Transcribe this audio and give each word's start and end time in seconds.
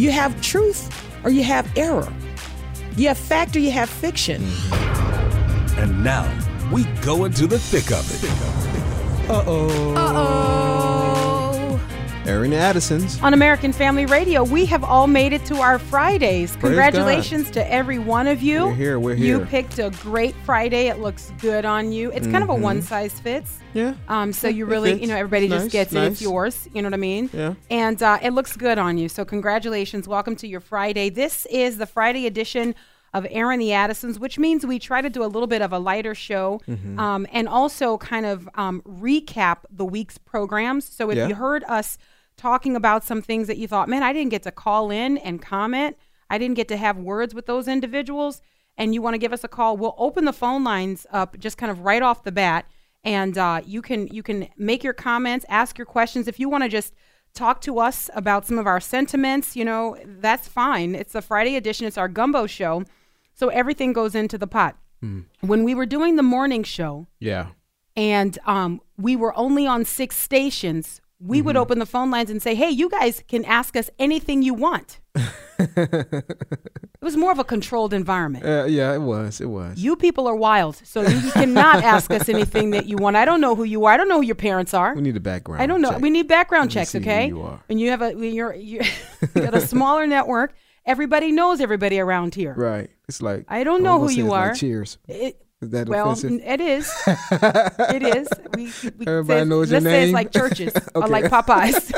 You 0.00 0.10
have 0.12 0.40
truth 0.40 0.88
or 1.24 1.30
you 1.30 1.44
have 1.44 1.70
error. 1.76 2.10
You 2.96 3.08
have 3.08 3.18
fact 3.18 3.54
or 3.54 3.58
you 3.58 3.70
have 3.70 3.90
fiction. 3.90 4.42
And 5.76 6.02
now 6.02 6.24
we 6.72 6.84
go 7.02 7.26
into 7.26 7.46
the 7.46 7.58
thick 7.58 7.90
of 7.92 8.08
it. 8.10 9.30
Uh 9.30 9.44
oh. 9.46 9.94
Uh 9.94 10.12
oh. 10.14 10.89
Airing 12.26 12.52
Addison's. 12.54 13.20
On 13.22 13.32
American 13.34 13.72
Family 13.72 14.04
Radio, 14.06 14.44
we 14.44 14.66
have 14.66 14.84
all 14.84 15.06
made 15.06 15.32
it 15.32 15.44
to 15.46 15.56
our 15.56 15.78
Fridays. 15.78 16.50
Praise 16.52 16.60
Congratulations 16.60 17.50
to 17.52 17.72
every 17.72 17.98
one 17.98 18.26
of 18.28 18.42
you. 18.42 18.66
We're 18.66 18.74
here, 18.74 19.00
we're 19.00 19.14
here. 19.14 19.38
You 19.38 19.44
picked 19.46 19.78
a 19.78 19.90
great 20.02 20.34
Friday. 20.44 20.88
It 20.88 20.98
looks 21.00 21.32
good 21.40 21.64
on 21.64 21.92
you. 21.92 22.12
It's 22.12 22.26
kind 22.26 22.44
of 22.44 22.50
a 22.50 22.54
Mhm. 22.54 22.60
one 22.60 22.82
size 22.82 23.18
fits. 23.18 23.58
Yeah. 23.72 23.94
Um, 24.08 24.32
so 24.34 24.48
you 24.48 24.66
really, 24.66 25.00
you 25.00 25.06
know, 25.06 25.16
everybody 25.16 25.46
It's 25.46 25.54
just 25.54 25.64
nice, 25.66 25.72
gets 25.72 25.92
it. 25.94 26.02
It's 26.12 26.22
yours. 26.22 26.68
You 26.74 26.82
know 26.82 26.86
what 26.88 26.94
I 26.94 26.98
mean? 26.98 27.30
Yeah. 27.32 27.54
And 27.70 28.00
uh, 28.02 28.18
it 28.22 28.32
looks 28.32 28.54
good 28.54 28.78
on 28.78 28.98
you. 28.98 29.08
So 29.08 29.24
congratulations. 29.24 30.06
Welcome 30.06 30.36
to 30.36 30.46
your 30.46 30.60
Friday. 30.60 31.08
This 31.08 31.46
is 31.50 31.78
the 31.78 31.86
Friday 31.86 32.26
edition 32.26 32.74
of 33.12 33.26
Airing 33.30 33.58
the 33.58 33.72
Addisons, 33.72 34.18
which 34.18 34.38
means 34.38 34.64
we 34.64 34.78
try 34.78 35.00
to 35.02 35.10
do 35.10 35.22
a 35.24 35.26
little 35.26 35.46
bit 35.48 35.62
of 35.62 35.72
a 35.72 35.78
lighter 35.78 36.14
show 36.14 36.60
Mm-hmm. 36.68 36.98
um, 36.98 37.26
and 37.32 37.48
also 37.48 37.98
kind 37.98 38.24
of 38.26 38.48
um, 38.54 38.82
recap 38.82 39.58
the 39.70 39.84
week's 39.84 40.18
programs. 40.18 40.84
So 40.84 41.10
if 41.10 41.16
Yeah. 41.16 41.26
you 41.28 41.34
heard 41.34 41.64
us 41.64 41.98
talking 42.36 42.76
about 42.76 43.02
some 43.04 43.20
things 43.20 43.48
that 43.48 43.58
you 43.58 43.66
thought, 43.68 43.88
man, 43.88 44.02
I 44.02 44.12
didn't 44.12 44.30
get 44.30 44.42
to 44.44 44.52
call 44.52 44.90
in 44.90 45.18
and 45.18 45.42
comment, 45.42 45.96
I 46.30 46.38
didn't 46.38 46.54
get 46.56 46.68
to 46.68 46.76
have 46.76 46.96
words 46.96 47.34
with 47.34 47.46
those 47.46 47.66
individuals, 47.68 48.40
and 48.78 48.94
you 48.94 49.02
want 49.02 49.14
to 49.14 49.18
give 49.18 49.32
us 49.32 49.44
a 49.44 49.48
call, 49.48 49.76
we'll 49.76 49.96
open 49.98 50.24
the 50.24 50.32
phone 50.32 50.62
lines 50.64 51.06
up 51.10 51.36
just 51.38 51.58
kind 51.58 51.70
of 51.70 51.80
right 51.80 52.02
off 52.02 52.22
the 52.22 52.32
bat, 52.32 52.64
and 53.04 53.36
uh, 53.36 53.60
you 53.66 53.82
can 53.82 54.06
you 54.08 54.22
can 54.22 54.48
make 54.56 54.84
your 54.84 54.92
comments, 54.94 55.44
ask 55.48 55.76
your 55.76 55.86
questions. 55.86 56.28
If 56.28 56.38
you 56.38 56.48
want 56.48 56.62
to 56.64 56.68
just 56.70 56.94
talk 57.34 57.60
to 57.62 57.78
us 57.78 58.08
about 58.14 58.46
some 58.46 58.58
of 58.58 58.66
our 58.66 58.80
sentiments, 58.80 59.54
you 59.56 59.64
know, 59.64 59.96
that's 60.06 60.48
fine. 60.48 60.94
It's 60.94 61.12
the 61.12 61.22
Friday 61.22 61.56
edition. 61.56 61.86
It's 61.86 61.98
our 61.98 62.08
gumbo 62.08 62.46
show, 62.46 62.84
so 63.40 63.48
everything 63.48 63.92
goes 63.94 64.14
into 64.14 64.36
the 64.38 64.46
pot. 64.46 64.76
When 65.40 65.64
we 65.64 65.74
were 65.74 65.86
doing 65.86 66.16
the 66.16 66.22
morning 66.36 66.62
show, 66.62 67.06
Yeah. 67.20 67.46
and 67.96 68.38
um, 68.44 68.80
we 68.98 69.16
were 69.16 69.34
only 69.34 69.66
on 69.66 69.86
six 69.86 70.16
stations, 70.18 71.00
we 71.18 71.40
would 71.40 71.56
open 71.56 71.78
the 71.78 71.86
phone 71.94 72.10
lines 72.10 72.30
and 72.30 72.40
say, 72.42 72.54
"Hey, 72.54 72.68
you 72.80 72.88
guys 72.90 73.22
can 73.26 73.42
ask 73.46 73.76
us 73.76 73.88
anything 73.98 74.42
you 74.42 74.52
want." 74.52 75.00
it 75.58 76.24
was 77.00 77.16
more 77.16 77.32
of 77.32 77.38
a 77.38 77.44
controlled 77.44 77.92
environment. 77.94 78.44
Uh, 78.44 78.64
yeah, 78.68 78.92
it 78.94 79.00
was. 79.00 79.40
It 79.40 79.46
was. 79.48 79.78
You 79.82 79.96
people 79.96 80.26
are 80.26 80.36
wild, 80.36 80.76
so 80.76 81.00
you 81.02 81.30
cannot 81.32 81.82
ask 81.94 82.10
us 82.10 82.28
anything 82.28 82.70
that 82.72 82.86
you 82.86 82.96
want. 82.96 83.16
I 83.16 83.24
don't 83.24 83.40
know 83.40 83.54
who 83.54 83.64
you 83.64 83.84
are. 83.86 83.92
I 83.92 83.96
don't 83.96 84.08
know 84.08 84.16
who 84.20 84.26
your 84.26 84.34
parents 84.50 84.74
are. 84.74 84.94
we 84.94 85.02
need 85.02 85.16
a 85.16 85.20
background. 85.20 85.62
I 85.62 85.66
don't 85.66 85.80
know. 85.80 85.92
check. 85.92 86.00
We 86.02 86.10
need 86.10 86.28
background 86.28 86.70
checks, 86.70 86.94
okay? 86.94 87.28
you 87.28 87.42
are. 87.42 87.60
And 87.70 87.80
you 87.80 87.90
have 87.90 88.02
a 88.02 88.14
you're 88.14 88.54
you 88.54 88.80
you 89.34 89.42
got 89.42 89.54
a 89.54 89.60
smaller 89.60 90.06
network. 90.06 90.52
Everybody 90.86 91.30
knows 91.30 91.60
everybody 91.60 92.00
around 92.00 92.34
here. 92.34 92.54
Right. 92.54 92.90
It's 93.10 93.20
like 93.20 93.44
I 93.48 93.64
don't 93.64 93.82
know 93.82 93.98
who 93.98 94.08
you 94.08 94.26
like 94.26 94.52
are. 94.52 94.54
cheers. 94.54 94.96
It, 95.08 95.44
is 95.60 95.70
that 95.70 95.88
well, 95.88 96.12
offensive? 96.12 96.40
it 96.44 96.60
is. 96.60 96.88
it 97.08 98.02
is. 98.04 98.28
We, 98.54 98.66
we 98.98 99.04
Everybody 99.04 99.40
say, 99.40 99.44
knows 99.46 99.70
your 99.72 99.80
let's 99.80 99.92
say 99.92 100.04
it's 100.04 100.12
like 100.12 100.30
churches 100.30 100.72
or 100.94 101.08
like 101.08 101.24
Popeyes. 101.24 101.92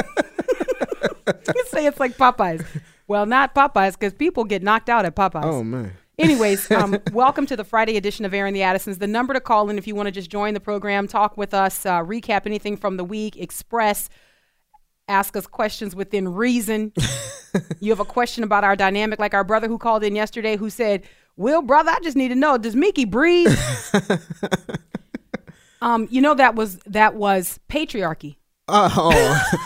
let's 1.27 1.71
say 1.71 1.85
it's 1.85 2.01
like 2.01 2.17
Popeyes. 2.17 2.65
Well, 3.09 3.27
not 3.27 3.55
Popeyes 3.55 3.93
because 3.93 4.15
people 4.15 4.45
get 4.45 4.63
knocked 4.63 4.89
out 4.89 5.05
at 5.05 5.15
Popeyes. 5.15 5.45
Oh 5.45 5.63
man. 5.63 5.93
Anyways, 6.19 6.71
um, 6.71 6.97
welcome 7.13 7.45
to 7.45 7.57
the 7.59 7.65
Friday 7.65 7.99
edition 7.99 8.25
of 8.25 8.33
Airing 8.33 8.55
the 8.55 8.63
Addisons. 8.63 8.97
The 8.97 9.07
number 9.07 9.35
to 9.35 9.41
call 9.41 9.69
in 9.69 9.77
if 9.77 9.87
you 9.87 9.95
want 9.95 10.07
to 10.07 10.13
just 10.13 10.31
join 10.31 10.55
the 10.55 10.61
program, 10.61 11.07
talk 11.09 11.37
with 11.37 11.53
us, 11.53 11.85
uh, 11.85 12.01
recap 12.01 12.47
anything 12.47 12.79
from 12.79 12.97
the 12.97 13.05
week, 13.05 13.37
express, 13.37 14.09
ask 15.13 15.37
us 15.37 15.47
questions 15.47 15.95
within 15.95 16.29
reason. 16.29 16.93
you 17.81 17.91
have 17.93 18.01
a 18.01 18.05
question 18.05 18.43
about 18.43 18.65
our 18.65 18.75
dynamic, 18.75 19.19
like 19.19 19.35
our 19.35 19.45
brother 19.45 19.69
who 19.69 19.79
called 19.79 20.03
in 20.03 20.17
yesterday 20.17 20.57
who 20.57 20.71
said, 20.71 21.03
Will, 21.37 21.63
brother, 21.63 21.91
I 21.91 22.01
just 22.03 22.17
need 22.17 22.29
to 22.29 22.35
know, 22.35 22.59
does 22.59 22.75
Meeke 22.75 23.11
breathe? 23.11 23.57
um, 25.83 26.09
you 26.11 26.21
know 26.21 26.35
that 26.35 26.55
was 26.55 26.79
that 26.87 27.15
was 27.15 27.59
patriarchy. 27.69 28.37
Oh, 28.69 29.11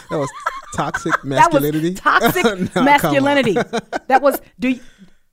that 0.11 0.19
was 0.19 0.31
toxic 0.75 1.13
masculinity. 1.25 1.91
That 1.91 2.23
was 2.23 2.35
toxic 2.35 2.75
No, 2.77 2.83
masculinity. 2.83 3.55
that 4.09 4.23
was 4.23 4.41
do 4.59 4.69
you, 4.69 4.81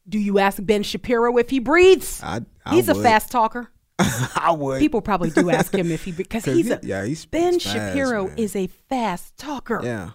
do 0.08 0.20
you 0.20 0.40
ask 0.40 0.64
Ben 0.64 0.84
Shapiro 0.84 1.38
if 1.38 1.50
he 1.50 1.60
breathes? 1.60 2.22
I, 2.24 2.42
I 2.66 2.76
He's 2.76 2.90
a 2.90 2.96
fast 2.96 3.32
talker. 3.32 3.70
I 4.36 4.52
would. 4.58 4.80
People 4.80 5.02
probably 5.02 5.30
do 5.30 5.50
ask 5.50 5.74
him 5.74 5.92
if 5.92 6.04
he 6.04 6.12
because 6.12 6.46
he's 6.54 6.68
he- 6.68 6.72
a 6.74 6.80
yeah, 6.84 7.06
he's 7.06 7.26
Ben 7.26 7.54
fast, 7.60 7.66
Shapiro 7.74 8.28
man. 8.28 8.38
is 8.38 8.56
a 8.56 8.68
fast 8.68 9.38
talker. 9.38 9.80
Yeah. 9.84 10.12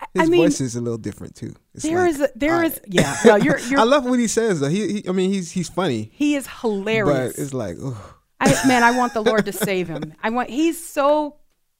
I- 0.00 0.06
His 0.14 0.28
I 0.28 0.30
mean, 0.30 0.42
voice 0.42 0.60
is 0.60 0.76
a 0.76 0.80
little 0.80 0.98
different 0.98 1.34
too. 1.34 1.54
It's 1.74 1.82
there 1.84 1.98
like, 2.02 2.10
is 2.10 2.20
a, 2.20 2.28
there 2.36 2.62
is 2.62 2.80
yeah. 2.86 3.16
Well, 3.24 3.38
you're 3.38 3.58
you're 3.68 3.80
I 3.80 3.84
love 3.84 4.04
what 4.04 4.18
he 4.18 4.28
says 4.28 4.60
though. 4.60 4.68
He, 4.68 5.00
he 5.00 5.08
I 5.08 5.12
mean, 5.12 5.30
he's 5.32 5.50
he's 5.52 5.68
funny, 5.68 6.10
he 6.14 6.34
is 6.36 6.46
hilarious. 6.60 7.34
but 7.36 7.42
it's 7.42 7.52
like, 7.54 7.76
I, 8.40 8.66
man, 8.68 8.82
I 8.84 8.96
want 8.96 9.14
the 9.14 9.22
Lord 9.22 9.44
to 9.46 9.52
save 9.52 9.88
him. 9.88 10.14
I 10.22 10.30
want 10.30 10.50
he's 10.50 10.82
so 10.82 11.36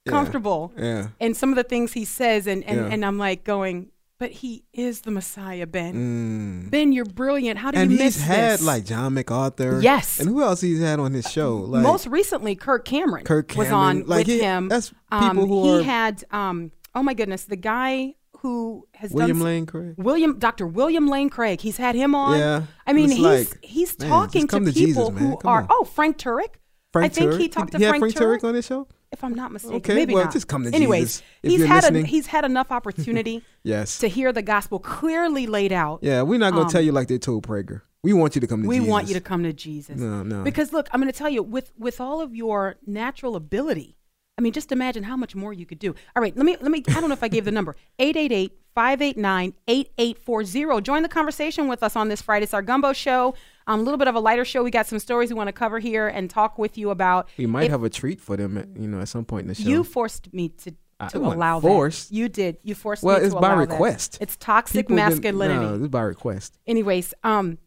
comfortable 0.09 0.73
yeah. 0.77 1.09
and 1.21 1.37
some 1.37 1.51
of 1.51 1.57
the 1.57 1.63
things 1.65 1.93
he 1.93 2.05
says 2.05 2.47
and 2.47 2.65
and, 2.65 2.79
Yeah. 2.79 2.87
and 2.93 3.05
I'm 3.05 3.19
like 3.19 3.45
going, 3.45 3.91
but 4.19 4.31
he 4.31 4.65
is 4.73 5.03
the 5.03 5.11
Messiah, 5.11 5.67
Ben. 5.67 6.67
Mm. 6.67 6.71
Ben, 6.71 6.93
you're 6.93 7.05
brilliant. 7.05 7.59
How 7.59 7.71
do 7.71 7.79
And 7.79 7.91
you 7.93 7.99
miss 7.99 8.17
this? 8.17 8.25
And 8.29 8.33
he's 8.35 8.59
had 8.61 8.61
like 8.63 8.85
John 8.85 9.15
MacArthur. 9.15 9.81
Yes. 9.81 10.19
And 10.21 10.29
who 10.29 10.43
else 10.43 10.61
he's 10.61 10.81
had 10.81 10.99
on 11.01 11.13
his 11.13 11.31
show? 11.31 11.57
Like 11.57 11.83
Most 11.83 12.07
recently, 12.07 12.55
Kirk 12.57 12.85
Cameron, 12.85 13.25
Kirk 13.25 13.55
was 13.57 13.71
on 13.71 14.05
Like, 14.07 14.27
with 14.27 14.27
he- 14.27 14.41
him. 14.41 14.69
that's 14.69 14.93
Um, 15.13 15.31
people 15.31 15.47
who 15.47 15.65
he 15.75 15.79
are- 15.81 15.83
had 15.83 16.25
um 16.31 16.73
oh 16.95 17.03
my 17.03 17.15
goodness, 17.15 17.45
the 17.45 17.57
guy 17.57 18.15
who 18.41 18.87
has 18.95 19.11
William 19.13 19.39
done 19.39 19.45
Lane 19.47 19.67
Craig. 19.67 19.95
William 19.99 20.39
Dr. 20.39 20.67
William 20.67 21.09
Lane 21.09 21.29
Craig. 21.29 21.61
He's 21.61 21.77
had 21.77 21.95
him 21.95 22.15
on. 22.15 22.39
Yeah. 22.39 22.63
I 22.87 22.93
mean, 22.93 23.11
he's 23.11 23.21
like, 23.21 23.65
he's 23.65 23.97
talking 23.97 24.47
to 24.49 24.61
to 24.61 24.73
people 24.73 25.11
man. 25.11 25.23
who 25.31 25.37
Come 25.39 25.51
are 25.51 25.63
on. 25.63 25.67
oh 25.71 25.85
Frank 25.85 26.19
Turek. 26.19 26.55
Frank 26.93 27.13
I 27.13 27.15
think 27.15 27.33
Turek. 27.33 27.39
he 27.39 27.49
talked 27.49 27.73
to 27.73 27.79
he 27.79 27.85
Frank, 27.85 28.01
Frank 28.01 28.15
Turek. 28.17 28.45
on 28.49 28.55
his 28.55 28.65
show. 28.67 28.87
If 29.11 29.25
I'm 29.25 29.35
not 29.35 29.53
mistaken, 29.53 29.77
Okay, 29.79 29.95
maybe 29.95 30.15
well, 30.15 30.25
not. 30.25 30.33
just 30.33 30.49
come 30.49 30.65
to 30.65 30.75
Anyways, 30.75 31.21
Jesus 31.21 31.23
if 31.43 31.51
he's 31.53 31.65
had 31.65 31.97
a, 31.97 32.03
he's 32.03 32.27
had 32.27 32.45
enough 32.45 32.71
opportunity 32.71 33.43
Yes. 33.65 33.99
to 34.01 34.09
hear 34.09 34.33
the 34.33 34.43
gospel 34.43 34.79
clearly 34.79 35.47
laid 35.47 35.73
out. 35.73 36.01
Yeah, 36.03 36.23
we're 36.23 36.39
not 36.39 36.53
gonna 36.53 36.65
Um, 36.67 36.71
tell 36.71 36.83
you 36.83 36.93
like 36.93 37.09
they 37.09 37.19
told 37.19 37.47
Prager. 37.47 37.81
We 38.03 38.13
want 38.13 38.35
you 38.35 38.41
to 38.43 38.47
come 38.47 38.63
to 38.63 38.65
Jesus. 38.65 38.69
we 38.69 38.77
Jesus. 38.77 38.91
want 38.91 39.09
you 39.09 39.15
to 39.15 39.21
come 39.21 39.43
to 39.43 39.53
Jesus. 39.53 39.99
No, 39.99 40.23
no. 40.23 40.45
Because 40.45 40.73
look, 40.73 40.89
I'm 40.93 41.01
going 41.01 41.11
to 41.13 41.19
tell 41.19 41.29
you, 41.29 41.43
with 41.43 41.73
with 41.79 42.01
all 42.01 42.21
of 42.21 42.35
your 42.35 42.77
natural 42.87 43.35
ability, 43.35 43.97
I 44.39 44.41
mean, 44.41 44.53
just 44.53 44.71
imagine 44.71 45.03
how 45.03 45.17
much 45.17 45.35
more 45.35 45.53
you 45.53 45.67
could 45.67 45.81
do. 45.81 45.97
All 46.15 46.23
right, 46.23 46.35
let 46.37 46.47
me 46.47 46.57
let 46.61 46.71
me. 46.71 46.85
I 46.89 46.93
don't 47.01 47.09
know 47.09 47.13
if 47.15 47.25
I 47.25 47.29
gave 47.29 47.45
the 47.45 47.51
number 47.51 47.75
888-589-8840. 47.99 50.83
Join 50.83 51.03
the 51.03 51.09
conversation 51.09 51.69
with 51.69 51.83
us 51.83 51.97
on 51.97 52.09
this 52.09 52.23
Friday. 52.23 52.45
It's 52.45 52.55
our 52.55 52.63
Gumbo 52.63 52.93
Show. 52.93 53.35
Um, 53.69 53.81
a 53.81 53.83
little 53.85 53.99
bit 53.99 54.09
of 54.09 54.15
a 54.17 54.21
lighter 54.21 54.45
show. 54.45 54.65
We 54.65 54.71
got 54.73 54.87
some 54.87 54.99
stories 54.99 55.29
we 55.31 55.37
want 55.37 55.49
to 55.49 55.53
cover 55.53 55.79
here 55.79 56.09
and 56.09 56.29
talk 56.29 56.59
with 56.59 56.77
you 56.79 56.91
about. 56.91 57.29
We 57.37 57.47
might 57.47 57.65
If 57.67 57.71
have 57.71 57.85
a 57.85 57.91
treat 57.91 58.21
for 58.21 58.37
them, 58.37 58.57
at, 58.59 58.69
you 58.77 58.89
know, 58.89 59.01
at 59.01 59.09
some 59.09 59.25
point 59.25 59.43
in 59.43 59.49
the 59.49 59.55
show. 59.55 59.69
You 59.69 59.85
forced 59.85 60.33
me 60.33 60.49
to. 60.49 60.71
To 61.11 61.21
wasn't 61.21 61.35
allow 61.37 61.61
forced. 61.61 62.09
that. 62.09 62.15
You 62.17 62.29
did. 62.29 62.57
You 62.65 62.75
forced 62.75 63.05
Well, 63.05 63.21
me 63.21 63.29
to 63.29 63.35
Well, 63.35 63.37
it's 63.39 63.41
by 63.41 63.53
allow 63.53 63.65
that. 63.65 63.71
request. 63.71 64.19
It's 64.21 64.37
toxic 64.37 64.87
People 64.89 64.97
been- 64.97 65.05
masculinity. 65.11 65.61
no, 65.65 65.75
is 65.75 65.89
by 65.89 66.01
request. 66.01 66.59
Anyways, 66.67 67.15
um, 67.23 67.59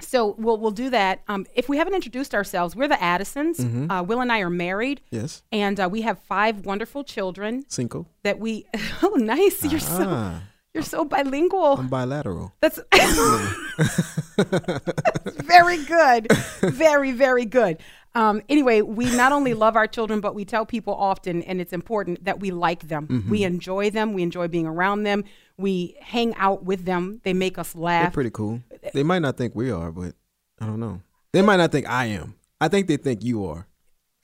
so 0.00 0.34
we'll 0.36 0.58
we'll 0.58 0.72
do 0.72 0.90
that. 0.90 1.20
Um, 1.28 1.46
if 1.54 1.68
we 1.68 1.76
haven't 1.76 1.94
introduced 1.94 2.34
ourselves, 2.34 2.74
we're 2.74 2.88
the 2.88 3.00
Addisons. 3.00 3.58
Mm-hmm. 3.60 3.88
Uh, 3.88 4.02
Will 4.02 4.20
and 4.20 4.32
I 4.32 4.40
are 4.40 4.50
married, 4.50 5.00
Yes. 5.12 5.44
and 5.52 5.78
uh, 5.78 5.88
we 5.92 6.00
have 6.02 6.18
five 6.20 6.66
wonderful 6.66 7.04
children 7.04 7.64
Cinco. 7.68 8.06
that 8.24 8.40
we. 8.40 8.66
Oh, 9.04 9.14
nice! 9.14 9.64
You're 9.64 9.78
so 9.78 10.04
Ah, 10.08 10.42
you're 10.74 10.82
so 10.82 11.04
bilingual. 11.04 11.76
I'm 11.78 11.86
bilateral. 11.88 12.52
That's 12.60 12.80
very 15.44 15.84
good, 15.84 16.32
very 16.60 17.12
very 17.12 17.44
good. 17.44 17.78
Um, 18.14 18.42
anyway, 18.48 18.82
we 18.82 19.06
not 19.16 19.32
only 19.32 19.54
love 19.54 19.74
our 19.74 19.86
children, 19.86 20.20
but 20.20 20.34
we 20.34 20.44
tell 20.44 20.66
people 20.66 20.94
often, 20.94 21.42
and 21.42 21.60
it's 21.60 21.72
important 21.72 22.24
that 22.24 22.40
we 22.40 22.50
like 22.50 22.88
them. 22.88 23.06
Mm-hmm. 23.06 23.30
We 23.30 23.44
enjoy 23.44 23.90
them. 23.90 24.12
We 24.12 24.22
enjoy 24.22 24.48
being 24.48 24.66
around 24.66 25.04
them. 25.04 25.24
We 25.56 25.96
hang 26.00 26.34
out 26.34 26.64
with 26.64 26.84
them. 26.84 27.20
They 27.24 27.32
make 27.32 27.56
us 27.56 27.72
They're 27.72 27.82
laugh. 27.82 28.12
pretty 28.12 28.30
cool. 28.30 28.60
They 28.92 29.02
might 29.02 29.20
not 29.20 29.38
think 29.38 29.54
we 29.54 29.70
are, 29.70 29.90
but 29.90 30.14
I 30.60 30.66
don't 30.66 30.80
know. 30.80 31.00
They 31.32 31.40
might 31.40 31.56
not 31.56 31.72
think 31.72 31.88
I 31.88 32.06
am. 32.06 32.34
I 32.60 32.68
think 32.68 32.86
they 32.86 32.98
think 32.98 33.24
you 33.24 33.46
are. 33.46 33.66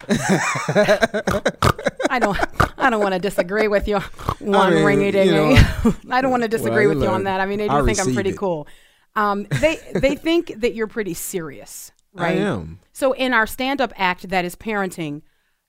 I 2.11 2.19
don't. 2.21 2.39
I 2.79 2.91
don't 2.91 3.03
want 3.03 3.15
to 3.15 3.19
disagree 3.19 3.69
with 3.69 3.89
you. 3.89 3.99
One 4.39 4.75
mean, 4.75 4.85
ringy 4.85 5.13
dingy. 5.13 5.31
you 5.31 5.35
know, 5.35 5.95
I 6.11 6.21
don't 6.21 6.31
want 6.31 6.45
to 6.45 6.49
disagree 6.49 6.87
well, 6.87 6.97
with 6.97 7.05
you 7.05 7.11
on 7.11 7.25
that. 7.25 7.41
I 7.41 7.47
mean, 7.47 7.59
they 7.59 7.69
do 7.69 7.75
I 7.75 7.85
think 7.85 7.99
I'm 7.99 8.15
pretty 8.15 8.31
it. 8.31 8.37
cool. 8.37 8.69
Um, 9.17 9.47
they 9.61 9.79
they 9.95 10.15
think 10.15 10.61
that 10.61 10.75
you're 10.75 10.87
pretty 10.87 11.15
serious, 11.15 11.93
right? 12.13 12.39
I 12.39 12.41
am. 12.41 12.81
So 12.93 13.13
in 13.13 13.33
our 13.33 13.47
stand-up 13.47 13.93
act 13.97 14.29
that 14.29 14.45
is 14.45 14.57
parenting, 14.57 15.23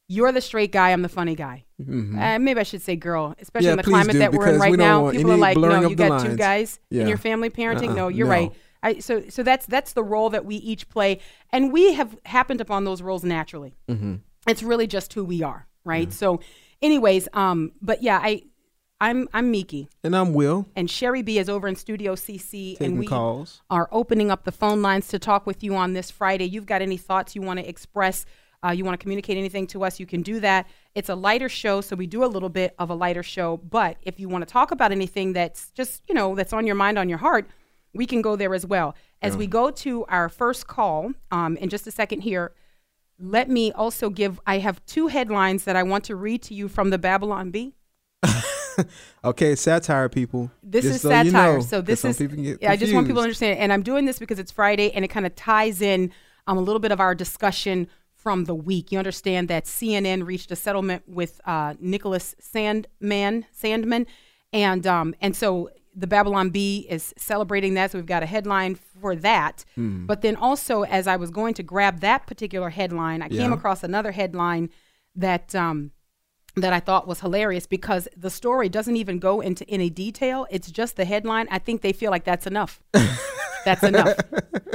you're 0.07 0.31
the 0.31 0.41
straight 0.41 0.71
guy. 0.71 0.91
I'm 0.91 1.01
the 1.01 1.09
funny 1.09 1.35
guy. 1.35 1.65
Uh, 1.79 2.39
maybe 2.39 2.59
I 2.59 2.63
should 2.63 2.81
say 2.81 2.95
girl, 2.95 3.35
especially 3.39 3.67
Mm-hmm. 3.67 3.67
Yeah, 3.67 3.71
in 3.71 3.77
the 3.77 3.83
climate 3.83 4.13
do, 4.13 4.19
that 4.19 4.33
we're 4.33 4.49
in 4.49 4.59
right 4.59 4.71
we 4.71 4.77
now. 4.77 5.11
People 5.11 5.31
are 5.31 5.37
like, 5.37 5.57
no, 5.57 5.87
you 5.87 5.95
got 5.95 6.21
two 6.21 6.29
lines. 6.29 6.37
guys 6.37 6.79
in 6.91 7.07
your 7.07 7.17
family 7.17 7.49
parenting. 7.49 7.89
Uh-uh, 7.89 7.95
no, 7.95 8.07
you're 8.07 8.27
no. 8.27 8.31
right. 8.31 8.51
I, 8.81 8.99
so 8.99 9.23
so 9.29 9.43
that's 9.43 9.65
that's 9.65 9.93
the 9.93 10.03
role 10.03 10.29
that 10.29 10.45
we 10.45 10.55
each 10.55 10.89
play, 10.89 11.19
and 11.51 11.71
we 11.73 11.93
have 11.93 12.17
happened 12.25 12.61
upon 12.61 12.85
those 12.85 13.01
roles 13.01 13.23
naturally. 13.23 13.75
Mm-hmm. 13.89 14.15
It's 14.47 14.63
really 14.63 14.87
just 14.87 15.13
who 15.13 15.25
we 15.25 15.43
are, 15.43 15.67
right? 15.83 16.11
So, 16.13 16.39
anyways, 16.81 17.27
um, 17.33 17.73
but 17.81 18.01
yeah, 18.01 18.19
I, 18.21 18.43
I'm 19.01 19.29
I'm 19.33 19.49
Meeke, 19.49 19.87
And 20.03 20.15
I'm 20.15 20.33
Will 20.33 20.67
and 20.75 20.89
Sherry 20.89 21.21
B 21.21 21.39
is 21.39 21.47
over 21.47 21.67
in 21.67 21.75
Studio 21.75 22.15
CC, 22.15 22.73
taking 22.73 22.85
and 22.85 22.99
we 22.99 23.07
calls. 23.07 23.61
are 23.69 23.87
opening 23.91 24.29
up 24.29 24.43
the 24.43 24.51
phone 24.51 24.81
lines 24.81 25.07
to 25.09 25.19
talk 25.19 25.47
with 25.47 25.63
you 25.63 25.75
on 25.75 25.93
this 25.93 26.11
Friday. 26.11 26.45
You've 26.45 26.65
got 26.65 26.81
any 26.81 26.97
thoughts 26.97 27.33
you 27.33 27.41
want 27.41 27.59
to 27.59 27.67
express? 27.67 28.25
Uh, 28.61 28.71
you 28.71 28.83
want 28.83 28.99
to 28.99 29.01
communicate 29.01 29.37
anything 29.37 29.65
to 29.67 29.85
us? 29.85 30.01
You 30.01 30.05
can 30.05 30.21
do 30.21 30.41
that. 30.41 30.67
It's 30.95 31.07
a 31.07 31.15
lighter 31.15 31.47
show, 31.47 31.79
so 31.79 31.95
we 31.95 32.07
do 32.07 32.25
a 32.25 32.27
little 32.27 32.49
bit 32.49 32.75
of 32.77 32.89
a 32.89 32.93
lighter 32.93 33.23
show. 33.23 33.55
But 33.55 33.95
if 34.01 34.19
you 34.19 34.27
want 34.27 34.45
to 34.45 34.51
talk 34.51 34.71
about 34.71 34.91
anything 34.91 35.31
that's 35.31 35.71
just 35.71 36.03
you 36.09 36.13
know 36.13 36.35
that's 36.35 36.51
on 36.51 36.67
your 36.67 36.75
mind, 36.75 36.99
on 36.99 37.07
your 37.07 37.19
heart, 37.19 37.47
we 37.93 38.05
can 38.05 38.21
go 38.21 38.35
there 38.35 38.53
as 38.53 38.65
well. 38.65 38.95
As 39.21 39.37
we 39.37 39.47
go 39.47 39.71
to 39.71 40.03
our 40.05 40.27
first 40.27 40.67
call 40.67 41.13
um, 41.31 41.55
in 41.57 41.69
just 41.69 41.87
a 41.87 41.91
second 41.91 42.21
here, 42.21 42.51
let 43.17 43.49
me 43.49 43.71
also 43.71 44.09
give. 44.09 44.41
I 44.45 44.57
have 44.57 44.85
two 44.85 45.07
headlines 45.07 45.63
that 45.63 45.77
I 45.77 45.83
want 45.83 46.03
to 46.05 46.17
read 46.17 46.41
to 46.43 46.53
you 46.53 46.67
from 46.67 46.89
the 46.89 46.97
Babylon 46.97 47.49
Bee. 47.51 47.75
Okay, 49.23 49.53
satire 49.55 50.07
people. 50.07 50.49
This 50.63 50.85
Just 50.85 50.95
is 50.95 51.01
so 51.01 51.09
you 51.09 51.31
satire. 51.31 51.57
know, 51.57 51.61
so 51.61 51.81
this 51.81 52.05
is. 52.05 52.21
yeah, 52.21 52.71
I 52.71 52.77
just 52.77 52.93
want 52.93 53.05
people 53.05 53.21
to 53.21 53.23
understand, 53.23 53.59
and 53.59 53.73
I'm 53.73 53.83
doing 53.83 54.05
this 54.05 54.17
because 54.17 54.39
it's 54.39 54.51
Friday, 54.51 54.91
and 54.93 55.03
it 55.03 55.09
kind 55.09 55.25
of 55.25 55.35
ties 55.35 55.81
in 55.81 56.13
um, 56.47 56.57
a 56.57 56.61
little 56.61 56.79
bit 56.79 56.93
of 56.93 57.01
our 57.01 57.13
discussion 57.13 57.87
from 58.15 58.45
the 58.45 58.55
week. 58.55 58.91
You 58.91 58.97
understand 58.97 59.47
that 59.49 59.65
CNN 59.65 60.25
reached 60.25 60.51
a 60.51 60.55
settlement 60.55 61.03
with 61.07 61.41
uh, 61.45 61.73
Nicholas 61.79 62.35
Sandmann, 62.41 63.43
Sandmann, 63.53 64.05
and 64.53 64.87
um, 64.87 65.15
and 65.21 65.35
so 65.35 65.69
the 65.95 66.07
Babylon 66.07 66.49
Bee 66.49 66.85
is 66.89 67.13
celebrating 67.17 67.73
that. 67.73 67.91
So 67.91 67.97
we've 67.97 68.05
got 68.05 68.23
a 68.23 68.25
headline 68.27 68.75
for 68.75 69.15
that. 69.17 69.65
Hmm. 69.75 70.05
But 70.05 70.21
then 70.21 70.35
also, 70.35 70.83
as 70.83 71.07
I 71.07 71.17
was 71.17 71.29
going 71.29 71.55
to 71.55 71.63
grab 71.63 71.99
that 71.99 72.25
particular 72.25 72.69
headline, 72.69 73.21
I 73.21 73.29
came 73.29 73.51
across 73.51 73.83
another 73.83 74.11
headline 74.11 74.69
that. 75.15 75.53
Um, 75.55 75.91
that 76.61 76.73
I 76.73 76.79
thought 76.79 77.07
was 77.07 77.19
hilarious 77.19 77.67
because 77.67 78.07
the 78.15 78.29
story 78.29 78.69
doesn't 78.69 78.95
even 78.95 79.19
go 79.19 79.41
into 79.41 79.69
any 79.69 79.89
detail. 79.89 80.47
It's 80.49 80.71
just 80.71 80.95
the 80.95 81.05
headline. 81.05 81.47
I 81.51 81.59
think 81.59 81.81
they 81.81 81.93
feel 81.93 82.11
like 82.11 82.23
that's 82.23 82.47
enough. 82.47 82.81
that's 83.65 83.83
enough. 83.83 84.15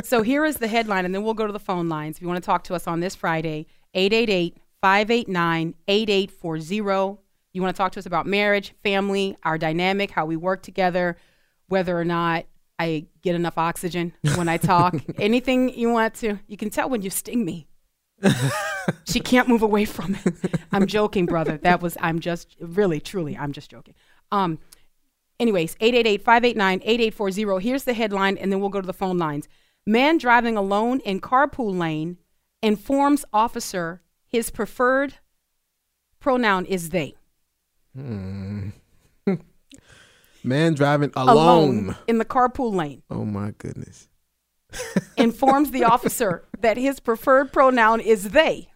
So 0.05 0.23
here 0.23 0.45
is 0.45 0.57
the 0.57 0.69
headline, 0.69 1.05
and 1.05 1.15
then 1.15 1.23
we'll 1.23 1.35
go 1.35 1.47
to 1.47 1.53
the 1.53 1.59
phone 1.59 1.89
lines. 1.89 2.17
If 2.17 2.23
you 2.23 2.29
want 2.29 2.43
to 2.43 2.47
talk 2.47 2.65
to 2.65 2.75
us 2.75 2.87
on 2.87 3.01
this 3.01 3.15
Friday, 3.15 3.67
888 3.95 4.57
589 4.81 5.75
8840. 5.89 7.21
You 7.55 7.63
want 7.63 7.75
to 7.75 7.79
talk 7.79 7.93
to 7.93 7.99
us 8.01 8.07
about 8.07 8.27
marriage, 8.27 8.75
family, 8.83 9.37
our 9.45 9.57
dynamic, 9.57 10.11
how 10.11 10.27
we 10.27 10.37
work 10.37 10.63
together, 10.63 11.17
whether 11.69 11.99
or 11.99 12.05
not 12.05 12.47
I 12.79 13.07
get 13.23 13.35
enough 13.35 13.57
oxygen 13.57 14.13
when 14.35 14.49
I 14.49 14.57
talk. 14.57 14.97
Anything 15.19 15.73
you 15.77 15.91
want 15.91 16.15
to, 16.17 16.39
you 16.49 16.57
can 16.57 16.71
tell 16.71 16.91
when 16.91 17.03
you 17.03 17.11
sting 17.11 17.45
me 17.45 17.69
she 19.07 19.21
can't 19.21 19.49
move 19.49 19.63
away 19.63 19.85
from 19.85 20.17
it. 20.25 20.35
I'm 20.73 20.87
joking, 20.87 21.27
brother. 21.27 21.57
That 21.59 21.81
was 21.83 21.97
I'm 22.01 22.19
just 22.21 22.57
really 22.61 23.01
truly 23.01 23.37
I'm 23.37 23.53
just 23.53 23.71
joking. 23.71 23.95
Um 24.33 24.59
anyways, 25.41 25.75
888-589-8840. 25.77 27.63
Here's 27.63 27.85
the 27.85 27.95
headline 27.95 28.37
and 28.39 28.53
then 28.53 28.61
we'll 28.61 28.69
go 28.71 28.81
to 28.81 28.87
the 28.87 28.93
phone 28.93 29.19
lines. 29.19 29.49
Man 29.87 30.19
driving 30.19 30.57
alone 30.57 31.01
in 31.01 31.21
carpool 31.21 31.77
lane 31.79 32.19
informs 32.63 33.25
officer 33.33 34.01
his 34.27 34.51
preferred 34.51 35.15
pronoun 36.21 36.65
is 36.67 36.91
they. 36.91 37.15
Hmm. 37.95 38.71
Man 40.43 40.75
driving 40.75 41.11
alone. 41.17 41.97
in 42.07 42.19
the 42.19 42.25
carpool 42.25 42.75
lane 42.75 43.03
Oh 43.11 43.25
my 43.25 43.53
goodness. 43.59 44.09
informs 45.17 45.71
the 45.71 45.85
officer 45.85 46.45
that 46.61 46.77
his 46.77 46.99
preferred 47.01 47.53
pronoun 47.53 48.01
is 48.01 48.31
they. 48.31 48.69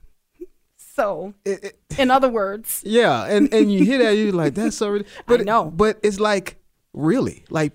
So, 0.99 1.33
It- 1.45 1.65
it- 1.65 1.79
in 1.99 2.11
other 2.11 2.29
words, 2.29 2.83
yeah, 2.87 3.25
and 3.27 3.53
and 3.55 3.73
you 3.73 3.85
hear 3.85 3.99
that 4.03 4.12
you're 4.17 4.33
like 4.33 4.55
that's 4.55 4.77
so. 4.77 5.00
But 5.27 5.45
know. 5.45 5.71
but 5.71 5.99
it's 6.03 6.19
like 6.19 6.56
really 6.93 7.45
like 7.50 7.73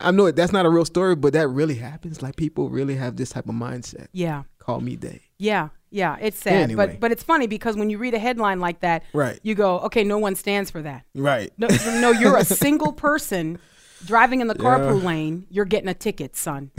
I 0.00 0.10
know 0.10 0.30
that's 0.30 0.52
not 0.52 0.64
a 0.66 0.70
real 0.70 0.84
story, 0.86 1.14
but 1.14 1.32
that 1.34 1.48
really 1.48 1.74
happens. 1.76 2.22
Like 2.22 2.36
people 2.36 2.70
really 2.70 2.96
have 2.96 3.16
this 3.16 3.30
type 3.30 3.48
of 3.48 3.54
mindset. 3.54 4.08
yeah. 4.12 4.42
Call 4.58 4.80
me 4.80 4.96
day. 4.96 5.20
Yeah, 5.38 5.68
yeah, 5.90 6.16
it's 6.20 6.38
sad, 6.38 6.54
Anyway. 6.54 6.86
but 6.86 7.00
but 7.00 7.12
it's 7.12 7.22
funny 7.22 7.46
because 7.46 7.76
when 7.76 7.90
you 7.90 7.98
read 7.98 8.14
a 8.14 8.18
headline 8.18 8.60
like 8.60 8.80
that, 8.80 9.02
Right. 9.12 9.38
you 9.42 9.54
go, 9.54 9.78
okay, 9.80 10.04
no 10.04 10.16
one 10.18 10.34
stands 10.36 10.70
for 10.70 10.80
that. 10.82 11.04
Right. 11.14 11.52
No, 11.58 11.68
no, 12.00 12.10
you're 12.12 12.38
a 12.38 12.44
single 12.64 12.92
person 12.94 13.58
driving 14.06 14.40
in 14.40 14.46
the 14.48 14.54
carpool 14.54 15.00
Yeah. 15.02 15.06
lane. 15.08 15.46
You're 15.50 15.66
getting 15.66 15.88
a 15.90 15.94
ticket, 15.94 16.34
son, 16.34 16.70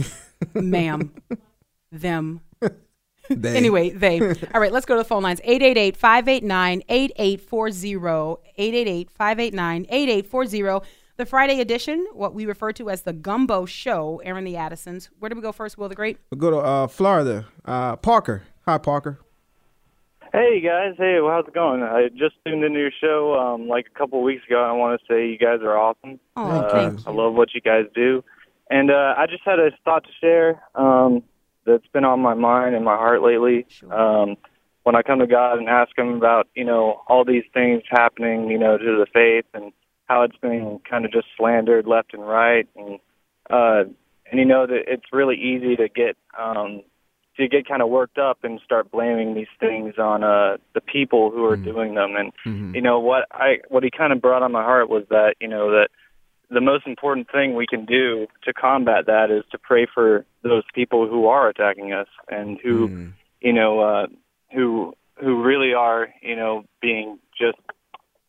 ma'am, 0.56 1.14
them. 1.92 2.42
They. 3.36 3.57
Anyway, 3.57 3.89
they. 3.89 4.22
All 4.22 4.62
right, 4.62 4.72
let's 4.72 4.86
go 4.86 4.94
to 4.95 5.00
the 5.00 5.04
phone 5.07 5.24
lines. 5.24 5.42
888-589-8840, 5.42 8.38
888-589-8840. 9.19 10.83
The 11.18 11.25
Friday 11.25 11.62
edition, 11.62 12.06
what 12.13 12.33
we 12.33 12.45
refer 12.45 12.74
to 12.74 12.89
as 12.89 13.04
the 13.04 13.13
Gumbo 13.13 13.66
Show, 13.66 14.22
Airing 14.25 14.44
the 14.44 14.57
Addisons. 14.57 15.10
Where 15.19 15.30
do 15.30 15.36
we 15.36 15.42
go 15.42 15.54
first, 15.54 15.77
Will 15.77 15.88
the 15.88 15.95
Great? 15.95 16.18
We'll 16.30 16.39
go 16.39 16.51
to 16.51 16.57
uh, 16.57 16.88
Florida. 16.88 17.45
Uh, 17.63 17.95
Parker. 17.95 18.44
Hi, 18.66 18.77
Parker. 18.77 19.19
Hey 20.33 20.60
guys, 20.60 20.95
hey, 20.98 21.22
well, 21.22 21.31
how's 21.31 21.48
it 21.48 21.54
going? 21.54 21.81
I 21.81 22.10
just 22.10 22.36
tuned 22.45 22.62
into 22.66 22.77
your 22.77 22.92
show 23.00 23.36
um, 23.36 23.69
like 23.69 23.86
a 23.88 23.98
couple 23.98 24.19
of 24.19 24.25
weeks 24.25 24.44
ago. 24.45 24.62
I 24.62 24.74
want 24.74 25.00
to 25.00 25.06
say 25.07 25.30
you 25.30 25.38
guys 25.38 25.62
are 25.62 25.77
awesome. 25.77 26.19
Oh, 26.36 26.44
uh, 26.44 26.69
thank 26.74 27.07
I 27.07 27.12
love 27.12 27.36
what 27.36 27.54
you 27.54 27.62
guys 27.62 27.86
do, 27.95 28.22
and 28.69 28.92
uh, 28.92 29.13
I 29.18 29.27
just 29.30 29.44
had 29.45 29.60
a 29.60 29.72
thought 29.86 30.04
to 30.04 30.10
share 30.19 30.62
um, 30.75 31.24
that's 31.66 31.88
been 31.88 32.06
on 32.06 32.20
my 32.20 32.34
mind 32.34 32.76
and 32.76 32.86
my 32.86 32.96
heart 32.96 33.22
lately. 33.22 33.66
Sure. 33.70 33.94
Um, 33.94 34.38
when 34.84 34.96
I 34.96 35.02
come 35.02 35.20
to 35.20 35.28
God 35.28 35.58
and 35.58 35.68
ask 35.68 35.98
Him 35.98 36.10
about 36.10 36.48
you 36.56 36.64
know 36.64 37.02
all 37.08 37.26
these 37.26 37.46
things 37.54 37.84
happening, 37.90 38.50
you 38.50 38.58
know, 38.58 38.78
to 38.78 38.84
the 38.84 39.08
faith 39.12 39.46
and 39.54 39.72
how 40.06 40.22
it's 40.22 40.38
been 40.38 40.80
kind 40.90 41.06
of 41.06 41.12
just 41.12 41.28
slandered 41.38 41.88
left 41.88 42.14
and 42.14 42.28
right, 42.28 42.68
and 42.76 43.00
uh, 43.50 43.84
and 44.30 44.40
you 44.40 44.46
know 44.46 44.68
that 44.68 44.84
it's 44.88 45.12
really 45.12 45.36
easy 45.36 45.76
to 45.76 45.90
get 45.90 46.16
um, 46.39 46.82
to 47.38 47.48
get 47.48 47.68
kind 47.68 47.82
of 47.82 47.89
worked 47.89 48.18
up 48.18 48.39
and 48.44 48.62
start 48.63 48.92
blaming 48.92 49.34
these 49.34 49.48
things 49.60 49.96
on 49.98 50.24
uh, 50.24 50.58
the 50.74 50.82
people 50.82 51.32
who 51.32 51.44
are 51.46 51.58
doing 51.58 51.96
them. 51.96 52.16
And 52.16 52.32
Mhm. 52.46 52.75
you 52.75 52.82
know 52.82 53.00
what 53.00 53.25
I 53.32 53.60
what 53.70 53.84
he 53.84 53.89
kind 53.89 54.13
of 54.13 54.22
brought 54.22 54.44
on 54.44 54.51
my 54.51 54.63
heart 54.63 54.89
was 54.89 55.04
that 55.10 55.36
you 55.39 55.48
know 55.48 55.72
that 55.72 55.89
the 56.50 56.62
most 56.62 56.86
important 56.88 57.28
thing 57.32 57.56
we 57.56 57.66
can 57.68 57.86
do 57.86 58.28
to 58.44 58.54
combat 58.54 59.06
that 59.08 59.32
is 59.32 59.44
to 59.52 59.58
pray 59.58 59.86
for 59.92 60.25
those 60.44 60.64
people 60.74 61.08
who 61.08 61.28
are 61.28 61.50
attacking 61.50 61.92
us 61.94 62.08
and 62.30 62.60
who 62.62 62.88
Mm. 62.90 63.14
you 63.42 63.54
know 63.54 63.80
uh, 63.80 64.08
who 64.54 64.94
who 65.22 65.42
really 65.44 65.74
are 65.74 66.10
you 66.22 66.36
know 66.36 66.64
being 66.82 67.20
just 67.38 67.58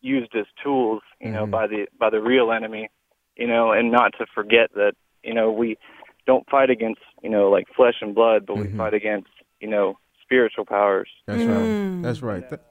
used 0.01 0.35
as 0.35 0.45
tools 0.63 1.01
you 1.19 1.31
know 1.31 1.45
Mhm. 1.45 1.51
by 1.51 1.67
the 1.67 1.87
by 1.99 2.09
the 2.09 2.21
real 2.21 2.51
enemy 2.51 2.89
you 3.35 3.47
know 3.47 3.71
and 3.71 3.91
not 3.91 4.13
to 4.19 4.25
forget 4.33 4.71
that 4.73 4.93
you 5.23 5.33
know 5.33 5.51
we 5.51 5.77
don't 6.25 6.49
fight 6.49 6.69
against 6.69 7.01
you 7.23 7.29
know 7.29 7.49
like 7.49 7.67
flesh 7.75 7.95
and 8.01 8.13
blood 8.15 8.45
but 8.45 8.55
we 8.57 8.67
Mhm. 8.67 8.77
fight 8.77 8.93
against 8.93 9.29
you 9.59 9.67
know 9.67 9.97
spiritual 10.23 10.65
powers 10.65 11.09
That's 11.25 11.43
Mm. 11.43 11.55
right. 11.55 12.03
That's 12.03 12.21
right. 12.21 12.47
Th- 12.49 12.61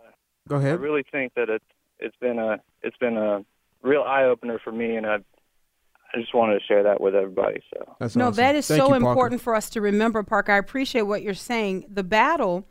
Go 0.49 0.57
I 0.57 0.59
ahead. 0.61 0.81
really 0.81 1.03
think 1.03 1.35
that 1.35 1.49
it's 1.49 1.65
it's 1.99 2.17
been 2.17 2.38
a 2.38 2.61
it's 2.83 2.97
been 2.99 3.17
a 3.17 3.45
real 3.83 4.03
eye 4.03 4.25
opener 4.25 4.59
for 4.59 4.71
me, 4.73 4.97
and 4.97 5.07
I 5.07 5.19
I 6.15 6.21
just 6.21 6.35
wanted 6.35 6.59
to 6.59 6.65
share 6.67 6.83
that 6.83 7.01
with 7.01 7.15
everybody. 7.15 7.61
So 7.73 7.97
That's 8.01 8.17
No, 8.17 8.29
awesome. 8.29 8.37
that 8.37 8.55
is 8.55 8.67
Thank 8.67 8.81
so 8.81 8.89
you, 8.89 8.95
important 8.95 9.41
for 9.41 9.55
us 9.55 9.71
to 9.71 9.81
remember, 9.81 10.23
Parker. 10.23 10.53
I 10.53 10.59
appreciate 10.59 11.03
what 11.03 11.23
you're 11.23 11.35
saying. 11.35 11.87
The 11.89 12.05
battle 12.05 12.67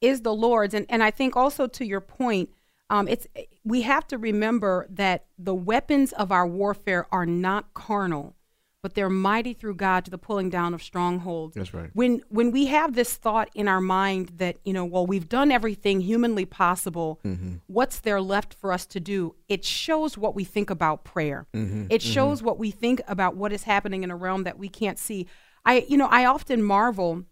is 0.00 0.22
the 0.22 0.34
Lord's, 0.34 0.74
and 0.74 0.86
and 0.88 1.02
I 1.02 1.10
think 1.10 1.36
also 1.36 1.66
to 1.66 1.84
your 1.84 2.00
point, 2.00 2.50
um, 2.88 3.06
it's 3.06 3.26
we 3.64 3.82
have 3.82 4.06
to 4.08 4.18
remember 4.18 4.86
that 4.90 5.26
the 5.38 5.54
weapons 5.54 6.12
of 6.12 6.32
our 6.32 6.46
warfare 6.46 7.06
are 7.12 7.26
not 7.26 7.72
carnal, 7.74 8.34
but 8.82 8.94
they're 8.94 9.10
mighty 9.10 9.52
through 9.52 9.74
God 9.74 10.04
to 10.04 10.10
the 10.10 10.18
pulling 10.18 10.48
down 10.48 10.72
of 10.72 10.82
strongholds. 10.82 11.54
That's 11.54 11.74
right. 11.74 11.90
When 11.92 12.22
when 12.28 12.50
we 12.50 12.66
have 12.66 12.94
this 12.94 13.14
thought 13.14 13.50
in 13.54 13.68
our 13.68 13.80
mind 13.80 14.32
that 14.36 14.58
you 14.64 14.72
know, 14.72 14.84
well, 14.84 15.06
we've 15.06 15.28
done 15.28 15.50
everything 15.50 16.00
humanly 16.00 16.44
possible. 16.44 17.20
Mm-hmm. 17.24 17.56
What's 17.66 18.00
there 18.00 18.20
left 18.20 18.54
for 18.54 18.72
us 18.72 18.86
to 18.86 19.00
do? 19.00 19.34
It 19.48 19.64
shows 19.64 20.16
what 20.16 20.34
we 20.34 20.44
think 20.44 20.70
about 20.70 21.04
prayer. 21.04 21.46
Mm-hmm. 21.54 21.86
It 21.90 22.02
shows 22.02 22.42
what 22.42 22.58
we 22.58 22.70
think 22.70 23.02
about 23.06 23.36
what 23.36 23.52
is 23.52 23.64
happening 23.64 24.02
in 24.02 24.10
a 24.10 24.16
realm 24.16 24.44
that 24.44 24.58
we 24.58 24.68
can't 24.68 24.98
see. 24.98 25.26
I 25.64 25.84
you 25.88 25.96
know, 25.96 26.08
I 26.08 26.24
often 26.24 26.62
marvel 26.62 27.24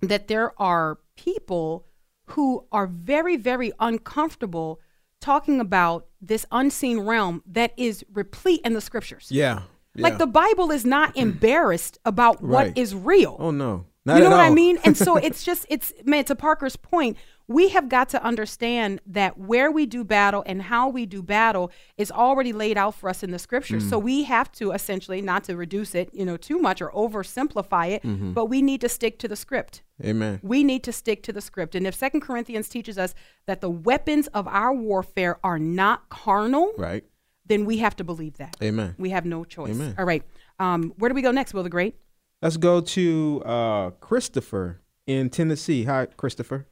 that 0.00 0.28
there 0.28 0.52
are 0.60 0.98
people 1.16 1.86
who 2.26 2.66
are 2.70 2.86
very 2.86 3.36
very 3.36 3.72
uncomfortable 3.80 4.80
talking 5.20 5.58
about 5.58 6.06
this 6.20 6.44
unseen 6.52 7.00
realm 7.00 7.42
that 7.46 7.72
is 7.76 8.04
replete 8.12 8.60
in 8.62 8.74
the 8.74 8.80
scriptures. 8.80 9.28
Yeah. 9.30 9.62
Like 9.96 10.18
the 10.18 10.26
Bible 10.26 10.70
is 10.70 10.84
not 10.84 11.16
embarrassed 11.26 11.98
about 12.04 12.42
what 12.42 12.66
Right. 12.66 12.78
is 12.78 12.94
real. 12.94 13.36
Oh 13.38 13.50
no. 13.50 13.86
Not 14.06 14.16
you 14.18 14.20
know 14.24 14.26
at 14.26 14.32
what 14.36 14.40
I 14.40 14.50
mean? 14.50 14.78
And 14.84 14.96
so 14.96 15.16
it's 15.28 15.44
just 15.44 15.64
it's 15.68 15.92
man, 16.04 16.24
to 16.24 16.34
Parker's 16.34 16.76
point, 16.76 17.16
we 17.46 17.68
have 17.70 17.88
got 17.88 18.08
to 18.10 18.22
understand 18.24 19.00
that 19.06 19.36
where 19.38 19.70
we 19.70 19.84
do 19.86 20.02
battle 20.04 20.42
and 20.46 20.60
how 20.62 20.88
we 20.88 21.04
do 21.06 21.22
battle 21.22 21.70
is 21.98 22.10
already 22.10 22.52
laid 22.52 22.76
out 22.78 22.94
for 22.94 23.08
us 23.10 23.22
in 23.22 23.30
the 23.30 23.38
scriptures. 23.38 23.84
Mm. 23.84 23.90
So 23.90 23.98
we 23.98 24.24
have 24.24 24.50
to 24.52 24.72
essentially 24.72 25.20
not 25.22 25.44
to 25.44 25.56
reduce 25.56 25.94
it, 25.94 26.08
you 26.14 26.24
know, 26.24 26.36
too 26.38 26.58
much 26.58 26.80
or 26.82 26.90
oversimplify 26.92 27.90
it, 27.90 28.02
Mm-hmm. 28.02 28.32
but 28.32 28.46
we 28.46 28.62
need 28.62 28.80
to 28.82 28.88
stick 28.88 29.18
to 29.20 29.28
the 29.28 29.36
script. 29.36 29.82
Amen. 30.02 30.40
We 30.42 30.64
need 30.64 30.82
to 30.84 30.92
stick 30.92 31.22
to 31.24 31.32
the 31.32 31.40
script. 31.40 31.74
And 31.74 31.86
if 31.86 31.94
Second 31.94 32.20
Corinthians 32.22 32.68
teaches 32.68 32.98
us 32.98 33.14
that 33.46 33.60
the 33.60 33.70
weapons 33.70 34.26
of 34.28 34.48
our 34.48 34.72
warfare 34.74 35.38
are 35.44 35.58
not 35.58 36.08
carnal, 36.08 36.72
Right. 36.76 37.04
Then 37.46 37.64
we 37.64 37.78
have 37.78 37.96
to 37.96 38.04
believe 38.04 38.36
that. 38.38 38.56
Amen. 38.62 38.94
We 38.98 39.10
have 39.10 39.24
no 39.24 39.44
choice. 39.44 39.70
Amen. 39.70 39.94
All 39.98 40.04
right. 40.04 40.22
Um, 40.58 40.92
where 40.98 41.08
do 41.08 41.14
we 41.14 41.22
go 41.22 41.30
next, 41.30 41.54
Will 41.54 41.62
the 41.62 41.70
Great? 41.70 41.96
Let's 42.42 42.56
go 42.56 42.80
to 42.80 43.42
uh, 43.44 43.90
Christopher 44.00 44.80
in 45.06 45.30
Tennessee. 45.30 45.84
Hi, 45.84 46.06
Christopher. 46.06 46.66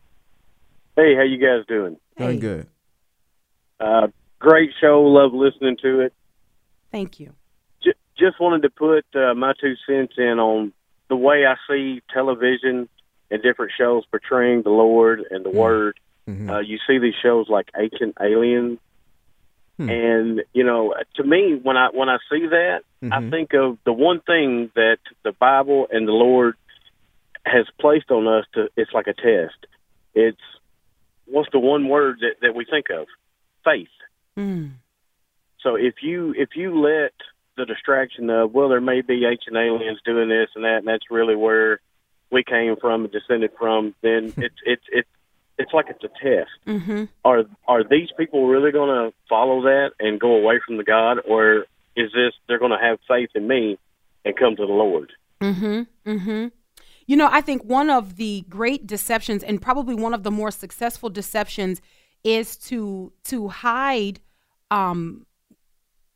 Hey, 0.97 1.15
how 1.15 1.23
you 1.23 1.39
guys 1.39 1.65
doing? 1.67 1.97
Doing 2.19 2.33
Hey. 2.35 2.39
good. 2.39 2.67
Uh, 3.81 4.09
great 4.39 4.71
show. 4.81 5.03
Love 5.03 5.33
listening 5.33 5.77
to 5.83 6.01
it. 6.01 6.13
Thank 6.91 7.19
you. 7.19 7.33
J- 7.83 7.95
just 8.19 8.39
wanted 8.41 8.63
to 8.63 8.71
put 8.71 9.05
uh, 9.15 9.35
my 9.35 9.55
two 9.61 9.75
cents 9.87 10.15
in 10.19 10.39
on 10.39 10.73
the 11.09 11.17
way 11.17 11.45
I 11.47 11.55
see 11.69 12.03
television 12.13 12.89
and 13.31 13.43
different 13.43 13.73
shows 13.77 14.05
portraying 14.07 14.63
the 14.63 14.71
Lord 14.71 15.23
and 15.31 15.45
the 15.45 15.51
Word. 15.51 15.99
Mhm. 16.29 16.51
Uh, 16.51 16.59
you 16.61 16.79
see 16.87 16.99
these 16.99 17.15
shows 17.21 17.49
like 17.49 17.69
Ancient 17.77 18.15
Aliens, 18.21 18.79
Hmm. 19.79 19.89
and 19.89 20.43
you 20.53 20.65
know, 20.65 20.95
to 21.15 21.25
me, 21.25 21.59
when 21.63 21.77
I 21.77 21.89
when 21.93 22.09
I 22.09 22.19
see 22.31 22.47
that, 22.47 22.83
I 23.03 23.07
Mhm. 23.21 23.31
think 23.31 23.55
of 23.55 23.79
the 23.85 23.93
one 23.93 24.21
thing 24.21 24.71
that 24.75 24.99
the 25.25 25.33
Bible 25.33 25.89
and 25.91 26.07
the 26.07 26.13
Lord 26.13 26.57
has 27.45 27.67
placed 27.81 28.11
on 28.11 28.29
us 28.29 28.45
to. 28.55 28.69
It's 28.77 28.93
like 28.93 29.07
a 29.07 29.15
test. 29.15 29.67
It's 30.15 30.41
what's 31.27 31.51
the 31.53 31.59
one 31.59 31.89
word 31.89 32.19
that, 32.21 32.37
that 32.43 32.55
we 32.55 32.65
think 32.65 32.91
of? 32.91 33.07
Faith. 33.65 33.89
Mm. 34.37 34.73
So 35.61 35.77
if 35.77 36.03
you 36.03 36.35
if 36.37 36.51
you 36.55 36.79
let 36.81 37.13
the 37.57 37.65
distraction 37.65 38.29
of 38.31 38.53
well, 38.53 38.69
there 38.69 38.81
may 38.81 39.01
be 39.01 39.25
ancient 39.25 39.57
aliens 39.57 40.01
doing 40.05 40.29
this 40.29 40.49
and 40.55 40.65
that, 40.65 40.79
and 40.79 40.87
that's 40.87 41.11
really 41.11 41.37
where 41.37 41.81
we 42.31 42.43
came 42.45 42.77
from 42.77 43.05
and 43.05 43.13
descended 43.13 43.53
from, 43.59 43.95
then 44.03 44.33
it's 44.37 44.57
it's 44.65 44.85
it's 44.93 45.09
it's 45.59 45.73
like 45.73 45.87
it's 45.89 46.05
a 46.05 46.09
test. 46.09 46.51
Mm-hmm. 46.67 47.05
Are 47.25 47.45
are 47.67 47.85
these 47.85 48.09
people 48.17 48.47
really 48.47 48.73
going 48.73 48.89
to 48.89 49.15
follow 49.29 49.63
that 49.63 49.91
and 50.01 50.19
go 50.19 50.35
away 50.37 50.61
from 50.65 50.77
the 50.77 50.85
God, 50.85 51.19
or 51.29 51.67
is 51.97 52.11
this 52.13 52.33
they're 52.47 52.59
going 52.59 52.73
to 52.73 52.79
have 52.79 52.99
faith 53.07 53.31
in 53.35 53.47
me 53.47 53.79
and 54.25 54.37
come 54.37 54.57
to 54.57 54.67
the 54.67 54.73
Lord? 54.73 55.13
Mm-hmm. 55.41 56.11
Mm-hmm. 56.11 56.49
You 57.07 57.17
know, 57.17 57.29
I 57.31 57.41
think 57.41 57.65
one 57.65 57.91
of 57.91 58.17
the 58.17 58.45
great 58.49 58.87
deceptions, 58.87 59.43
and 59.43 59.61
probably 59.61 59.95
one 59.95 60.15
of 60.15 60.23
the 60.23 60.31
more 60.31 60.51
successful 60.51 61.11
deceptions, 61.11 61.81
is 62.25 62.57
to 62.69 63.13
to 63.25 63.49
hide 63.49 64.21
um, 64.71 65.27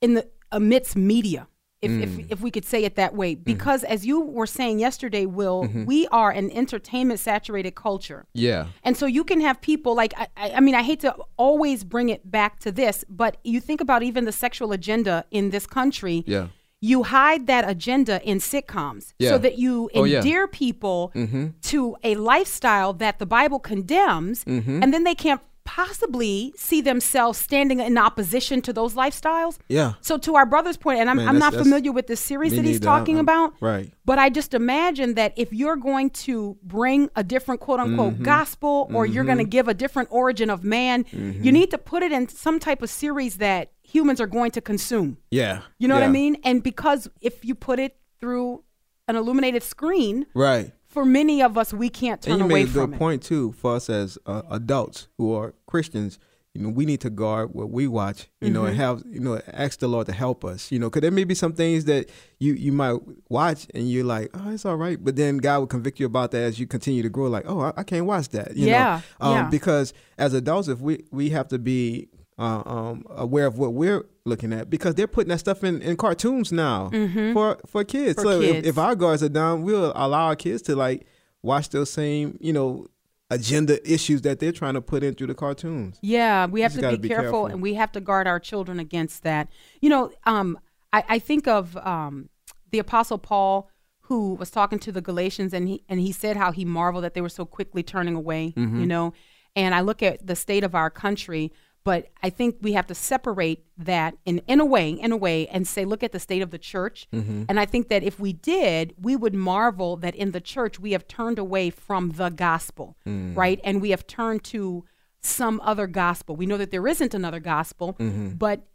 in 0.00 0.14
the 0.14 0.28
amidst 0.52 0.96
media. 0.96 1.48
If, 1.82 1.90
if, 1.92 2.30
if 2.32 2.40
we 2.40 2.50
could 2.50 2.64
say 2.64 2.84
it 2.84 2.94
that 2.96 3.14
way, 3.14 3.34
because 3.34 3.84
as 3.84 4.06
you 4.06 4.20
were 4.20 4.46
saying 4.46 4.78
yesterday, 4.78 5.26
Will, 5.26 5.68
we 5.84 6.08
are 6.08 6.30
an 6.30 6.50
entertainment 6.50 7.20
saturated 7.20 7.74
culture. 7.74 8.26
Yeah. 8.32 8.66
And 8.82 8.96
so 8.96 9.04
you 9.06 9.24
can 9.24 9.40
have 9.42 9.60
people 9.60 9.94
like 9.94 10.14
I, 10.16 10.26
I 10.58 10.60
mean 10.60 10.74
I 10.74 10.82
hate 10.82 11.00
to 11.00 11.14
always 11.36 11.84
bring 11.84 12.08
it 12.08 12.30
back 12.30 12.60
to 12.60 12.72
this, 12.72 13.04
but 13.10 13.36
you 13.44 13.60
think 13.60 13.80
about 13.82 14.02
even 14.02 14.24
the 14.24 14.32
sexual 14.32 14.72
agenda 14.72 15.24
in 15.30 15.50
this 15.50 15.66
country. 15.66 16.24
Yeah. 16.26 16.48
You 16.80 17.04
hide 17.04 17.46
that 17.46 17.68
agenda 17.68 18.22
in 18.22 18.38
sitcoms 18.38 19.12
Yeah. 19.18 19.30
so 19.30 19.38
that 19.38 19.58
you 19.58 19.90
Oh, 19.94 20.04
yeah. 20.04 20.18
endear 20.18 20.46
people 20.48 21.10
Mm-hmm. 21.14 21.46
to 21.62 21.96
a 22.04 22.14
lifestyle 22.14 22.92
that 22.94 23.18
the 23.18 23.26
Bible 23.26 23.58
condemns, 23.58 24.44
Mm-hmm. 24.44 24.82
and 24.82 24.92
then 24.94 25.04
they 25.04 25.14
can't 25.14 25.40
possibly 25.76 26.54
see 26.56 26.80
themselves 26.80 27.38
standing 27.38 27.80
in 27.80 27.98
opposition 27.98 28.62
to 28.62 28.72
those 28.72 28.94
lifestyles. 28.94 29.58
Yeah. 29.68 29.92
So 30.00 30.16
to 30.18 30.34
our 30.36 30.46
brother's 30.46 30.76
point, 30.78 31.00
and 31.00 31.10
I'm, 31.10 31.18
Man, 31.18 31.28
I'm 31.28 31.38
not 31.38 31.52
familiar 31.54 31.92
with 31.92 32.06
the 32.06 32.16
series 32.16 32.54
that 32.56 32.64
he's. 32.64 32.80
Talking 32.80 33.16
I'm- 33.16 33.24
about. 33.24 33.54
right. 33.60 33.92
But 34.04 34.18
I 34.18 34.28
just 34.30 34.54
imagine 34.54 35.14
that 35.14 35.32
if 35.36 35.52
you're 35.52 35.76
going 35.76 36.10
to 36.26 36.56
bring 36.62 37.10
a 37.16 37.24
different 37.24 37.60
quote 37.60 37.80
unquote 37.80 38.14
Mm-hmm. 38.14 38.22
gospel 38.22 38.88
or 38.94 39.04
you're 39.06 39.24
going 39.24 39.38
to 39.38 39.44
give 39.44 39.66
a 39.68 39.74
different 39.74 40.08
origin 40.12 40.48
of 40.50 40.62
man, 40.62 41.04
Mm-hmm. 41.04 41.42
you 41.44 41.50
need 41.52 41.70
to 41.72 41.78
put 41.78 42.02
it 42.02 42.12
in 42.12 42.28
some 42.28 42.58
type 42.60 42.80
of 42.82 42.90
series 42.90 43.36
that 43.38 43.72
humans 43.82 44.20
are 44.20 44.26
going 44.26 44.50
to 44.52 44.60
consume. 44.60 45.18
Yeah. 45.30 45.62
You 45.78 45.88
know 45.88 45.94
what 45.94 46.04
I 46.04 46.08
mean? 46.08 46.36
And 46.44 46.62
because 46.62 47.08
if 47.20 47.44
you 47.44 47.54
put 47.54 47.78
it 47.78 47.96
through 48.20 48.62
an 49.08 49.16
illuminated 49.16 49.62
screen, 49.62 50.26
Right. 50.34 50.72
For 50.96 51.04
many 51.04 51.42
of 51.42 51.58
us, 51.58 51.74
we 51.74 51.90
can't 51.90 52.22
turn 52.22 52.32
and 52.32 52.40
you 52.40 52.46
away 52.46 52.64
made 52.64 52.74
a 52.76 52.84
it. 52.84 52.92
point 52.98 53.22
too 53.22 53.52
for 53.52 53.76
us 53.76 53.90
as 53.90 54.16
uh, 54.24 54.40
adults 54.50 55.08
who 55.18 55.34
are 55.34 55.54
Christians. 55.66 56.18
You 56.54 56.62
know, 56.62 56.68
we 56.70 56.86
need 56.86 57.02
to 57.02 57.10
guard 57.10 57.52
what 57.52 57.68
we 57.70 57.86
watch. 57.86 58.28
You 58.40 58.48
know, 58.48 58.60
Mm-hmm. 58.62 58.68
and 58.68 58.76
have 58.78 59.02
you 59.10 59.20
know 59.20 59.38
ask 59.52 59.78
the 59.80 59.88
Lord 59.88 60.06
to 60.06 60.12
help 60.14 60.42
us. 60.42 60.72
You 60.72 60.78
know, 60.78 60.88
because 60.88 61.02
there 61.02 61.10
may 61.10 61.24
be 61.24 61.34
some 61.34 61.52
things 61.52 61.84
that 61.84 62.08
you 62.38 62.54
you 62.54 62.72
might 62.72 62.98
watch 63.28 63.66
and 63.74 63.90
you're 63.90 64.06
like, 64.06 64.30
oh, 64.32 64.50
it's 64.52 64.64
all 64.64 64.76
right, 64.76 64.96
but 65.04 65.16
then 65.16 65.36
God 65.36 65.58
will 65.58 65.66
convict 65.66 66.00
you 66.00 66.06
about 66.06 66.30
that 66.30 66.42
as 66.44 66.58
you 66.58 66.66
continue 66.66 67.02
to 67.02 67.10
grow. 67.10 67.26
Like, 67.26 67.44
oh, 67.46 67.60
I, 67.60 67.72
I 67.76 67.82
can't 67.82 68.06
watch 68.06 68.30
that. 68.30 68.56
You 68.56 68.68
Yeah, 68.68 69.02
know, 69.20 69.26
um, 69.26 69.34
yeah. 69.34 69.48
because 69.50 69.92
as 70.16 70.32
adults, 70.32 70.68
if 70.68 70.80
we 70.80 71.04
we 71.12 71.28
have 71.28 71.48
to 71.48 71.58
be 71.58 72.08
uh, 72.38 72.62
um, 72.66 73.04
aware 73.10 73.46
of 73.46 73.58
what 73.58 73.72
we're 73.72 74.04
looking 74.24 74.52
at 74.52 74.68
because 74.68 74.94
they're 74.94 75.06
putting 75.06 75.30
that 75.30 75.38
stuff 75.38 75.64
in, 75.64 75.80
in 75.82 75.96
cartoons 75.96 76.52
now 76.52 76.90
for 77.32 77.58
for 77.66 77.84
kids. 77.84 78.16
Mm-hmm. 78.16 78.22
For 78.22 78.32
so 78.32 78.40
kids. 78.40 78.58
If, 78.58 78.66
if 78.66 78.78
our 78.78 78.94
guards 78.94 79.22
are 79.22 79.28
down, 79.28 79.62
we'll 79.62 79.92
allow 79.94 80.26
our 80.26 80.36
kids 80.36 80.62
to 80.62 80.76
like 80.76 81.06
watch 81.42 81.70
those 81.70 81.90
same 81.90 82.36
you 82.40 82.52
know 82.52 82.86
agenda 83.30 83.90
issues 83.90 84.22
that 84.22 84.38
they're 84.38 84.52
trying 84.52 84.74
to 84.74 84.80
put 84.80 85.02
in 85.02 85.14
through 85.14 85.28
the 85.28 85.34
cartoons. 85.34 85.98
Yeah, 86.02 86.46
we 86.46 86.60
have 86.60 86.74
to 86.74 86.90
be, 86.90 86.96
be 86.96 87.08
careful, 87.08 87.24
careful. 87.24 87.46
and 87.46 87.62
we 87.62 87.74
have 87.74 87.92
to 87.92 88.00
guard 88.00 88.26
our 88.26 88.38
children 88.38 88.78
against 88.78 89.22
that. 89.24 89.48
You 89.80 89.90
know, 89.90 90.12
um, 90.24 90.58
I, 90.92 91.04
I 91.08 91.18
think 91.18 91.48
of 91.48 91.76
um, 91.78 92.28
the 92.70 92.78
Apostle 92.78 93.18
Paul 93.18 93.70
who 94.02 94.34
was 94.34 94.50
talking 94.50 94.78
to 94.78 94.92
the 94.92 95.00
Galatians, 95.00 95.52
and 95.52 95.68
he 95.68 95.82
and 95.88 96.00
he 96.00 96.12
said 96.12 96.36
how 96.36 96.52
he 96.52 96.64
marveled 96.64 97.04
that 97.04 97.14
they 97.14 97.20
were 97.20 97.28
so 97.28 97.44
quickly 97.44 97.82
turning 97.82 98.14
away. 98.14 98.54
Mm-hmm. 98.56 98.80
You 98.80 98.86
know, 98.86 99.12
and 99.56 99.74
I 99.74 99.80
look 99.80 100.02
at 100.02 100.26
the 100.26 100.36
state 100.36 100.64
of 100.64 100.74
our 100.74 100.90
country. 100.90 101.52
But 101.86 102.08
I 102.22 102.30
think 102.30 102.56
we 102.60 102.72
have 102.72 102.86
to 102.88 102.94
separate 102.96 103.64
that 103.78 104.16
in, 104.24 104.42
in 104.48 104.58
a 104.60 104.64
way, 104.66 104.90
in 104.90 105.12
a 105.12 105.16
way, 105.16 105.46
and 105.46 105.66
say, 105.68 105.84
look 105.84 106.02
at 106.02 106.10
the 106.10 106.18
state 106.18 106.42
of 106.42 106.50
the 106.50 106.58
church. 106.58 107.06
Mm-hmm. 107.14 107.44
And 107.48 107.60
I 107.60 107.64
think 107.64 107.88
that 107.88 108.02
if 108.02 108.18
we 108.18 108.32
did, 108.32 108.94
we 109.00 109.14
would 109.14 109.34
marvel 109.34 109.96
that 109.98 110.14
in 110.16 110.32
the 110.32 110.40
church 110.40 110.80
we 110.80 110.90
have 110.92 111.06
turned 111.06 111.38
away 111.38 111.70
from 111.70 112.10
the 112.20 112.28
gospel, 112.30 112.96
Mm. 113.06 113.36
right? 113.36 113.60
And 113.62 113.80
we 113.80 113.90
have 113.90 114.04
turned 114.06 114.42
to 114.54 114.84
some 115.20 115.60
other 115.62 115.86
gospel. 115.86 116.34
We 116.34 116.46
know 116.46 116.56
that 116.58 116.70
there 116.72 116.86
isn't 116.88 117.14
another 117.14 117.40
gospel, 117.40 117.94
Mm-hmm. 118.00 118.30
but 118.34 118.66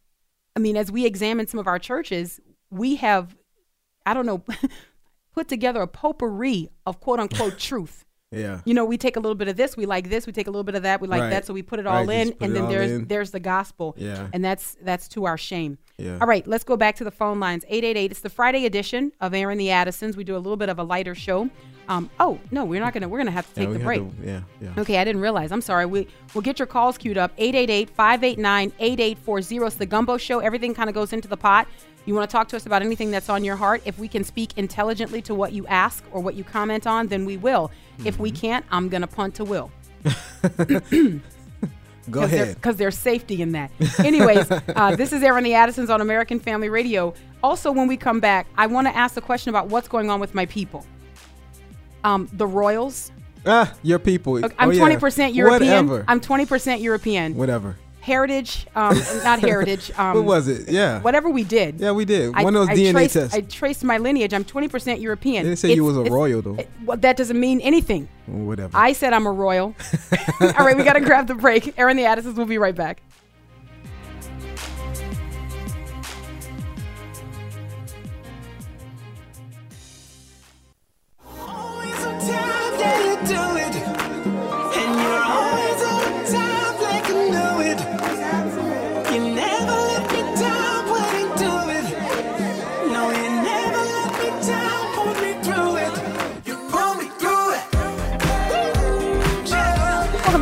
I 0.56 0.60
mean, 0.60 0.78
as 0.78 0.90
we 0.92 1.06
examine 1.06 1.48
some 1.48 1.60
of 1.60 1.68
our 1.68 1.80
churches, 1.80 2.40
we 2.70 2.96
have, 2.96 3.36
I 4.06 4.14
don't 4.14 4.26
know, 4.26 4.44
put 5.34 5.48
together 5.48 5.82
a 5.82 5.88
potpourri 5.88 6.70
of 6.86 7.00
quote 7.02 7.20
unquote 7.20 7.58
truth. 7.70 8.06
Yeah. 8.32 8.62
You 8.64 8.74
know, 8.74 8.86
we 8.86 8.98
take 8.98 9.18
a 9.18 9.20
little 9.20 9.36
bit 9.36 9.50
of 9.50 9.58
this, 9.58 9.76
we 9.76 9.86
like 9.86 10.10
this, 10.10 10.26
we 10.26 10.32
take 10.32 10.48
a 10.48 10.52
little 10.52 10.64
bit 10.64 10.76
of 10.76 10.84
that, 10.84 11.02
we 11.02 11.08
like 11.10 11.20
Right. 11.22 11.30
that, 11.32 11.46
so 11.46 11.54
we 11.54 11.62
put 11.62 11.80
it 11.80 11.86
all 11.86 12.06
Right, 12.06 12.28
in, 12.28 12.34
and 12.40 12.56
then 12.56 12.70
there's 12.70 12.92
in. 12.92 13.06
there's 13.08 13.32
the 13.32 13.42
gospel, 13.42 13.94
Yeah. 13.98 14.28
and 14.32 14.42
that's 14.44 14.78
that's 14.82 15.10
to 15.10 15.26
our 15.26 15.38
shame. 15.38 15.78
Yeah. 15.98 16.18
All 16.22 16.28
right, 16.28 16.48
let's 16.48 16.64
go 16.64 16.78
back 16.78 16.96
to 16.96 17.04
the 17.04 17.12
phone 17.12 17.42
lines. 17.42 17.66
Eight 17.68 17.84
eight 17.84 17.98
eight. 17.98 18.10
It's 18.10 18.22
the 18.22 18.30
Friday 18.30 18.66
edition 18.66 19.12
of 19.20 19.34
Airing 19.34 19.58
the 19.58 19.70
Addisons. 19.70 20.16
We 20.16 20.24
do 20.24 20.36
a 20.36 20.40
little 20.40 20.56
bit 20.56 20.70
of 20.70 20.80
a 20.80 20.84
lighter 20.84 21.14
show. 21.14 21.50
Um, 21.90 22.10
oh 22.22 22.40
no, 22.52 22.64
we're 22.64 22.80
not 22.80 22.94
gonna. 22.94 23.10
We're 23.10 23.18
gonna 23.18 23.32
have 23.32 23.48
to 23.50 23.54
take 23.54 23.68
we 23.68 23.74
the 23.78 23.84
break. 23.84 24.00
to- 24.00 24.12
yeah. 24.26 24.42
Yeah. 24.62 24.70
Okay, 24.78 24.98
I 24.98 25.04
didn't 25.04 25.22
realize. 25.22 25.52
I'm 25.52 25.62
sorry. 25.62 25.86
We 25.86 26.08
we'll 26.34 26.42
get 26.42 26.58
your 26.58 26.68
calls 26.68 26.98
queued 26.98 27.18
up. 27.18 27.36
888-589-8840. 27.38 29.68
It's 29.68 29.76
the 29.76 29.86
Gumbo 29.86 30.18
Show. 30.18 30.40
Everything 30.40 30.74
kind 30.74 30.90
of 30.90 30.96
goes 30.96 31.12
into 31.14 31.28
the 31.28 31.38
pot. 31.38 31.68
You 32.06 32.16
want 32.16 32.30
to 32.30 32.32
talk 32.32 32.48
to 32.50 32.56
us 32.56 32.66
about 32.66 32.82
anything 32.82 33.12
that's 33.12 33.30
on 33.30 33.44
your 33.44 33.56
heart? 33.56 33.82
If 33.86 34.00
we 34.00 34.08
can 34.08 34.24
speak 34.24 34.58
intelligently 34.58 35.22
to 35.24 35.36
what 35.36 35.54
you 35.54 35.68
ask 35.68 36.04
or 36.12 36.22
what 36.22 36.36
you 36.36 36.44
comment 36.44 36.88
on, 36.88 37.08
then 37.08 37.26
we 37.26 37.38
will. 37.38 37.72
If 38.04 38.20
we 38.20 38.32
can't, 38.32 38.66
I'm 38.72 38.90
gonna 38.90 39.08
punt 39.08 39.36
to 39.36 39.44
Will. 39.44 39.72
Go 42.10 42.24
ahead. 42.24 42.56
Because 42.56 42.78
there's 42.78 42.98
safety 42.98 43.42
in 43.42 43.52
that. 43.52 43.72
Anyways, 44.00 44.50
uh, 44.52 44.96
this 44.96 45.14
is 45.14 45.22
Airing 45.24 45.44
the 45.44 45.54
Addisons 45.54 45.90
on 45.90 46.02
American 46.02 46.40
Family 46.40 46.70
Radio. 46.70 47.14
Also, 47.44 47.72
when 47.72 47.88
we 47.88 47.98
come 47.98 48.20
back, 48.20 48.48
I 48.58 48.68
want 48.68 48.88
to 48.88 48.96
ask 48.96 49.16
the 49.16 49.22
question 49.22 49.50
about 49.50 49.68
what's 49.68 49.88
going 49.88 50.10
on 50.10 50.20
with 50.20 50.34
my 50.34 50.46
people. 50.48 50.86
Um, 52.04 52.28
the 52.34 52.48
Royals. 52.48 53.12
Ah, 53.46 53.74
your 53.84 54.00
people. 54.00 54.44
Okay, 54.44 54.56
I'm 54.58 54.70
Oh, 54.70 54.72
yeah. 54.72 54.84
20% 54.84 55.34
European. 55.34 55.88
Whatever. 55.88 56.06
I'm 56.08 56.20
20% 56.20 56.82
European. 56.82 57.36
Whatever. 57.36 57.78
Heritage, 58.02 58.66
um, 58.76 59.00
not 59.24 59.40
heritage. 59.40 59.92
Um, 59.96 60.16
what 60.16 60.26
was 60.26 60.48
it? 60.48 60.68
Um, 60.68 60.74
yeah. 60.74 61.02
Whatever 61.02 61.30
we 61.30 61.44
did. 61.44 61.80
Yeah, 61.80 61.92
we 61.92 62.04
did. 62.04 62.34
One 62.34 62.56
I, 62.56 62.60
of 62.60 62.68
those 62.68 62.70
I 62.70 62.74
DNA 62.74 62.92
traced, 62.94 63.14
tests. 63.14 63.36
I 63.36 63.42
traced 63.42 63.84
my 63.84 64.00
lineage. 64.00 64.34
I'm 64.34 64.44
20% 64.44 65.00
European. 65.00 65.44
They 65.44 65.50
didn't 65.50 65.60
say 65.60 65.70
it's, 65.70 65.76
you 65.76 65.86
was 65.86 65.98
a 65.98 66.04
royal, 66.04 66.42
though. 66.42 66.56
It, 66.56 66.70
well, 66.84 66.98
that 66.98 67.16
doesn't 67.16 67.40
mean 67.40 67.62
anything. 67.62 68.10
Whatever. 68.26 68.76
I 68.76 68.94
said 68.94 69.14
I'm 69.14 69.28
a 69.28 69.32
royal. 69.32 69.76
All 70.42 70.66
right, 70.66 70.76
we 70.76 70.84
got 70.84 70.94
to 70.94 71.00
grab 71.00 71.28
the 71.28 71.36
break. 71.36 71.78
Airing 71.78 71.96
the 71.96 72.06
Addisons 72.06 72.38
will 72.38 72.46
be 72.46 72.58
right 72.58 72.76
back. 72.76 73.04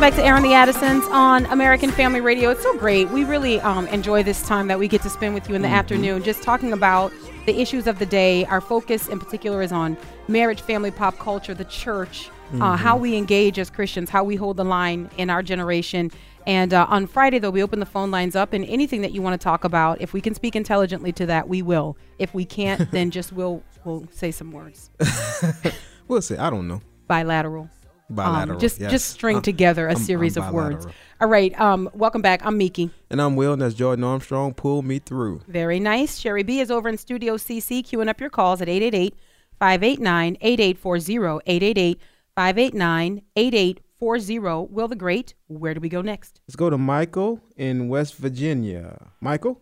Welcome 0.00 0.16
back 0.16 0.22
to 0.24 0.26
Airing 0.26 0.44
the 0.44 0.54
Addisons 0.54 1.04
on 1.10 1.44
American 1.52 1.90
Family 1.90 2.22
Radio. 2.22 2.48
It's 2.48 2.62
so 2.62 2.74
great. 2.78 3.10
We 3.10 3.24
really 3.24 3.60
um, 3.60 3.86
enjoy 3.88 4.22
this 4.22 4.40
time 4.40 4.66
that 4.68 4.78
we 4.78 4.88
get 4.88 5.02
to 5.02 5.10
spend 5.10 5.34
with 5.34 5.46
you 5.46 5.54
in 5.54 5.60
the 5.60 5.68
Mm-hmm. 5.68 5.74
afternoon, 5.76 6.22
just 6.22 6.42
talking 6.42 6.72
about 6.72 7.12
the 7.44 7.60
issues 7.60 7.86
of 7.86 7.98
the 7.98 8.06
day. 8.06 8.46
Our 8.46 8.62
focus 8.62 9.08
in 9.08 9.18
particular 9.20 9.60
is 9.60 9.72
on 9.72 9.98
marriage, 10.26 10.62
family, 10.62 10.90
pop 10.90 11.18
culture, 11.18 11.52
the 11.52 11.66
church, 11.66 12.30
Mm-hmm. 12.48 12.62
uh, 12.62 12.76
how 12.78 12.96
we 12.96 13.14
engage 13.14 13.58
as 13.58 13.68
Christians, 13.68 14.08
how 14.08 14.24
we 14.24 14.36
hold 14.36 14.56
the 14.56 14.64
line 14.64 15.10
in 15.18 15.28
our 15.28 15.42
generation. 15.42 16.10
And 16.46 16.72
uh, 16.72 16.86
on 16.88 17.06
Friday, 17.06 17.38
though, 17.38 17.50
we 17.50 17.62
open 17.62 17.78
the 17.78 17.84
phone 17.84 18.10
lines 18.10 18.34
up, 18.34 18.54
and 18.54 18.64
anything 18.64 19.02
that 19.02 19.12
you 19.12 19.20
want 19.20 19.38
to 19.38 19.44
talk 19.44 19.64
about, 19.64 20.00
if 20.00 20.14
we 20.14 20.22
can 20.22 20.34
speak 20.34 20.56
intelligently 20.56 21.12
to 21.12 21.26
that, 21.26 21.46
we 21.46 21.60
will. 21.60 21.98
If 22.18 22.32
we 22.32 22.46
can't, 22.46 22.90
then 22.90 23.10
just 23.18 23.32
we'll 23.34 23.62
we'll 23.84 24.06
say 24.12 24.30
some 24.30 24.50
words. 24.50 24.88
We'll 26.08 26.22
see. 26.22 26.36
I 26.38 26.48
don't 26.48 26.66
know. 26.66 26.80
Bilateral. 27.06 27.68
Bilateral. 28.10 28.56
Um, 28.56 28.60
just 28.60 28.80
yes. 28.80 28.90
just 28.90 29.08
string 29.10 29.36
I'm- 29.36 29.42
together 29.42 29.86
a 29.86 29.90
I'm- 29.90 29.98
series 30.00 30.36
I'm 30.36 30.44
of 30.48 30.52
words. 30.54 30.86
All 31.20 31.28
right. 31.28 31.58
Um, 31.60 31.88
welcome 31.94 32.22
back. 32.22 32.44
I'm 32.44 32.56
Meeke. 32.58 32.90
And 33.10 33.20
I'm 33.20 33.36
Will, 33.36 33.52
and 33.52 33.62
that's 33.62 33.74
Jordan 33.74 34.04
Armstrong. 34.04 34.54
Pull 34.54 34.82
me 34.82 34.98
through. 34.98 35.42
Very 35.48 35.78
nice. 35.80 36.18
Sherry 36.18 36.42
B 36.42 36.60
is 36.60 36.70
over 36.70 36.88
in 36.88 36.96
Studio 36.98 37.36
CC 37.36 37.82
queuing 37.82 38.08
up 38.08 38.20
your 38.20 38.30
calls 38.30 38.60
at 38.62 38.68
888 38.68 39.14
589 39.58 40.36
8840. 40.40 41.40
888 41.46 42.00
589 42.34 43.22
8840. 43.36 44.72
Will 44.72 44.88
the 44.88 44.96
Great, 44.96 45.34
where 45.48 45.74
do 45.74 45.80
we 45.80 45.88
go 45.90 46.00
next? 46.00 46.40
Let's 46.48 46.56
go 46.56 46.70
to 46.70 46.78
Michael 46.78 47.40
in 47.56 47.88
West 47.88 48.16
Virginia. 48.16 49.08
Michael? 49.20 49.60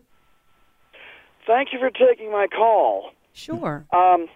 Thank 1.45 1.73
you 1.73 1.79
for 1.79 1.89
taking 1.89 2.31
my 2.31 2.47
call. 2.47 3.11
Sure. 3.33 3.85
Um, 3.91 4.27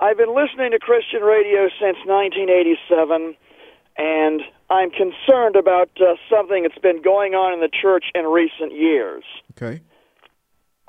I've 0.00 0.16
been 0.16 0.34
listening 0.34 0.70
to 0.70 0.78
Christian 0.78 1.20
radio 1.20 1.68
since 1.78 1.98
1987, 2.08 3.36
and 3.98 4.40
I'm 4.70 4.90
concerned 4.90 5.56
about 5.56 5.90
uh, 6.00 6.16
something 6.30 6.62
that's 6.62 6.78
been 6.78 7.02
going 7.02 7.34
on 7.34 7.52
in 7.52 7.60
the 7.60 7.68
church 7.68 8.06
in 8.14 8.24
recent 8.24 8.72
years. 8.72 9.24
Okay. 9.52 9.82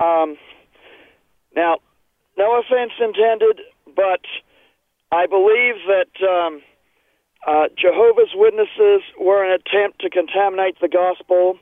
Um, 0.00 0.38
now, 1.54 1.76
no 2.38 2.58
offense 2.58 2.92
intended, 2.98 3.60
but 3.94 4.24
I 5.12 5.26
believe 5.26 5.76
that 5.92 6.12
um, 6.24 6.62
uh, 7.46 7.68
Jehovah's 7.76 8.32
Witnesses 8.34 9.02
were 9.20 9.44
an 9.44 9.52
attempt 9.52 10.00
to 10.00 10.08
contaminate 10.08 10.80
the 10.80 10.88
gospel. 10.88 11.58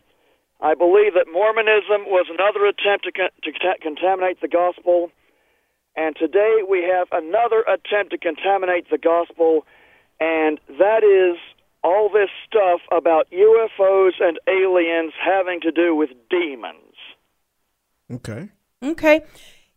I 0.60 0.74
believe 0.74 1.14
that 1.14 1.26
Mormonism 1.32 2.06
was 2.06 2.26
another 2.30 2.64
attempt 2.66 3.06
to, 3.06 3.12
con- 3.12 3.34
to 3.42 3.50
conta- 3.50 3.80
contaminate 3.82 4.40
the 4.40 4.46
gospel. 4.46 5.10
And 6.00 6.16
today 6.16 6.60
we 6.66 6.82
have 6.82 7.08
another 7.12 7.62
attempt 7.68 8.12
to 8.12 8.18
contaminate 8.18 8.88
the 8.90 8.96
gospel, 8.96 9.66
and 10.18 10.58
that 10.78 11.04
is 11.04 11.38
all 11.84 12.08
this 12.08 12.30
stuff 12.46 12.80
about 12.90 13.28
UFOs 13.30 14.12
and 14.18 14.38
aliens 14.48 15.12
having 15.22 15.60
to 15.60 15.70
do 15.70 15.94
with 15.94 16.08
demons. 16.30 16.94
Okay. 18.10 18.48
Okay. 18.82 19.20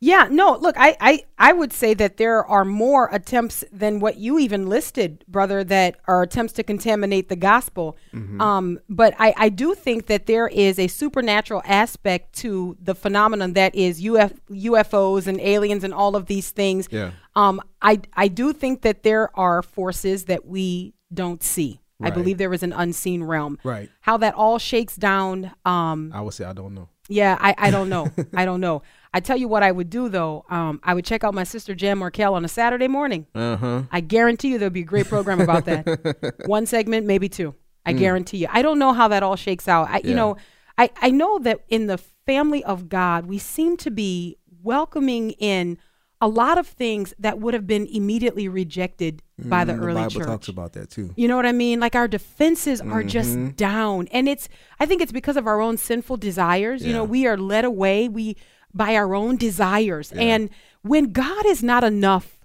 Yeah, 0.04 0.28
no, 0.30 0.58
look, 0.58 0.76
I, 0.78 0.98
I, 1.00 1.24
I 1.38 1.54
would 1.54 1.72
say 1.72 1.94
that 1.94 2.18
there 2.18 2.44
are 2.44 2.66
more 2.66 3.08
attempts 3.14 3.64
than 3.72 4.02
what 4.02 4.18
you 4.18 4.38
even 4.38 4.68
listed, 4.68 5.24
brother, 5.30 5.64
that 5.64 5.96
are 6.10 6.24
attempts 6.24 6.52
to 6.54 6.64
contaminate 6.64 7.30
the 7.30 7.38
gospel. 7.38 7.96
Um, 8.42 8.82
but 8.90 9.14
I, 9.18 9.34
I 9.38 9.48
do 9.48 9.74
think 9.74 10.08
that 10.08 10.26
there 10.26 10.50
is 10.50 10.78
a 10.78 10.88
supernatural 10.90 11.62
aspect 11.64 12.34
to 12.40 12.76
the 12.82 12.96
phenomenon 12.96 13.54
that 13.54 13.74
is 13.76 14.06
Uf- 14.06 14.34
UFOs 14.50 15.26
and 15.26 15.40
aliens 15.40 15.86
and 15.86 15.94
all 15.94 16.18
of 16.18 16.26
these 16.26 16.52
things. 16.52 16.90
Yeah. 16.92 17.12
Um, 17.38 17.62
I, 17.82 18.02
I 18.14 18.28
do 18.28 18.52
think 18.52 18.82
that 18.82 19.04
there 19.04 19.30
are 19.40 19.62
forces 19.64 20.26
that 20.26 20.46
we 20.46 20.96
don't 21.14 21.42
see. 21.42 21.80
Right. 22.00 22.12
I 22.12 22.16
believe 22.16 22.38
there 22.40 22.54
is 22.54 22.64
an 22.64 22.74
unseen 22.74 23.24
realm. 23.24 23.58
Right. 23.64 23.90
How 24.02 24.18
that 24.18 24.34
all 24.34 24.60
shakes 24.60 24.98
down, 24.98 25.52
um, 25.64 26.12
I 26.14 26.20
would 26.20 26.34
say 26.34 26.44
I 26.44 26.52
don't 26.52 26.74
know. 26.74 26.90
yeah, 27.08 27.38
I, 27.40 27.56
I 27.58 27.72
don't 27.72 27.88
know. 27.88 28.12
I 28.34 28.44
don't 28.44 28.60
know. 28.60 28.82
I 29.14 29.20
tell 29.20 29.38
you 29.38 29.48
what 29.48 29.62
I 29.64 29.72
would 29.72 29.90
do 29.90 30.10
though. 30.10 30.44
Um, 30.50 30.80
I 30.84 30.94
would 30.94 31.06
check 31.06 31.24
out 31.24 31.34
my 31.34 31.44
sister 31.44 31.76
Jan 31.76 32.00
Markell 32.00 32.34
on 32.34 32.44
a 32.44 32.48
Saturday 32.48 32.88
morning. 32.88 33.28
Uh 33.36 33.56
huh. 33.58 33.82
I 33.92 34.00
guarantee 34.02 34.50
you 34.50 34.58
there'll 34.58 34.72
be 34.72 34.82
a 34.82 34.86
great 34.86 35.08
program 35.08 35.40
about 35.40 35.66
that. 35.66 36.36
One 36.48 36.66
segment, 36.66 37.06
maybe 37.06 37.30
two. 37.30 37.54
I 37.86 37.94
guarantee 37.94 38.38
you. 38.38 38.48
I 38.50 38.62
don't 38.62 38.80
know 38.80 38.94
how 38.94 39.10
that 39.10 39.24
all 39.24 39.36
shakes 39.36 39.68
out. 39.68 39.90
I, 39.90 39.98
Yeah. 39.98 40.08
You 40.10 40.16
know, 40.16 40.38
I, 40.78 40.90
I 41.02 41.12
know 41.12 41.38
that 41.40 41.60
in 41.70 41.88
the 41.88 41.98
family 42.26 42.64
of 42.64 42.88
God, 42.90 43.26
we 43.28 43.38
seem 43.38 43.76
to 43.78 43.92
be 43.92 44.38
welcoming 44.64 45.32
in 45.32 45.78
a 46.22 46.28
lot 46.28 46.58
of 46.58 46.66
things 46.66 47.14
that 47.20 47.40
would 47.40 47.54
have 47.54 47.68
been 47.68 47.86
immediately 47.88 48.48
rejected 48.48 49.22
by 49.38 49.66
the 49.66 49.74
Mm, 49.74 49.82
early 49.84 49.94
Bible 50.04 50.12
church. 50.12 50.26
talks 50.26 50.48
about 50.48 50.72
that 50.74 50.90
too. 50.90 51.12
You 51.18 51.28
know 51.28 51.36
what 51.36 51.46
I 51.46 51.52
mean? 51.52 51.82
Like 51.82 51.96
our 51.96 52.08
defenses 52.08 52.80
are 52.80 53.02
Mm-hmm. 53.02 53.08
just 53.10 53.56
down. 53.58 54.08
And 54.14 54.30
it's 54.30 54.48
I 54.80 54.86
think 54.86 55.02
it's 55.02 55.12
because 55.12 55.36
of 55.36 55.46
our 55.48 55.60
own 55.60 55.76
sinful 55.76 56.18
desires. 56.18 56.86
You 56.86 56.94
know, 56.94 57.04
we 57.04 57.28
are 57.28 57.36
led 57.38 57.66
away 57.66 58.08
we 58.08 58.38
by 58.74 58.96
our 58.96 59.14
own 59.16 59.38
desires. 59.38 60.12
And 60.14 60.50
when 60.82 61.12
God 61.12 61.46
is 61.46 61.62
not 61.64 61.84
enough 61.84 62.40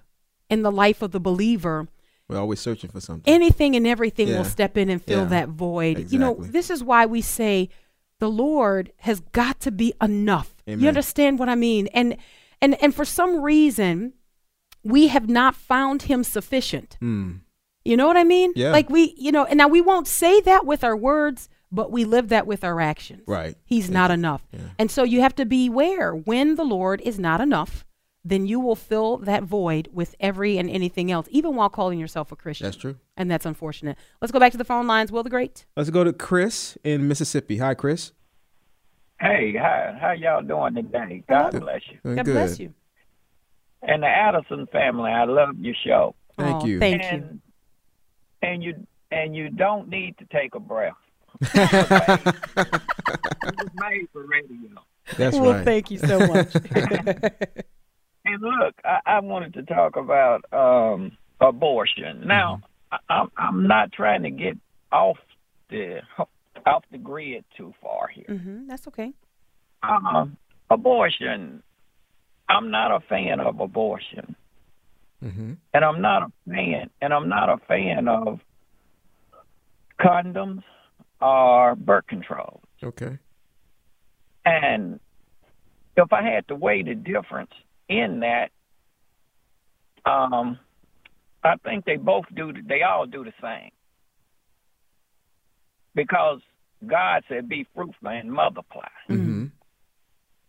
in 0.51 0.63
the 0.63 0.73
life 0.73 1.03
of 1.03 1.11
the 1.13 1.21
believer, 1.21 1.89
We're 2.29 2.39
always 2.39 2.61
searching 2.61 2.91
for 2.91 3.01
something. 3.01 3.33
anything 3.33 3.75
and 3.77 3.87
everything 3.87 4.29
Yeah. 4.29 4.39
will 4.39 4.45
step 4.45 4.77
in 4.77 4.89
and 4.91 5.03
fill 5.03 5.21
Yeah. 5.23 5.25
that 5.37 5.49
void. 5.49 6.13
You 6.13 6.19
know, 6.19 6.35
this 6.39 6.69
is 6.71 6.83
why 6.85 7.07
we 7.07 7.21
say 7.23 7.69
the 8.21 8.31
Lord 8.31 8.93
has 8.99 9.21
got 9.33 9.61
to 9.61 9.71
be 9.71 9.95
enough. 10.03 10.55
You 10.67 10.89
understand 10.89 11.39
what 11.39 11.49
I 11.49 11.55
mean? 11.55 11.87
And 11.95 12.17
and 12.61 12.75
and 12.83 12.95
for 12.95 13.05
some 13.05 13.41
reason 13.43 14.13
we 14.85 15.09
have 15.09 15.29
not 15.29 15.55
found 15.55 16.03
him 16.03 16.23
sufficient. 16.25 16.97
Mm. 17.03 17.41
You 17.85 17.97
know 17.97 18.07
what 18.07 18.17
I 18.17 18.25
mean? 18.25 18.53
Yeah. 18.55 18.71
Like 18.73 18.91
we, 18.91 19.15
you 19.17 19.33
know, 19.33 19.45
and 19.45 19.57
now 19.59 19.69
we 19.69 19.81
won't 19.81 20.07
say 20.07 20.41
that 20.43 20.67
with 20.67 20.85
our 20.85 20.97
words, 20.97 21.49
but 21.71 21.91
we 21.93 22.05
live 22.05 22.29
that 22.29 22.47
with 22.47 22.65
our 22.65 22.81
actions. 22.81 23.23
Right. 23.27 23.57
He's 23.65 23.91
not 23.91 24.11
enough. 24.11 24.43
And 24.79 24.91
so 24.91 25.03
you 25.03 25.21
have 25.21 25.35
to 25.37 25.45
beware 25.45 26.13
when 26.15 26.55
the 26.55 26.65
Lord 26.65 27.01
is 27.03 27.19
not 27.19 27.41
enough, 27.41 27.85
then 28.25 28.47
you 28.47 28.59
will 28.61 28.75
fill 28.77 29.17
that 29.19 29.43
void 29.45 29.89
with 29.93 30.15
every 30.21 30.59
and 30.59 30.69
anything 30.69 31.11
else, 31.11 31.27
even 31.31 31.55
while 31.57 31.69
calling 31.71 31.99
yourself 31.99 32.33
a 32.33 32.37
Christian. 32.37 32.65
That's 32.67 32.77
true. 32.77 32.97
And 33.17 33.31
that's 33.31 33.47
unfortunate. 33.47 33.97
Let's 34.21 34.33
go 34.33 34.41
back 34.41 34.53
to 34.53 34.59
the 34.59 34.65
phone 34.65 34.87
lines. 34.87 35.11
Will 35.13 35.23
the 35.23 35.31
Great? 35.31 35.65
Let's 35.77 35.91
go 35.91 36.05
to 36.05 36.13
Chris 36.13 36.77
in 36.85 37.09
Mississippi. 37.09 37.59
Hi, 37.59 37.75
Chris. 37.75 38.13
Hey, 39.21 39.55
how 39.57 39.97
how 40.01 40.13
y'all 40.13 40.43
doing 40.43 40.75
today? 40.75 41.25
God 41.29 41.59
bless 41.59 41.81
you. 41.91 41.99
Doing 42.05 42.17
God 42.17 42.25
good. 42.27 42.33
bless 42.35 42.61
you. 42.61 42.73
And 43.83 44.03
the 44.03 44.07
Addison 44.09 44.67
family, 44.69 45.11
I 45.11 45.25
love 45.25 45.57
your 45.59 45.75
show. 45.87 46.15
Thank 46.37 46.63
Oh, 46.63 46.67
you. 46.67 46.79
Thank 46.81 47.03
you. 47.03 47.09
and, 47.09 47.41
And 48.43 48.63
you 48.63 48.87
and 49.11 49.35
you 49.35 49.49
don't 49.51 49.89
need 49.89 50.19
to 50.19 50.25
take 50.27 50.55
a 50.55 50.61
breath. 50.61 50.95
It 51.41 52.35
was 53.59 53.71
made 53.75 54.09
for 54.13 54.27
radio. 54.27 54.71
That's 55.17 55.37
well, 55.37 55.55
right. 55.55 55.65
thank 55.65 55.91
you 55.91 55.99
so 55.99 56.27
much. 56.27 56.55
And 58.29 58.43
look, 58.43 58.75
I, 58.85 58.99
I 59.07 59.21
wanted 59.21 59.55
to 59.55 59.63
talk 59.63 59.97
about 59.97 60.45
um, 60.53 61.13
abortion. 61.41 62.27
Now, 62.27 62.61
I, 62.93 62.99
I'm 63.09 63.31
I'm 63.39 63.67
not 63.67 63.91
trying 63.93 64.23
to 64.25 64.31
get 64.31 64.59
off 64.93 65.17
the 65.71 66.01
off 66.67 66.85
the 66.93 66.99
grid 66.99 67.45
too 67.57 67.73
far 67.81 68.09
here. 68.09 68.37
hmm 68.37 68.67
that's 68.69 68.87
okay. 68.89 69.15
Uh, 69.83 70.27
abortion. 70.71 71.63
I'm 72.51 72.71
not 72.71 72.91
a 72.91 73.01
fan 73.09 73.41
of 73.41 73.61
abortion. 73.61 74.37
hmm 75.23 75.55
and 75.73 75.85
I'm 75.85 76.03
not 76.03 76.23
a 76.25 76.33
fan, 76.47 76.91
and 77.01 77.15
I'm 77.15 77.29
not 77.31 77.49
a 77.49 77.57
fan 77.67 78.09
of 78.09 78.41
condoms 80.01 80.63
or 81.21 81.75
birth 81.75 82.07
control. 82.07 82.61
Okay. 82.83 83.19
And 84.45 85.01
if 85.97 86.13
I 86.13 86.23
had 86.23 86.47
to 86.49 86.55
weigh 86.55 86.83
the 86.83 86.95
difference 86.95 87.51
in 87.89 88.21
that, 88.21 88.51
um, 90.11 90.59
I 91.45 91.57
think 91.65 91.85
they 91.85 91.97
both 91.97 92.25
do. 92.35 92.53
They 92.53 92.83
all 92.83 93.07
do 93.07 93.25
the 93.25 93.33
same 93.43 93.71
because 95.95 96.41
God 96.87 97.25
said, 97.29 97.49
"Be 97.49 97.67
fruitful 97.75 98.09
and 98.09 98.33
multiply." 98.33 98.89
hmm 99.07 99.47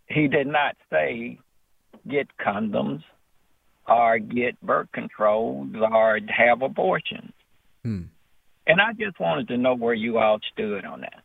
He 0.08 0.28
did 0.28 0.48
not 0.48 0.76
say, 0.90 1.40
"Get 2.08 2.28
condoms." 2.38 3.04
Or 3.88 4.20
get 4.20 4.62
birth 4.62 4.92
controls, 4.92 5.74
or 5.76 6.20
have 6.28 6.62
abortions. 6.62 7.34
Hmm. 7.82 8.04
And 8.70 8.80
I 8.80 8.94
just 8.94 9.20
wanted 9.20 9.48
to 9.48 9.58
know 9.58 9.74
where 9.74 9.96
you 9.96 10.20
all 10.20 10.40
stood 10.54 10.86
on 10.86 11.02
that. 11.02 11.24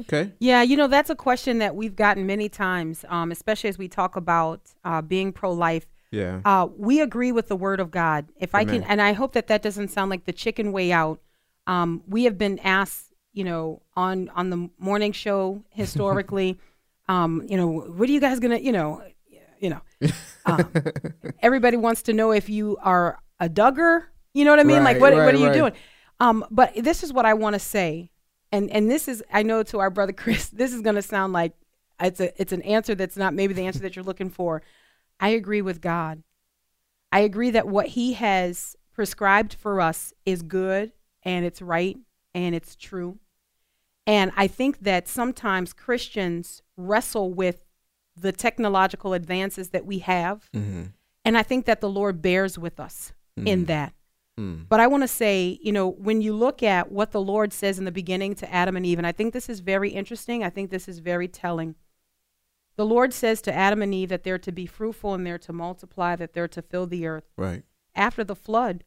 Okay. 0.00 0.32
Yeah, 0.38 0.62
you 0.62 0.76
know, 0.76 0.86
that's 0.86 1.10
a 1.10 1.14
question 1.14 1.58
that 1.58 1.76
we've 1.76 1.94
gotten 1.94 2.26
many 2.26 2.48
times, 2.48 3.04
um, 3.08 3.30
especially 3.30 3.68
as 3.68 3.76
we 3.76 3.88
talk 3.88 4.16
about 4.16 4.60
uh, 4.84 5.02
being 5.02 5.32
pro 5.32 5.52
life. 5.52 5.86
Yeah. 6.10 6.40
Uh, 6.44 6.68
we 6.76 7.00
agree 7.00 7.30
with 7.30 7.48
the 7.48 7.56
word 7.56 7.78
of 7.78 7.90
God. 7.90 8.28
If 8.38 8.54
I 8.54 8.64
can, 8.64 8.82
and 8.84 9.02
I 9.02 9.12
hope 9.12 9.34
that 9.34 9.48
that 9.48 9.60
doesn't 9.60 9.88
sound 9.88 10.10
like 10.10 10.24
the 10.24 10.32
chicken 10.32 10.72
way 10.72 10.90
out. 10.90 11.20
Um, 11.66 12.02
we 12.08 12.24
have 12.24 12.38
been 12.38 12.58
asked, 12.60 13.12
you 13.34 13.44
know, 13.44 13.82
on 13.94 14.30
on 14.30 14.48
the 14.48 14.70
morning 14.78 15.12
show 15.12 15.62
historically, 15.68 16.58
um, 17.08 17.44
you 17.46 17.58
know, 17.58 17.68
what 17.68 18.08
are 18.08 18.12
you 18.12 18.20
guys 18.20 18.40
gonna, 18.40 18.58
you 18.58 18.72
know, 18.72 19.02
you 19.60 19.70
know, 19.70 19.80
um, 20.46 20.72
everybody 21.40 21.76
wants 21.76 22.02
to 22.02 22.14
know 22.14 22.32
if 22.32 22.48
you 22.48 22.78
are 22.82 23.18
a 23.38 23.48
Duggar. 23.50 24.04
You 24.32 24.44
know 24.44 24.52
what 24.52 24.60
I 24.60 24.64
mean? 24.64 24.84
like, 24.84 24.94
Right, 24.94 25.00
what 25.00 25.12
what 25.12 25.20
right, 25.20 25.34
are 25.34 25.38
you 25.38 25.46
right. 25.46 25.54
doing? 25.54 25.72
Um, 26.20 26.44
but 26.50 26.72
this 26.74 27.02
is 27.02 27.12
what 27.12 27.26
I 27.26 27.34
want 27.34 27.54
to 27.54 27.60
say. 27.60 28.10
and 28.50 28.70
and 28.70 28.90
this 28.90 29.08
is 29.08 29.22
I 29.32 29.42
know 29.42 29.62
to 29.64 29.78
our 29.78 29.90
brother 29.90 30.12
Chris, 30.12 30.48
this 30.52 30.72
is 30.72 30.80
going 30.80 30.96
to 30.96 31.02
sound 31.02 31.32
like 31.32 31.52
it's 32.00 32.20
a 32.20 32.40
it's 32.40 32.52
an 32.52 32.62
answer 32.62 32.94
that's 32.94 33.16
not 33.16 33.34
maybe 33.34 33.54
the 33.54 33.66
answer 33.66 33.80
that 33.80 33.96
you're 33.96 34.04
looking 34.04 34.30
for. 34.30 34.62
I 35.20 35.30
agree 35.30 35.62
with 35.62 35.80
God. 35.80 36.22
I 37.10 37.20
agree 37.20 37.50
that 37.50 37.66
what 37.66 37.88
he 37.88 38.12
has 38.14 38.76
prescribed 38.92 39.54
for 39.54 39.80
us 39.80 40.12
is 40.26 40.42
good 40.42 40.92
and 41.22 41.44
it's 41.44 41.62
right 41.62 41.96
and 42.34 42.54
it's 42.54 42.76
true. 42.76 43.18
And 44.06 44.32
I 44.36 44.46
think 44.46 44.80
that 44.80 45.08
sometimes 45.08 45.72
Christians 45.72 46.62
wrestle 46.76 47.32
with 47.32 47.64
the 48.16 48.32
technological 48.32 49.12
advances 49.12 49.70
that 49.70 49.84
we 49.84 49.98
have. 50.00 50.48
Mm-hmm. 50.54 50.84
And 51.24 51.38
I 51.38 51.42
think 51.42 51.66
that 51.66 51.80
the 51.80 51.90
Lord 51.90 52.22
bears 52.22 52.58
with 52.58 52.80
us 52.80 53.12
in 53.36 53.66
that. 53.66 53.92
Mm. 54.38 54.66
But 54.68 54.80
I 54.80 54.86
want 54.86 55.02
to 55.02 55.08
say, 55.08 55.58
you 55.62 55.72
know, 55.72 55.88
when 55.88 56.20
you 56.20 56.32
look 56.34 56.62
at 56.62 56.92
what 56.92 57.10
the 57.10 57.20
Lord 57.20 57.52
says 57.52 57.78
in 57.78 57.84
the 57.84 57.92
beginning 57.92 58.34
to 58.36 58.52
Adam 58.54 58.76
and 58.76 58.86
Eve, 58.86 58.98
and 58.98 59.06
I 59.06 59.12
think 59.12 59.32
this 59.32 59.48
is 59.48 59.60
very 59.60 59.90
interesting, 59.90 60.44
I 60.44 60.50
think 60.50 60.70
this 60.70 60.86
is 60.88 61.00
very 61.00 61.26
telling. 61.28 61.74
The 62.76 62.86
Lord 62.86 63.12
says 63.12 63.42
to 63.42 63.52
Adam 63.52 63.82
and 63.82 63.92
Eve 63.92 64.08
that 64.10 64.22
they're 64.22 64.38
to 64.38 64.52
be 64.52 64.66
fruitful 64.66 65.12
and 65.14 65.26
they're 65.26 65.38
to 65.38 65.52
multiply, 65.52 66.14
that 66.16 66.32
they're 66.32 66.46
to 66.48 66.62
fill 66.62 66.86
the 66.86 67.06
earth. 67.06 67.24
Right. 67.36 67.64
After 67.96 68.22
the 68.22 68.36
flood, 68.36 68.84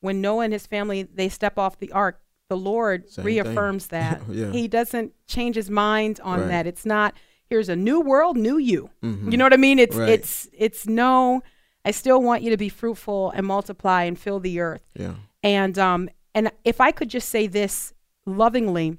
when 0.00 0.20
Noah 0.20 0.44
and 0.44 0.52
his 0.52 0.66
family 0.66 1.02
they 1.02 1.28
step 1.28 1.58
off 1.58 1.78
the 1.78 1.90
ark, 1.90 2.20
the 2.48 2.56
Lord 2.56 3.10
Same 3.10 3.24
reaffirms 3.24 3.86
thing. 3.86 4.00
that. 4.00 4.22
Yeah. 4.30 4.52
He 4.52 4.68
doesn't 4.68 5.12
change 5.26 5.56
his 5.56 5.68
mind 5.68 6.20
on 6.22 6.40
Right. 6.42 6.48
that. 6.48 6.66
It's 6.68 6.86
not 6.86 7.14
here's 7.50 7.68
a 7.68 7.74
new 7.76 8.00
world, 8.00 8.36
new 8.36 8.58
you. 8.58 8.90
Mhm. 9.02 9.32
You 9.32 9.38
know 9.38 9.44
what 9.44 9.52
I 9.52 9.56
mean? 9.56 9.80
It's 9.80 9.96
Right. 9.96 10.10
it's 10.10 10.48
it's 10.52 10.86
no. 10.86 11.42
I 11.86 11.92
still 11.92 12.20
want 12.20 12.42
you 12.42 12.50
to 12.50 12.56
be 12.56 12.68
fruitful 12.68 13.30
and 13.30 13.46
multiply 13.46 14.02
and 14.02 14.18
fill 14.18 14.40
the 14.40 14.58
earth. 14.58 14.82
Yeah. 14.94 15.14
And 15.42 15.78
um 15.78 16.10
and 16.34 16.50
if 16.64 16.80
I 16.80 16.90
could 16.90 17.08
just 17.08 17.28
say 17.28 17.46
this 17.46 17.94
lovingly, 18.26 18.98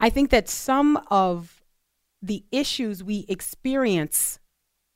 I 0.00 0.10
think 0.10 0.30
that 0.30 0.48
some 0.48 1.00
of 1.10 1.64
the 2.20 2.44
issues 2.50 3.04
we 3.04 3.24
experience 3.28 4.40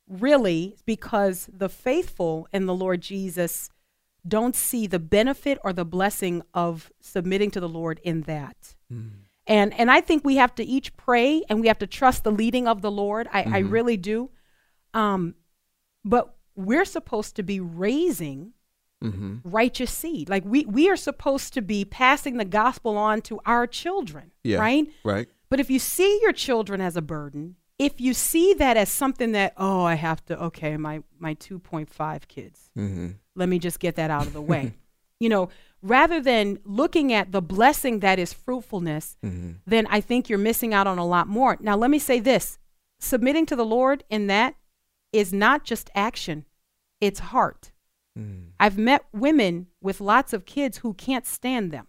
really 0.09 0.76
because 0.85 1.48
the 1.52 1.68
faithful 1.68 2.48
in 2.52 2.66
the 2.66 2.74
Lord 2.74 3.00
Jesus 3.00 3.70
don't 4.26 4.57
see 4.57 4.88
the 4.88 4.98
benefit 4.98 5.59
or 5.62 5.72
the 5.72 5.85
blessing 5.85 6.42
of 6.52 6.92
submitting 7.00 7.52
to 7.52 7.61
the 7.61 7.68
Lord 7.68 8.00
in 8.02 8.22
that. 8.22 8.74
And 9.46 9.72
and 9.74 9.90
I 9.92 10.00
think 10.00 10.24
we 10.24 10.37
have 10.37 10.55
to 10.57 10.64
each 10.64 10.96
pray 10.96 11.44
and 11.48 11.61
we 11.61 11.68
have 11.68 11.78
to 11.78 11.87
trust 11.87 12.24
the 12.24 12.33
leading 12.33 12.66
of 12.66 12.83
the 12.83 12.90
Lord. 12.90 13.28
I, 13.33 13.42
I 13.42 13.59
really 13.59 13.96
do. 13.96 14.31
Um, 14.92 15.37
but 16.05 16.35
we're 16.57 16.85
supposed 16.85 17.37
to 17.37 17.43
be 17.43 17.61
raising 17.61 18.53
Mm-hmm. 19.03 19.38
righteous 19.43 19.91
seed. 19.91 20.29
Like 20.29 20.45
we 20.47 20.65
we 20.65 20.88
are 20.88 20.95
supposed 20.97 21.55
to 21.55 21.61
be 21.61 21.85
passing 21.85 22.37
the 22.37 22.45
gospel 22.45 22.97
on 22.97 23.21
to 23.23 23.41
our 23.45 23.67
children, 23.67 24.31
Yeah. 24.45 24.59
right? 24.61 24.87
Right. 25.03 25.29
But 25.49 25.59
if 25.59 25.69
you 25.71 25.81
see 25.81 26.21
your 26.23 26.33
children 26.33 26.81
as 26.81 26.97
a 26.97 27.03
burden, 27.03 27.57
if 27.81 28.01
you 28.01 28.15
see 28.15 28.55
that 28.55 28.77
as 28.77 28.88
something 28.91 29.33
that 29.33 29.55
oh, 29.57 29.83
I 29.83 29.95
have 29.95 30.25
to 30.27 30.41
okay, 30.45 30.77
my 30.77 31.03
my 31.19 31.35
2.5 31.35 32.29
kids. 32.29 32.71
Mm-hmm. 32.79 33.09
Let 33.35 33.49
me 33.49 33.59
just 33.59 33.81
get 33.81 33.97
that 33.97 34.12
out 34.12 34.29
of 34.29 34.35
the 34.35 34.41
way. 34.41 34.75
you 35.19 35.29
know, 35.29 35.49
rather 35.83 36.21
than 36.21 36.61
looking 36.65 37.12
at 37.12 37.33
the 37.33 37.43
blessing 37.43 37.99
that 38.01 38.21
is 38.21 38.33
fruitfulness, 38.33 39.17
Mm-hmm. 39.25 39.51
then 39.67 39.88
I 39.91 40.01
think 40.01 40.29
you're 40.29 40.38
missing 40.38 40.73
out 40.73 40.87
on 40.87 40.99
a 40.99 41.05
lot 41.07 41.27
more. 41.27 41.57
Now, 41.61 41.75
let 41.77 41.91
me 41.91 41.99
say 41.99 42.21
this 42.21 42.61
submitting 43.01 43.47
to 43.47 43.57
the 43.57 43.67
Lord 43.67 44.05
in 44.09 44.29
that 44.29 44.55
is 45.12 45.33
not 45.33 45.64
just 45.64 45.90
action, 45.94 46.44
it's 47.01 47.20
heart. 47.20 47.72
Mm. 48.18 48.48
I've 48.61 48.79
met 48.79 49.05
women 49.12 49.68
with 49.81 50.01
lots 50.01 50.33
of 50.33 50.46
kids 50.46 50.79
who 50.79 50.94
can't 50.94 51.27
stand 51.27 51.70
them. 51.70 51.87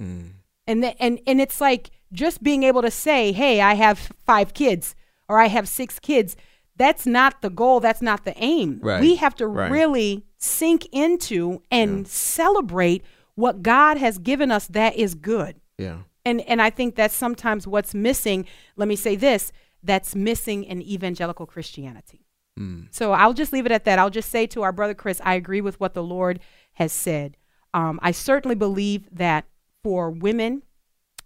Mm. 0.00 0.30
And, 0.66 0.82
the, 0.82 1.02
and, 1.02 1.20
and 1.26 1.40
it's 1.40 1.60
like 1.60 1.90
just 2.12 2.42
being 2.42 2.62
able 2.62 2.82
to 2.82 2.90
say, 2.90 3.32
hey, 3.32 3.60
I 3.60 3.74
have 3.74 4.10
five 4.24 4.54
kids 4.54 4.94
or 5.28 5.40
I 5.40 5.46
have 5.46 5.68
six 5.68 5.98
kids. 5.98 6.36
That's 6.76 7.06
not 7.06 7.42
the 7.42 7.50
goal. 7.50 7.80
That's 7.80 8.02
not 8.02 8.24
the 8.24 8.34
aim. 8.36 8.80
Right, 8.82 9.00
We 9.00 9.16
have 9.16 9.34
to 9.36 9.46
right. 9.46 9.70
really 9.70 10.24
sink 10.38 10.86
into 10.92 11.62
and 11.70 12.06
celebrate 12.08 13.04
what 13.34 13.62
God 13.62 13.96
has 13.98 14.18
given 14.18 14.50
us 14.50 14.66
that 14.68 14.96
is 14.96 15.14
good. 15.14 15.56
Yeah. 15.78 15.98
And 16.24 16.42
and 16.42 16.60
I 16.60 16.68
think 16.70 16.96
that's 16.96 17.14
sometimes 17.14 17.66
what's 17.66 17.94
missing. 17.94 18.46
Let 18.76 18.88
me 18.88 18.96
say 18.96 19.16
this: 19.16 19.52
that's 19.82 20.14
missing 20.14 20.64
in 20.64 20.82
evangelical 20.82 21.46
Christianity. 21.46 22.26
Mm. 22.58 22.88
So 22.90 23.12
I'll 23.12 23.32
just 23.34 23.52
leave 23.52 23.66
it 23.66 23.72
at 23.72 23.84
that. 23.84 23.98
I'll 23.98 24.10
just 24.10 24.30
say 24.30 24.46
to 24.48 24.62
our 24.62 24.72
brother 24.72 24.94
Chris, 24.94 25.20
I 25.24 25.34
agree 25.34 25.60
with 25.60 25.78
what 25.80 25.94
the 25.94 26.02
Lord 26.02 26.40
has 26.74 26.92
said. 26.92 27.36
Um, 27.72 28.00
I 28.02 28.10
certainly 28.10 28.54
believe 28.56 29.08
that 29.12 29.44
for 29.82 30.10
women 30.10 30.62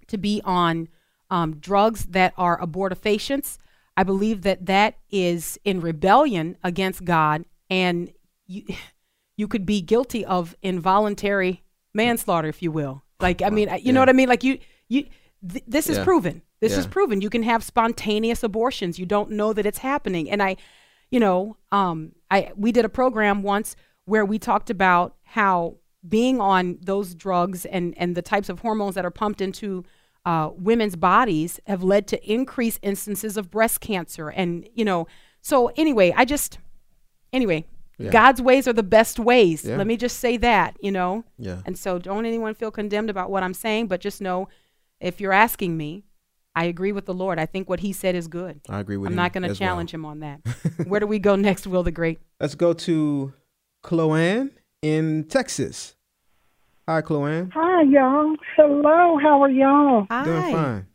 to 0.09 0.19
be 0.19 0.43
on 0.45 0.89
um, 1.31 1.57
drugs 1.57 2.07
that 2.07 2.35
are 2.37 2.61
abortifacients, 2.61 3.59
I 3.97 4.03
believe 4.03 4.43
that 4.43 4.67
that 4.67 4.97
is 5.11 5.59
in 5.65 5.81
rebellion 5.81 6.57
against 6.63 7.05
God, 7.05 7.45
and 7.71 8.13
you 8.47 8.65
you 9.37 9.49
could 9.49 9.67
be 9.67 9.81
guilty 9.81 10.25
of 10.25 10.55
involuntary 10.63 11.63
manslaughter, 11.93 12.49
if 12.49 12.63
you 12.63 12.71
will. 12.71 13.03
Like 13.21 13.43
I 13.43 13.51
mean, 13.51 13.69
you 13.83 13.93
know 13.93 14.01
what 14.01 14.09
I 14.09 14.13
mean? 14.13 14.29
Like 14.29 14.45
you 14.45 14.59
you. 14.89 15.07
Th- 15.49 15.65
this 15.67 15.89
is 15.89 15.99
Yeah. 15.99 16.05
proven. 16.05 16.43
This 16.61 16.79
is 16.79 16.87
proven. 16.87 17.21
You 17.21 17.29
can 17.29 17.43
have 17.43 17.63
spontaneous 17.63 18.43
abortions. 18.43 18.99
You 18.99 19.05
don't 19.05 19.33
know 19.33 19.53
that 19.53 19.67
it's 19.67 19.79
happening. 19.79 20.31
And 20.31 20.43
I, 20.43 20.57
you 21.15 21.21
know, 21.21 21.57
um, 21.71 22.11
I 22.29 22.51
we 22.57 22.73
did 22.73 22.85
a 22.85 22.89
program 22.89 23.45
once 23.45 23.77
where 24.05 24.25
we 24.25 24.37
talked 24.37 24.69
about 24.69 25.15
how 25.23 25.77
being 26.07 26.41
on 26.41 26.77
those 26.83 27.15
drugs 27.15 27.65
and 27.67 27.95
and 27.97 28.17
the 28.17 28.21
types 28.21 28.49
of 28.49 28.59
hormones 28.59 28.97
that 28.97 29.05
are 29.05 29.13
pumped 29.13 29.41
into 29.41 29.85
uh, 30.27 30.51
women's 30.57 30.97
bodies 30.97 31.61
have 31.69 31.85
led 31.85 32.09
to 32.09 32.17
increased 32.29 32.81
instances 32.83 33.37
of 33.37 33.49
breast 33.49 33.81
cancer. 33.81 34.29
And 34.29 34.69
you 34.75 34.85
know, 34.85 35.07
so 35.41 35.71
anyway, 35.77 36.13
I 36.17 36.25
just 36.25 36.59
anyway. 37.33 37.65
Yeah. 37.97 38.11
God's 38.11 38.43
ways 38.43 38.67
are 38.67 38.73
the 38.73 38.83
best 38.83 39.21
ways. 39.21 39.65
Yeah. 39.65 39.77
Let 39.77 39.87
me 39.87 39.97
just 39.97 40.19
say 40.19 40.37
that, 40.39 40.77
you 40.81 40.91
know. 40.91 41.23
Yeah. 41.39 41.61
And 41.65 41.79
so 41.79 42.01
don't 42.01 42.27
anyone 42.27 42.57
feel 42.57 42.73
condemned 42.73 43.09
about 43.09 43.31
what 43.31 43.45
I'm 43.45 43.55
saying, 43.55 43.87
but 43.87 44.01
just 44.01 44.21
know 44.21 44.49
if 44.99 45.21
you're 45.21 45.33
asking 45.33 45.77
me, 45.77 46.03
I 46.57 46.65
agree 46.65 46.93
with 46.93 47.07
the 47.07 47.15
Lord. 47.15 47.39
I 47.39 47.47
think 47.47 47.69
what 47.69 47.81
he 47.81 47.93
said 47.93 48.15
is 48.15 48.29
good. 48.29 48.61
I 48.69 48.79
agree 48.81 48.97
with 48.97 49.09
I'm 49.09 49.13
him 49.13 49.17
not 49.17 49.33
going 49.33 49.43
to 49.43 49.51
as 49.51 49.61
well. 49.61 49.69
challenge 49.71 49.93
him 49.93 50.05
on 50.05 50.21
that. 50.21 50.41
Where 50.87 51.01
do 51.01 51.07
we 51.07 51.19
go 51.19 51.35
next, 51.37 51.67
Will 51.67 51.83
the 51.83 51.91
Great? 51.91 52.21
Let's 52.41 52.55
go 52.55 52.73
to 52.73 53.33
Chloanne 53.83 54.51
in 54.83 55.25
Texas. 55.25 55.97
Hi, 56.89 57.01
Chloanne. 57.03 57.51
Hi, 57.55 57.83
y'all. 57.83 58.37
Hello. 58.57 59.19
How 59.21 59.43
are 59.43 59.51
y'all? 59.51 60.07
Doing 60.25 60.53
fine. 60.53 60.87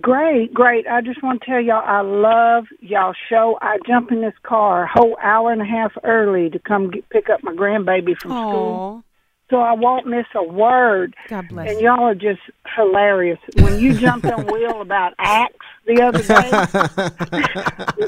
Great, 0.00 0.54
great. 0.54 0.86
I 0.86 1.02
just 1.02 1.22
want 1.22 1.42
to 1.42 1.46
tell 1.50 1.60
y'all 1.60 1.82
I 1.84 2.00
love 2.00 2.64
y'all 2.80 3.14
show. 3.28 3.58
I 3.60 3.78
jump 3.86 4.10
in 4.10 4.22
this 4.22 4.32
car 4.42 4.84
a 4.84 4.88
whole 4.88 5.18
hour 5.22 5.52
and 5.52 5.60
a 5.60 5.66
half 5.66 5.92
early 6.02 6.48
to 6.48 6.58
come 6.58 6.90
get, 6.90 7.06
pick 7.10 7.28
up 7.28 7.40
my 7.42 7.52
grandbaby 7.52 8.18
from 8.18 8.30
school. 8.30 9.04
Oh, 9.52 9.56
So 9.56 9.60
I 9.60 9.72
won't 9.74 10.06
miss 10.06 10.24
a 10.34 10.42
word. 10.42 11.14
God 11.28 11.48
bless. 11.48 11.70
And 11.70 11.80
y'all 11.80 12.04
are 12.04 12.14
just 12.14 12.40
hilarious. 12.74 13.38
When 13.56 13.78
you 13.78 13.92
jumped 13.92 14.24
on 14.26 14.46
Will 14.46 14.80
about 14.80 15.12
Acts 15.18 15.66
the 15.86 16.00
other 16.00 16.22
day, 16.22 16.50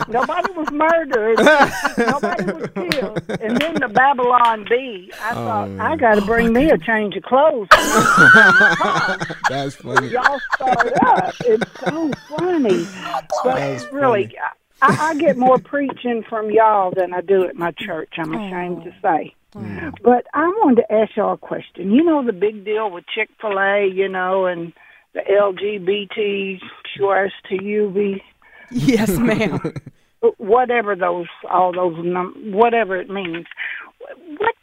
nobody 0.13 0.53
was 0.53 0.71
murdered, 0.71 1.39
nobody 1.99 2.45
was 2.45 2.71
killed, 2.75 3.23
and 3.43 3.61
then 3.61 3.75
the 3.75 3.91
Babylon 3.93 4.65
Bee. 4.69 5.13
I 5.21 5.31
oh, 5.33 5.35
thought 5.35 5.71
I 5.81 5.97
got 5.97 6.15
to 6.15 6.23
bring 6.23 6.53
me 6.55 6.71
a 6.71 6.79
change 6.79 7.15
of 7.17 7.25
clothes. 7.25 7.69
That's 9.51 9.75
funny. 9.75 10.09
y'all 10.09 10.41
start 10.55 10.93
up. 11.05 11.35
It's 11.41 11.81
so 11.81 12.11
funny. 12.39 12.87
But 13.43 13.93
really, 13.93 14.35
I, 14.81 15.11
I 15.11 15.15
get 15.17 15.37
more 15.37 15.59
preaching 15.59 16.25
from 16.29 16.51
y'all 16.51 16.91
than 16.91 17.13
I 17.13 17.21
do 17.21 17.45
at 17.45 17.57
my 17.57 17.73
church. 17.73 18.15
I'm 18.17 18.35
oh. 18.35 18.47
ashamed 18.47 18.85
to 18.85 18.95
say. 19.03 19.35
Mm. 19.55 19.93
But 20.03 20.27
I 20.35 20.47
wanted 20.49 20.83
to 20.83 20.93
ask 20.93 21.17
y'all 21.17 21.35
a 21.35 21.39
question. 21.39 21.93
You 21.93 22.03
know 22.03 22.25
the 22.25 22.33
big 22.33 22.65
deal 22.65 22.91
with 22.91 23.05
Chick 23.15 23.31
Fil 23.41 23.59
A, 23.59 23.87
you 23.93 24.09
know, 24.09 24.47
and 24.47 24.73
the 25.15 25.21
LGBT 25.21 26.61
QRSTUV, 26.99 28.21
yes, 28.71 29.17
ma'am. 29.17 29.61
whatever 30.39 30.97
those, 30.97 31.27
all 31.51 31.73
those, 31.73 31.95
num- 32.05 32.53
whatever 32.53 32.97
it 32.97 33.09
means. 33.09 33.47
What 34.39 34.55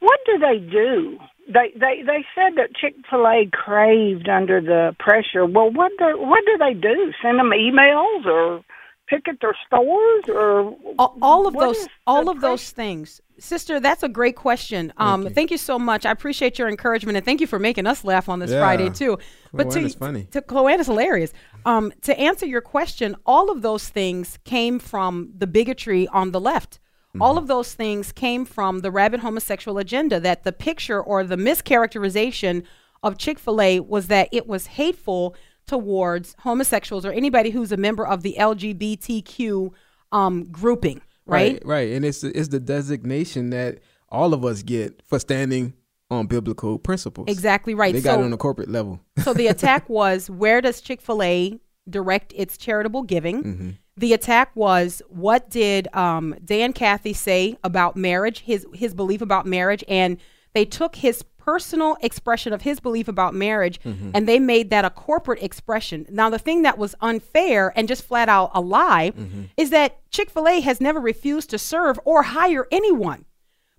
what 0.00 0.18
do 0.26 0.38
they 0.38 0.58
do? 0.58 1.18
They 1.46 1.72
they 1.74 2.02
they 2.04 2.24
said 2.34 2.56
that 2.56 2.74
Chick 2.74 2.94
Fil 3.08 3.26
A 3.26 3.48
craved 3.52 4.28
under 4.28 4.60
the 4.60 4.96
pressure. 4.98 5.46
Well, 5.46 5.70
what 5.70 5.92
do 5.98 6.18
what 6.18 6.44
do 6.46 6.58
they 6.58 6.74
do? 6.74 7.12
Send 7.22 7.38
them 7.38 7.50
emails 7.50 8.26
or 8.26 8.64
pick 9.10 9.28
at 9.28 9.40
their 9.40 9.56
stores 9.66 10.24
or 10.28 10.76
all, 10.98 11.18
all 11.20 11.46
of 11.46 11.54
those 11.54 11.88
all 12.06 12.24
the 12.26 12.30
of 12.30 12.40
those 12.40 12.70
things. 12.70 13.20
Sister 13.38 13.80
that's 13.80 14.02
a 14.02 14.08
great 14.08 14.36
question. 14.36 14.92
Um 14.96 15.28
thank 15.30 15.50
you. 15.50 15.58
so 15.58 15.78
much. 15.78 16.06
I 16.06 16.12
appreciate 16.12 16.58
your 16.58 16.68
encouragement 16.68 17.16
and 17.16 17.24
thank 17.24 17.40
you 17.40 17.46
for 17.46 17.58
making 17.58 17.86
us 17.86 18.04
laugh 18.04 18.28
on 18.28 18.38
this 18.38 18.50
Yeah. 18.50 18.60
friday 18.60 18.90
too 18.90 19.18
but 19.52 19.66
Chloanne 19.66 19.72
to, 19.72 19.80
is 19.80 19.94
funny. 19.94 20.24
to 20.30 20.40
Chloanne 20.40 20.78
is 20.78 20.86
hilarious. 20.86 21.32
Um 21.66 21.92
to 22.02 22.18
answer 22.18 22.46
your 22.46 22.60
question 22.60 23.16
all 23.26 23.50
of 23.50 23.62
those 23.62 23.88
things 23.88 24.38
came 24.44 24.78
from 24.78 25.32
the 25.36 25.46
bigotry 25.46 26.06
on 26.08 26.30
the 26.30 26.40
left. 26.40 26.78
All 27.20 27.36
of 27.36 27.48
those 27.48 27.74
things 27.74 28.12
came 28.12 28.44
from 28.44 28.72
the 28.80 28.90
rabid 28.92 29.18
homosexual 29.20 29.78
agenda 29.78 30.20
that 30.20 30.44
the 30.44 30.52
picture 30.52 31.00
or 31.02 31.24
the 31.24 31.34
mischaracterization 31.36 32.62
of 33.02 33.18
Chick 33.18 33.38
fil 33.38 33.60
A 33.60 33.80
was 33.80 34.06
that 34.06 34.28
it 34.30 34.46
was 34.46 34.66
hateful 34.66 35.34
towards 35.70 36.34
homosexuals 36.40 37.06
or 37.06 37.12
anybody 37.12 37.50
who's 37.50 37.70
a 37.70 37.76
member 37.76 38.04
of 38.04 38.22
the 38.22 38.34
LGBTQ 38.40 39.72
um, 40.10 40.44
grouping, 40.50 41.00
right? 41.26 41.52
right, 41.52 41.62
right. 41.64 41.92
and 41.92 42.04
it's 42.04 42.24
it's 42.24 42.48
the 42.48 42.58
designation 42.58 43.50
that 43.50 43.78
all 44.08 44.34
of 44.34 44.44
us 44.44 44.62
get 44.64 45.00
for 45.06 45.20
standing 45.20 45.74
on 46.10 46.26
biblical 46.26 46.76
principles. 46.76 47.28
Exactly 47.28 47.72
right. 47.72 47.94
They 47.94 48.00
got 48.00 48.16
So- 48.16 48.22
it 48.22 48.24
on 48.24 48.32
a 48.32 48.36
corporate 48.36 48.68
level. 48.68 48.98
So 49.22 49.32
the 49.32 49.46
attack 49.46 49.88
was 50.00 50.28
where 50.28 50.60
does 50.60 50.80
Chick 50.80 51.00
fil 51.00 51.22
A 51.22 51.60
direct 51.88 52.32
its 52.34 52.56
charitable 52.56 53.02
giving? 53.04 53.78
The 53.96 54.12
attack 54.14 54.50
was 54.56 55.02
what 55.08 55.50
did 55.50 55.94
um, 55.94 56.34
Dan 56.44 56.72
Cathy 56.72 57.12
say 57.12 57.58
about 57.62 57.96
marriage, 57.96 58.40
his, 58.40 58.66
his 58.74 58.94
belief 58.94 59.20
about 59.20 59.46
marriage, 59.46 59.84
and 59.88 60.16
they 60.54 60.64
took 60.64 60.96
his 60.96 61.22
personal 61.50 61.96
expression 62.00 62.52
of 62.52 62.62
his 62.62 62.78
belief 62.78 63.08
about 63.08 63.34
marriage 63.34 63.80
mm-hmm. 63.80 64.12
and 64.14 64.28
they 64.28 64.38
made 64.38 64.70
that 64.70 64.84
a 64.84 64.90
corporate 64.90 65.42
expression. 65.42 66.06
Now, 66.08 66.30
the 66.30 66.38
thing 66.38 66.62
that 66.62 66.78
was 66.78 66.94
unfair 67.00 67.72
and 67.74 67.88
just 67.88 68.04
flat 68.04 68.28
out 68.28 68.52
a 68.54 68.60
lie 68.60 69.10
mm-hmm. 69.10 69.42
is 69.56 69.70
that 69.70 69.98
Chick 70.12 70.30
fil 70.30 70.46
A 70.46 70.60
has 70.60 70.80
never 70.80 71.00
refused 71.00 71.50
to 71.50 71.58
serve 71.58 71.98
or 72.04 72.22
hire 72.22 72.68
anyone. 72.70 73.24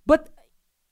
But 0.04 0.28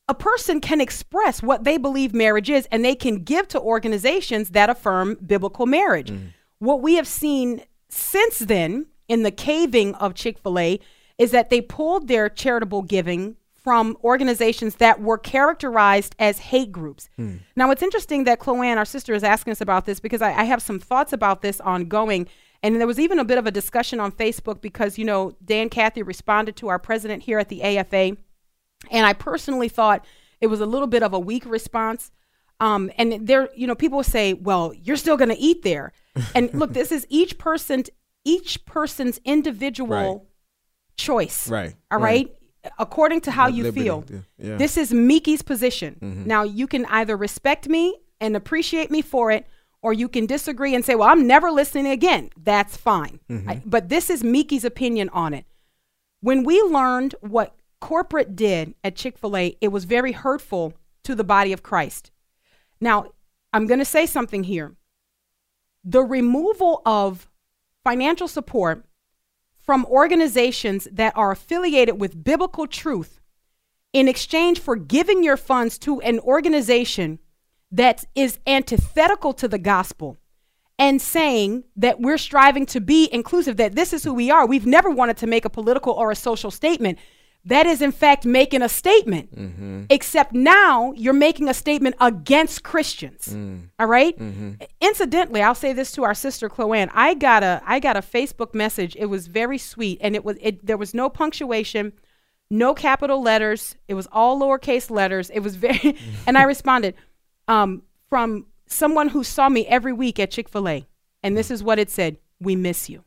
a 0.09 0.15
person 0.15 0.63
can 0.63 0.81
express 0.81 1.43
what 1.43 1.65
they 1.65 1.77
believe 1.77 2.15
marriage 2.15 2.49
is 2.49 2.67
and 2.73 2.83
they 2.83 2.95
can 2.95 3.25
give 3.25 3.47
to 3.49 3.61
organizations 3.61 4.51
that 4.51 4.71
affirm 4.71 5.19
biblical 5.27 5.67
marriage. 5.67 6.11
Mm. 6.11 6.33
What 6.61 6.81
we 6.81 6.95
have 6.95 7.07
seen 7.07 7.63
since 7.91 8.39
then 8.39 8.87
in 9.07 9.23
the 9.23 9.31
caving 9.31 9.95
of 9.97 10.15
Chick 10.15 10.39
fil 10.39 10.59
A 10.59 10.81
is 11.19 11.31
that 11.33 11.51
they 11.51 11.61
pulled 11.61 12.09
their 12.09 12.31
charitable 12.31 12.81
giving 12.81 13.37
from 13.63 13.97
organizations 14.03 14.77
that 14.77 15.01
were 15.01 15.19
characterized 15.19 16.15
as 16.19 16.39
hate 16.39 16.73
groups. 16.73 17.09
Now, 17.57 17.71
it's 17.71 17.83
interesting 17.83 18.25
that 18.25 18.41
Chloanne, 18.41 18.77
our 18.79 18.85
sister, 18.85 19.13
is 19.15 19.23
asking 19.23 19.53
us 19.53 19.61
about 19.61 19.85
this 19.87 20.01
because 20.01 20.23
I, 20.23 20.33
I 20.33 20.45
have 20.45 20.63
some 20.63 20.79
thoughts 20.79 21.13
about 21.13 21.43
this 21.43 21.61
ongoing. 21.61 22.27
And 22.63 22.77
there 22.81 22.87
was 22.87 22.99
even 22.99 23.19
a 23.19 23.25
bit 23.25 23.39
of 23.39 23.47
a 23.47 23.51
discussion 23.51 24.01
on 24.01 24.13
Facebook 24.13 24.61
because, 24.61 24.99
you 24.99 25.05
know, 25.05 25.33
Dan 25.45 25.69
Cathy 25.69 26.03
responded 26.03 26.57
to 26.57 26.69
our 26.69 26.79
president 26.79 27.23
here 27.23 27.39
at 27.39 27.49
the 27.49 27.63
AFA. 27.63 28.17
And 28.91 29.07
I 29.07 29.13
personally 29.13 29.69
thought 29.69 30.05
it 30.41 30.47
was 30.47 30.61
a 30.61 30.67
little 30.67 30.87
bit 30.89 31.03
of 31.03 31.13
a 31.13 31.19
weak 31.19 31.45
response. 31.47 32.11
Um, 32.61 32.91
and 32.99 33.27
there, 33.27 33.49
you 33.55 33.67
know, 33.67 33.75
people 33.75 34.03
say, 34.03 34.35
"Well, 34.35 34.75
you're 34.75 34.97
still 34.97 35.17
going 35.17 35.31
to 35.31 35.39
eat 35.39 35.63
there." 35.63 35.93
And 36.35 36.53
look, 36.53 36.73
this 36.75 36.93
is 36.93 37.07
each 37.09 37.39
person, 37.39 37.85
each 38.25 38.65
person's 38.67 39.19
individual 39.25 39.89
Right. 39.89 40.21
choice. 40.97 41.49
Right, 41.49 41.75
All 41.91 41.99
right. 41.99 42.27
right. 42.29 42.37
According 42.79 43.23
to 43.23 43.31
how 43.31 43.47
you 43.49 43.63
liberty, 43.65 43.85
feel. 43.85 44.05
yeah, 44.11 44.19
yeah. 44.39 44.57
This 44.57 44.77
is 44.77 44.93
Meeke's 44.93 45.43
position. 45.43 45.97
Mm-hmm. 46.01 46.27
Now 46.27 46.43
you 46.43 46.67
can 46.67 46.85
either 46.87 47.17
respect 47.17 47.69
me 47.69 47.97
and 48.21 48.37
appreciate 48.37 48.91
me 48.91 49.01
for 49.03 49.31
it, 49.31 49.47
or 49.81 49.93
you 49.95 50.09
can 50.09 50.27
disagree 50.27 50.75
and 50.75 50.85
say, 50.85 50.95
"Well, 50.95 51.09
I'm 51.09 51.27
never 51.27 51.51
listening 51.51 51.87
again." 51.87 52.31
That's 52.37 52.77
fine. 52.77 53.21
Mm-hmm. 53.31 53.49
I- 53.51 53.63
but 53.65 53.89
this 53.89 54.11
is 54.11 54.23
Meeke's 54.23 54.65
opinion 54.65 55.09
on 55.11 55.33
it. 55.33 55.47
When 56.21 56.45
we 56.45 56.61
learned 56.63 57.15
what 57.23 57.55
corporate 57.81 58.37
did 58.37 58.75
at 58.85 58.95
Chick 58.95 59.17
fil 59.17 59.37
A, 59.39 59.57
it 59.63 59.69
was 59.69 59.85
very 59.85 60.13
hurtful 60.13 60.75
to 61.05 61.15
the 61.15 61.25
body 61.25 61.53
of 61.55 61.63
Christ. 61.63 62.11
Now, 62.79 63.07
I'm 63.55 63.67
going 63.67 63.79
to 63.81 63.87
say 63.87 64.05
something 64.05 64.45
here. 64.45 64.75
The 65.83 66.03
removal 66.03 66.83
of 66.85 67.27
financial 67.85 68.29
support 68.29 68.85
from 69.63 69.85
organizations 69.87 70.89
that 70.91 71.17
are 71.17 71.31
affiliated 71.31 72.01
with 72.01 72.25
biblical 72.25 72.67
truth 72.67 73.21
in 73.93 74.09
exchange 74.09 74.61
for 74.61 74.77
giving 74.77 75.23
your 75.23 75.37
funds 75.37 75.79
to 75.79 76.01
an 76.01 76.19
organization 76.21 77.19
that 77.73 78.05
is 78.15 78.39
antithetical 78.47 79.33
to 79.35 79.49
the 79.49 79.59
gospel 79.59 80.19
and 80.79 81.01
saying 81.01 81.65
that 81.77 82.01
we're 82.01 82.19
striving 82.19 82.65
to 82.67 82.81
be 82.81 83.09
inclusive, 83.13 83.57
that 83.59 83.75
this 83.75 83.93
is 83.93 84.03
who 84.03 84.15
we 84.15 84.31
are. 84.31 84.47
We've 84.47 84.67
never 84.67 84.91
wanted 84.91 85.19
to 85.19 85.27
make 85.27 85.45
a 85.45 85.51
political 85.51 85.93
or 85.93 86.11
a 86.11 86.17
social 86.17 86.51
statement. 86.51 86.99
That 87.45 87.67
is, 87.67 87.81
in 87.81 87.93
fact, 87.93 88.27
making 88.27 88.61
a 88.61 88.69
statement. 88.69 89.35
Mm-hmm. 89.35 89.85
Except 89.89 90.35
now 90.35 90.93
you're 90.93 91.15
making 91.15 91.49
a 91.49 91.55
statement 91.55 91.97
against 91.99 92.63
Christians. 92.63 93.29
Mm. 93.29 93.71
All 93.79 93.87
right? 93.87 94.17
Mm-hmm. 94.19 94.63
Incidentally, 94.81 95.41
I'll 95.41 95.55
say 95.55 95.73
this 95.73 95.91
to 95.93 96.05
our 96.05 96.15
sister 96.15 96.51
Chloanne. 96.51 96.91
I 96.93 97.15
got 97.15 97.43
a 97.43 97.63
I 97.65 97.81
got 97.81 97.97
a 97.97 98.01
Facebook 98.01 98.55
message. 98.55 98.95
It 98.97 99.07
was 99.07 99.27
very 99.27 99.57
sweet, 99.57 99.99
and 100.03 100.15
it 100.15 100.25
was 100.25 100.37
it 100.41 100.65
there 100.65 100.77
was 100.77 100.93
no 100.93 101.09
punctuation, 101.09 101.95
no 102.51 102.75
capital 102.75 103.23
letters. 103.23 103.75
It 103.89 103.95
was 103.95 104.07
all 104.13 104.39
lowercase 104.39 104.91
letters. 104.91 105.31
It 105.31 105.41
was 105.41 105.57
very, 105.57 105.97
and 106.27 106.37
I 106.37 106.43
responded 106.43 106.95
um, 107.49 107.83
from 108.11 108.47
someone 108.67 109.09
who 109.09 109.25
saw 109.25 109.49
me 109.49 109.67
every 109.67 109.95
week 109.95 110.21
at 110.21 110.31
Chick 110.31 110.49
Fil 110.49 110.69
A, 110.69 110.87
and 111.23 111.39
this 111.39 111.49
mm. 111.49 111.53
is 111.53 111.63
what 111.63 111.79
it 111.79 111.89
said: 111.89 112.19
"We 112.39 112.55
miss 112.55 112.91
you." 112.91 113.03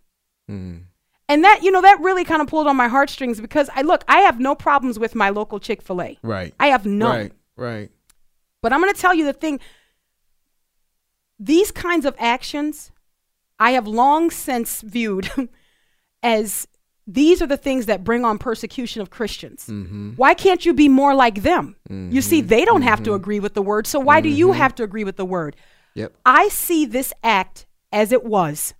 Mm. 0.50 0.86
And 1.29 1.43
that 1.43 1.63
you 1.63 1.71
know 1.71 1.81
that 1.81 1.99
really 2.01 2.25
kind 2.25 2.41
of 2.41 2.47
pulled 2.47 2.67
on 2.67 2.75
my 2.75 2.88
heartstrings 2.88 3.39
because 3.39 3.69
I 3.73 3.81
look, 3.81 4.03
I 4.07 4.19
have 4.19 4.39
no 4.39 4.55
problems 4.55 4.99
with 4.99 5.15
my 5.15 5.29
local 5.29 5.59
Chick 5.59 5.81
Fil 5.81 6.01
A. 6.01 6.17
Right. 6.21 6.53
I 6.59 6.67
have 6.67 6.86
none. 6.86 7.17
Right. 7.17 7.31
Right. 7.55 7.91
But 8.62 8.73
I'm 8.73 8.81
going 8.81 8.93
to 8.93 8.99
tell 8.99 9.13
you 9.13 9.25
the 9.25 9.33
thing. 9.33 9.59
These 11.39 11.71
kinds 11.71 12.05
of 12.05 12.15
actions, 12.19 12.91
I 13.59 13.71
have 13.71 13.88
long 13.88 14.31
since 14.31 14.81
viewed 14.81 15.29
as 16.23 16.67
these 17.05 17.41
are 17.41 17.47
the 17.47 17.57
things 17.57 17.86
that 17.88 18.03
bring 18.03 18.23
on 18.23 18.38
persecution 18.38 19.01
of 19.01 19.09
Christians. 19.09 19.67
Mm-hmm. 19.67 20.12
Why 20.12 20.33
can't 20.33 20.65
you 20.65 20.73
be 20.73 20.88
more 20.88 21.13
like 21.13 21.43
them? 21.43 21.75
You 21.89 22.21
see, 22.21 22.39
mm-hmm. 22.39 22.47
they 22.47 22.65
don't 22.65 22.83
have 22.83 23.03
to 23.03 23.09
mm-hmm. 23.09 23.15
agree 23.15 23.39
with 23.41 23.53
the 23.53 23.62
word, 23.62 23.88
so 23.88 23.99
why 23.99 24.21
do 24.21 24.29
you 24.29 24.53
have 24.53 24.73
to 24.75 24.83
agree 24.83 25.03
with 25.03 25.17
the 25.17 25.25
word? 25.25 25.55
Yep. 25.95 26.13
I 26.25 26.47
see 26.47 26.86
this 26.86 27.13
act 27.23 27.65
as 27.91 28.12
it 28.12 28.23
was 28.23 28.73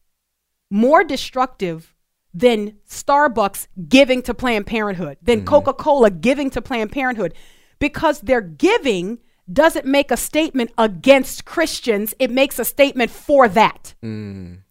more 0.71 1.03
destructive 1.03 1.92
than 2.34 2.78
Starbucks 2.88 3.67
giving 3.88 4.22
to 4.24 4.34
Planned 4.34 4.65
Parenthood, 4.65 5.17
than 5.22 5.46
Coca 5.46 5.74
Cola 5.74 6.10
giving 6.10 6.50
to 6.52 6.62
Planned 6.62 6.91
Parenthood, 6.91 7.34
because 7.80 8.22
their 8.22 8.41
giving 8.41 9.19
doesn't 9.52 9.86
make 9.86 10.10
a 10.10 10.17
statement 10.17 10.72
against 10.78 11.46
Christians, 11.46 12.13
it 12.17 12.32
makes 12.32 12.58
a 12.60 12.65
statement 12.65 13.12
for 13.12 13.48
that. 13.50 13.93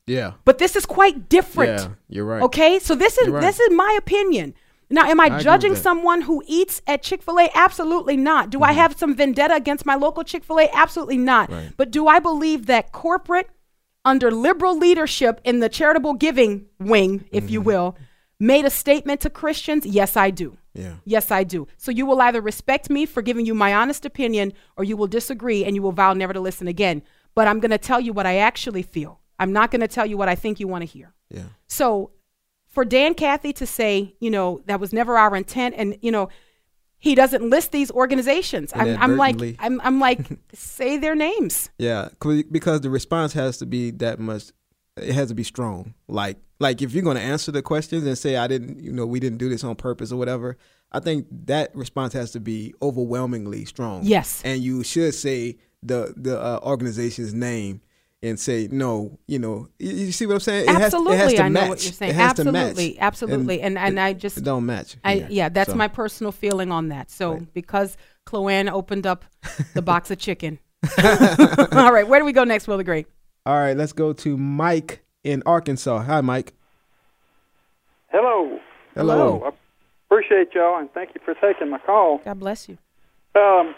Yeah. 0.07 0.33
But 0.45 0.59
this 0.59 0.77
is 0.77 0.87
quite 0.87 1.29
different. 1.29 1.81
Yeah. 1.81 1.89
You're 2.09 2.25
right. 2.25 2.43
Okay, 2.43 2.79
so 2.79 2.95
this 2.95 3.19
is 3.19 3.29
right. 3.29 3.41
this 3.41 3.61
is 3.61 3.71
my 3.71 3.97
opinion. 3.99 4.55
Now, 4.91 5.07
am 5.07 5.21
I, 5.21 5.29
with 5.29 5.43
judging 5.43 5.75
someone 5.75 6.23
who 6.23 6.43
eats 6.47 6.83
at 6.87 7.03
Chick 7.03 7.23
Fil 7.23 7.39
A? 7.39 7.51
Absolutely 7.55 8.17
not. 8.17 8.51
Do 8.51 8.59
Mm-hmm. 8.59 8.65
I 8.65 8.73
have 8.73 8.99
some 8.99 9.15
vendetta 9.15 9.55
against 9.55 9.87
my 9.87 9.95
local 9.95 10.23
Chick 10.23 10.45
Fil 10.45 10.61
A? 10.61 10.69
Absolutely 10.73 11.17
not. 11.17 11.51
But 11.79 11.91
do 11.91 12.09
I 12.09 12.19
believe 12.19 12.67
that 12.67 12.93
corporate, 12.93 13.49
under 14.05 14.31
liberal 14.31 14.77
leadership 14.77 15.41
in 15.45 15.61
the 15.61 15.69
charitable 15.69 16.15
giving 16.15 16.67
wing, 16.79 17.25
if 17.31 17.45
Mm-hmm. 17.45 17.53
you 17.53 17.61
will, 17.61 17.97
made 18.41 18.65
a 18.65 18.71
statement 18.71 19.21
to 19.21 19.31
Christians? 19.31 19.87
Yes, 19.87 20.17
I 20.17 20.31
do. 20.31 20.57
Yeah. 20.75 20.95
Yes, 21.05 21.31
I 21.31 21.45
do. 21.45 21.69
So 21.77 21.91
you 21.91 22.07
will 22.07 22.21
either 22.21 22.41
respect 22.41 22.89
me 22.91 23.07
for 23.07 23.23
giving 23.23 23.45
you 23.47 23.55
my 23.55 23.75
honest 23.75 24.05
opinion, 24.05 24.53
or 24.77 24.85
you 24.85 24.97
will 24.97 25.07
disagree 25.07 25.65
and 25.65 25.77
you 25.77 25.83
will 25.83 25.93
vow 25.93 26.13
never 26.15 26.33
to 26.33 26.41
listen 26.41 26.67
again. 26.67 27.03
But 27.35 27.47
I'm 27.47 27.61
going 27.61 27.71
to 27.71 27.79
tell 27.79 28.01
you 28.01 28.13
what 28.13 28.27
I 28.27 28.37
actually 28.39 28.83
feel. 28.83 29.21
I'm 29.39 29.53
not 29.53 29.71
going 29.71 29.81
to 29.83 29.89
tell 29.89 30.07
you 30.07 30.17
what 30.17 30.29
I 30.29 30.35
think 30.35 30.61
you 30.61 30.69
want 30.69 30.83
to 30.83 30.87
hear. 30.87 31.13
Yeah. 31.31 31.45
So 31.67 32.11
for 32.69 32.85
Dan 32.85 33.15
Cathy 33.15 33.53
to 33.55 33.67
say, 33.67 34.15
you 34.19 34.31
know, 34.31 34.63
that 34.67 34.81
was 34.81 34.93
never 34.93 35.17
our 35.19 35.37
intent, 35.37 35.75
and 35.77 35.97
you 36.01 36.11
know, 36.11 36.29
he 37.03 37.17
doesn't 37.17 37.43
list 37.51 37.73
these 37.73 37.91
organizations. 37.91 38.71
I'm, 38.77 38.97
I'm 38.97 39.17
like, 39.17 39.57
I'm, 39.59 39.81
I'm 39.81 39.99
like, 39.99 40.21
say 40.55 40.99
their 40.99 41.17
names. 41.17 41.69
Yeah, 41.77 42.11
because 42.21 42.81
the 42.81 42.91
response 42.91 43.33
has 43.33 43.59
to 43.59 43.67
be 43.67 43.91
that 43.91 44.21
much. 44.21 44.53
It 44.97 45.13
has 45.13 45.29
to 45.31 45.35
be 45.35 45.43
strong. 45.43 45.95
Like, 46.07 46.37
like 46.61 46.81
if 46.81 46.93
you're 46.93 47.03
going 47.03 47.17
to 47.17 47.23
answer 47.23 47.51
the 47.51 47.61
questions 47.61 48.07
and 48.07 48.17
say 48.17 48.37
I 48.37 48.47
didn't, 48.47 48.79
you 48.79 48.93
know, 48.93 49.05
we 49.05 49.19
didn't 49.19 49.39
do 49.39 49.49
this 49.49 49.65
on 49.65 49.75
purpose 49.75 50.13
or 50.13 50.17
whatever. 50.17 50.57
I 50.93 51.01
think 51.01 51.27
that 51.47 51.75
response 51.75 52.13
has 52.13 52.31
to 52.33 52.41
be 52.41 52.73
overwhelmingly 52.81 53.65
strong. 53.65 54.05
Yes. 54.05 54.41
and 54.45 54.63
you 54.63 54.85
should 54.85 55.13
say 55.13 55.57
the 55.83 56.15
the 56.17 56.41
uh, 56.41 56.61
organization's 56.63 57.35
name 57.35 57.81
and 58.23 58.39
say 58.39 58.69
no. 58.71 59.19
You 59.27 59.39
know, 59.39 59.69
you, 59.79 59.91
you 59.93 60.13
see 60.13 60.27
what 60.27 60.35
I'm 60.35 60.41
saying? 60.41 60.65
It 60.69 60.73
has- 60.73 60.83
Absolutely, 60.95 61.15
it 61.15 61.19
has 61.19 61.33
to 61.35 61.43
I 61.43 61.49
know 61.49 61.61
match. 61.61 61.69
what 61.69 61.85
you're 61.85 61.93
saying. 61.93 62.11
It 62.11 62.15
has 62.17 62.33
to 62.35 62.45
match. 62.45 62.55
Absolutely, 62.71 62.99
absolutely, 63.01 63.61
and 63.63 63.79
and, 63.79 63.99
it- 63.99 64.03
I 64.03 64.13
just 64.13 64.39
it 64.39 64.45
don't 64.45 64.67
match. 64.67 64.97
I 65.05 65.15
here. 65.17 65.27
yeah, 65.31 65.49
that's 65.49 65.71
So, 65.71 65.77
my 65.77 65.89
personal 65.89 66.33
feeling 66.33 66.71
on 66.73 66.89
that. 66.89 67.11
So 67.11 67.41
because 67.55 67.97
Chloanne 68.27 68.71
opened 68.71 69.07
up 69.07 69.25
the 69.75 69.83
box 69.91 70.11
of 70.11 70.19
chicken. 70.19 70.59
All 71.73 71.93
right, 71.93 72.07
where 72.07 72.21
do 72.21 72.25
we 72.25 72.33
go 72.33 72.45
next, 72.45 72.67
Will 72.69 72.77
the 72.79 72.85
Great? 72.85 73.07
All 73.47 73.59
right, 73.59 73.77
let's 73.77 73.93
go 73.93 74.13
to 74.13 74.37
Mike 74.37 75.03
in 75.25 75.43
Arkansas. 75.47 76.03
Hi, 76.03 76.21
Mike. 76.21 76.53
Hello. 78.09 78.59
Hello. 78.95 79.43
I 79.47 79.51
appreciate 80.15 80.55
y'all 80.55 80.79
and 80.79 80.93
thank 80.93 81.11
you 81.15 81.21
for 81.25 81.35
taking 81.35 81.71
my 81.71 81.79
call. 81.79 82.19
God 82.19 82.39
bless 82.39 82.69
you. 82.69 82.77
Um, 83.35 83.75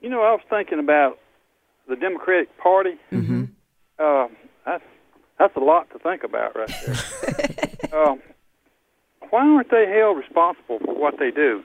you 0.00 0.08
know, 0.08 0.22
I 0.22 0.32
was 0.32 0.40
thinking 0.48 0.78
about 0.78 1.18
the 1.88 1.96
Democratic 1.96 2.56
Party. 2.58 2.94
Mm-hmm. 3.12 3.44
Uh, 3.98 4.28
that's 4.64 4.84
that's 5.38 5.56
a 5.56 5.60
lot 5.60 5.88
to 5.90 5.98
think 5.98 6.22
about 6.24 6.56
right 6.56 6.70
there. 6.86 7.92
um, 8.08 8.20
why 9.30 9.40
aren't 9.46 9.70
they 9.70 9.86
held 9.86 10.16
responsible 10.18 10.78
for 10.84 10.94
what 10.94 11.14
they 11.18 11.30
do? 11.30 11.62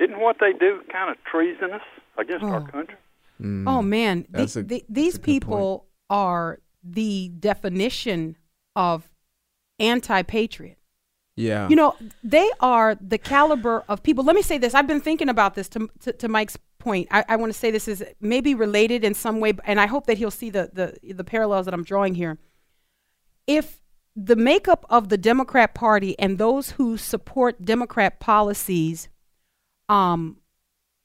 Isn't 0.00 0.18
what 0.20 0.36
they 0.40 0.52
do 0.52 0.80
kind 0.92 1.10
of 1.10 1.16
treasonous 1.24 1.82
against 2.18 2.44
our 2.44 2.62
Oh. 2.62 2.70
country? 2.70 2.96
Mm. 3.40 3.64
Oh 3.68 3.82
man, 3.82 4.26
The- 4.30 4.42
a- 4.60 4.62
the- 4.62 4.84
these 4.88 5.14
a 5.16 5.18
good 5.18 5.24
people 5.24 5.86
are 6.10 6.60
the 6.82 7.30
definition 7.40 8.36
of 8.76 9.10
anti-patriot. 9.80 10.78
Yeah. 11.36 11.68
You 11.68 11.76
know, 11.76 11.96
they 12.22 12.48
are 12.60 12.94
the 13.00 13.18
caliber 13.18 13.84
of 13.88 14.02
people. 14.02 14.24
Let 14.24 14.36
me 14.36 14.42
say 14.42 14.58
this. 14.58 14.74
I've 14.74 14.86
been 14.86 15.00
thinking 15.00 15.28
about 15.28 15.54
this 15.54 15.68
to, 15.70 15.90
to, 16.00 16.12
to 16.12 16.28
Mike's 16.28 16.56
point. 16.78 17.08
I, 17.10 17.24
I 17.28 17.36
want 17.36 17.52
to 17.52 17.58
say 17.58 17.70
this 17.70 17.88
is 17.88 18.04
maybe 18.20 18.54
related 18.54 19.02
in 19.04 19.14
some 19.14 19.40
way, 19.40 19.52
and 19.64 19.80
I 19.80 19.86
hope 19.86 20.06
that 20.06 20.18
he'll 20.18 20.30
see 20.30 20.50
the, 20.50 20.70
the, 20.72 21.12
the 21.12 21.24
parallels 21.24 21.64
that 21.64 21.74
I'm 21.74 21.82
drawing 21.82 22.14
here. 22.14 22.38
If 23.46 23.80
the 24.14 24.36
makeup 24.36 24.86
of 24.88 25.08
the 25.08 25.18
Democrat 25.18 25.74
Party 25.74 26.16
and 26.18 26.38
those 26.38 26.72
who 26.72 26.96
support 26.96 27.64
Democrat 27.64 28.20
policies 28.20 29.08
um, 29.88 30.36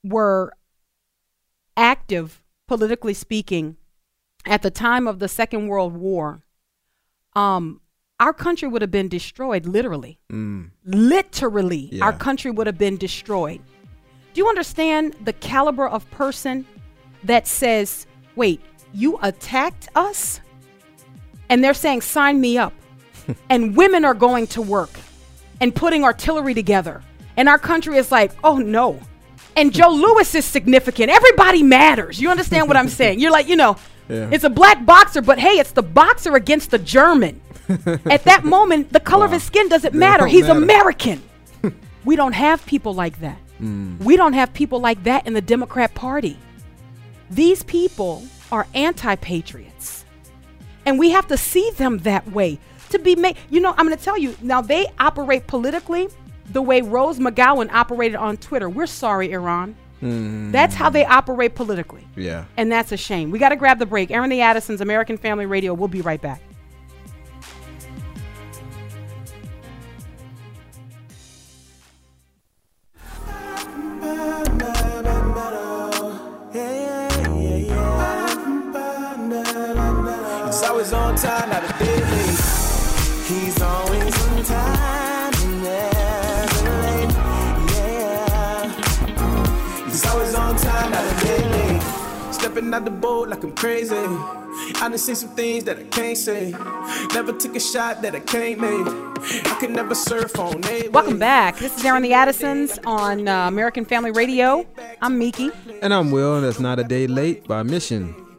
were 0.04 0.52
active, 1.76 2.42
politically 2.68 3.14
speaking, 3.14 3.76
at 4.46 4.62
the 4.62 4.70
time 4.70 5.08
of 5.08 5.18
the 5.18 5.28
Second 5.28 5.66
World 5.66 5.96
War, 5.96 6.44
um, 7.34 7.80
our 8.20 8.32
country 8.34 8.68
would 8.68 8.82
have 8.82 8.90
been 8.90 9.08
destroyed 9.08 9.66
literally. 9.66 10.18
Mm. 10.30 10.70
Literally, 10.84 11.98
our 12.02 12.12
country 12.12 12.50
would 12.50 12.66
have 12.66 12.78
been 12.78 12.96
destroyed. 12.98 13.60
Do 14.34 14.40
you 14.40 14.48
understand 14.48 15.16
the 15.24 15.32
caliber 15.32 15.88
of 15.88 16.08
person 16.10 16.66
that 17.24 17.48
says, 17.48 18.06
wait, 18.36 18.60
you 18.92 19.18
attacked 19.22 19.88
us? 19.96 20.40
And 21.48 21.64
they're 21.64 21.74
saying, 21.74 22.02
sign 22.02 22.40
me 22.40 22.58
up. 22.58 22.72
and 23.50 23.76
women 23.76 24.04
are 24.04 24.14
going 24.14 24.46
to 24.48 24.62
work 24.62 24.90
and 25.60 25.74
putting 25.74 26.04
artillery 26.04 26.54
together. 26.54 27.02
And 27.36 27.48
our 27.48 27.58
country 27.58 27.96
is 27.96 28.12
like, 28.12 28.32
oh 28.44 28.58
no. 28.58 29.00
And 29.56 29.72
Joe 29.78 29.90
Louis 29.90 30.34
is 30.34 30.44
significant. 30.44 31.10
Everybody 31.10 31.62
matters. 31.62 32.20
You 32.20 32.28
understand 32.30 32.68
what 32.68 32.76
I'm 32.76 32.88
saying? 32.88 33.18
You're 33.18 33.32
like, 33.32 33.48
you 33.48 33.56
know, 33.56 33.76
Yeah. 34.10 34.28
it's 34.32 34.42
a 34.42 34.50
black 34.50 34.84
boxer, 34.84 35.22
but 35.22 35.38
hey, 35.38 35.60
it's 35.60 35.70
the 35.70 35.84
boxer 35.84 36.34
against 36.34 36.72
the 36.72 36.78
German. 36.78 37.40
At 38.10 38.24
that 38.24 38.44
moment, 38.44 38.92
the 38.92 39.00
color 39.00 39.24
of 39.26 39.32
his 39.32 39.42
skin 39.42 39.68
doesn't 39.68 39.92
They 39.92 39.98
matter. 39.98 40.26
He's 40.26 40.46
matter. 40.46 40.58
American. 40.58 41.22
we 42.04 42.16
don't 42.16 42.32
have 42.32 42.64
people 42.66 42.94
like 42.94 43.20
that. 43.20 43.38
Mm. 43.60 43.98
We 44.00 44.16
don't 44.16 44.32
have 44.32 44.52
people 44.52 44.80
like 44.80 45.04
that 45.04 45.26
in 45.26 45.34
the 45.34 45.40
Democrat 45.40 45.94
Party. 45.94 46.38
These 47.30 47.62
people 47.64 48.24
are 48.50 48.66
anti 48.74 49.14
patriots. 49.16 50.04
And 50.86 50.98
we 50.98 51.10
have 51.10 51.28
to 51.28 51.36
see 51.36 51.70
them 51.76 51.98
that 51.98 52.30
way 52.32 52.58
to 52.88 52.98
be 52.98 53.14
made. 53.14 53.36
You 53.50 53.60
know, 53.60 53.74
I'm 53.76 53.86
going 53.86 53.96
to 53.96 54.02
tell 54.02 54.18
you 54.18 54.34
now, 54.40 54.60
they 54.60 54.86
operate 54.98 55.46
politically 55.46 56.08
the 56.46 56.62
way 56.62 56.82
Rose 56.82 57.18
McGowan 57.18 57.70
operated 57.70 58.16
on 58.16 58.36
Twitter. 58.38 58.68
We're 58.68 58.86
sorry, 58.86 59.30
Iran. 59.32 59.76
Mm-hmm. 60.02 60.50
That's 60.50 60.74
how 60.74 60.88
they 60.90 61.04
operate 61.04 61.54
politically. 61.54 62.06
Yeah. 62.16 62.46
And 62.56 62.72
that's 62.72 62.90
a 62.90 62.96
shame. 62.96 63.30
We 63.30 63.38
got 63.38 63.50
to 63.50 63.56
grab 63.56 63.78
the 63.78 63.86
break. 63.86 64.10
Airing 64.10 64.30
the 64.30 64.40
Addisons, 64.40 64.80
American 64.80 65.18
Family 65.18 65.46
Radio. 65.46 65.74
We'll 65.74 65.88
be 65.88 66.00
right 66.00 66.20
back. 66.20 66.40
Always 80.92 81.24
on 81.24 81.30
time, 81.30 81.50
not 81.50 81.62
a 81.62 81.84
day 81.84 82.00
late. 82.02 82.40
He's 83.28 83.62
always 83.62 84.26
on 84.26 84.42
time, 84.42 85.62
never 85.62 86.80
late. 86.82 87.10
Yeah. 87.70 88.64
He's 89.84 90.04
always 90.06 90.34
on 90.34 90.56
time, 90.56 90.90
not 90.90 91.04
a 91.04 91.24
day 91.24 91.48
late. 91.48 91.82
Stepping 92.32 92.74
out 92.74 92.84
the 92.84 92.90
boat 92.90 93.28
like 93.28 93.44
I'm 93.44 93.52
crazy. 93.52 93.94
I 93.94 94.72
done 94.80 94.98
seen 94.98 95.14
some 95.14 95.28
things 95.36 95.62
that 95.64 95.78
I 95.78 95.84
can't 95.84 96.18
say. 96.18 96.56
Never 97.14 97.34
took 97.34 97.54
a 97.54 97.60
shot 97.60 98.02
that 98.02 98.16
I 98.16 98.20
can't 98.20 98.58
make. 98.58 99.46
I 99.46 99.56
could 99.60 99.70
never 99.70 99.94
surf 99.94 100.40
on 100.40 100.64
a 100.64 100.88
Welcome 100.88 101.20
back. 101.20 101.56
This 101.58 101.78
is 101.78 101.84
Airing 101.84 102.02
the 102.02 102.14
Addisons 102.14 102.80
on 102.84 103.28
uh, 103.28 103.46
American 103.46 103.84
Family 103.84 104.10
Radio. 104.10 104.66
I'm 105.00 105.20
Meeke. 105.20 105.52
And 105.82 105.94
I'm 105.94 106.10
Wil, 106.10 106.34
and 106.34 106.44
that's 106.44 106.58
not 106.58 106.80
a 106.80 106.84
day 106.84 107.06
late 107.06 107.46
by 107.46 107.62
mission. 107.62 108.29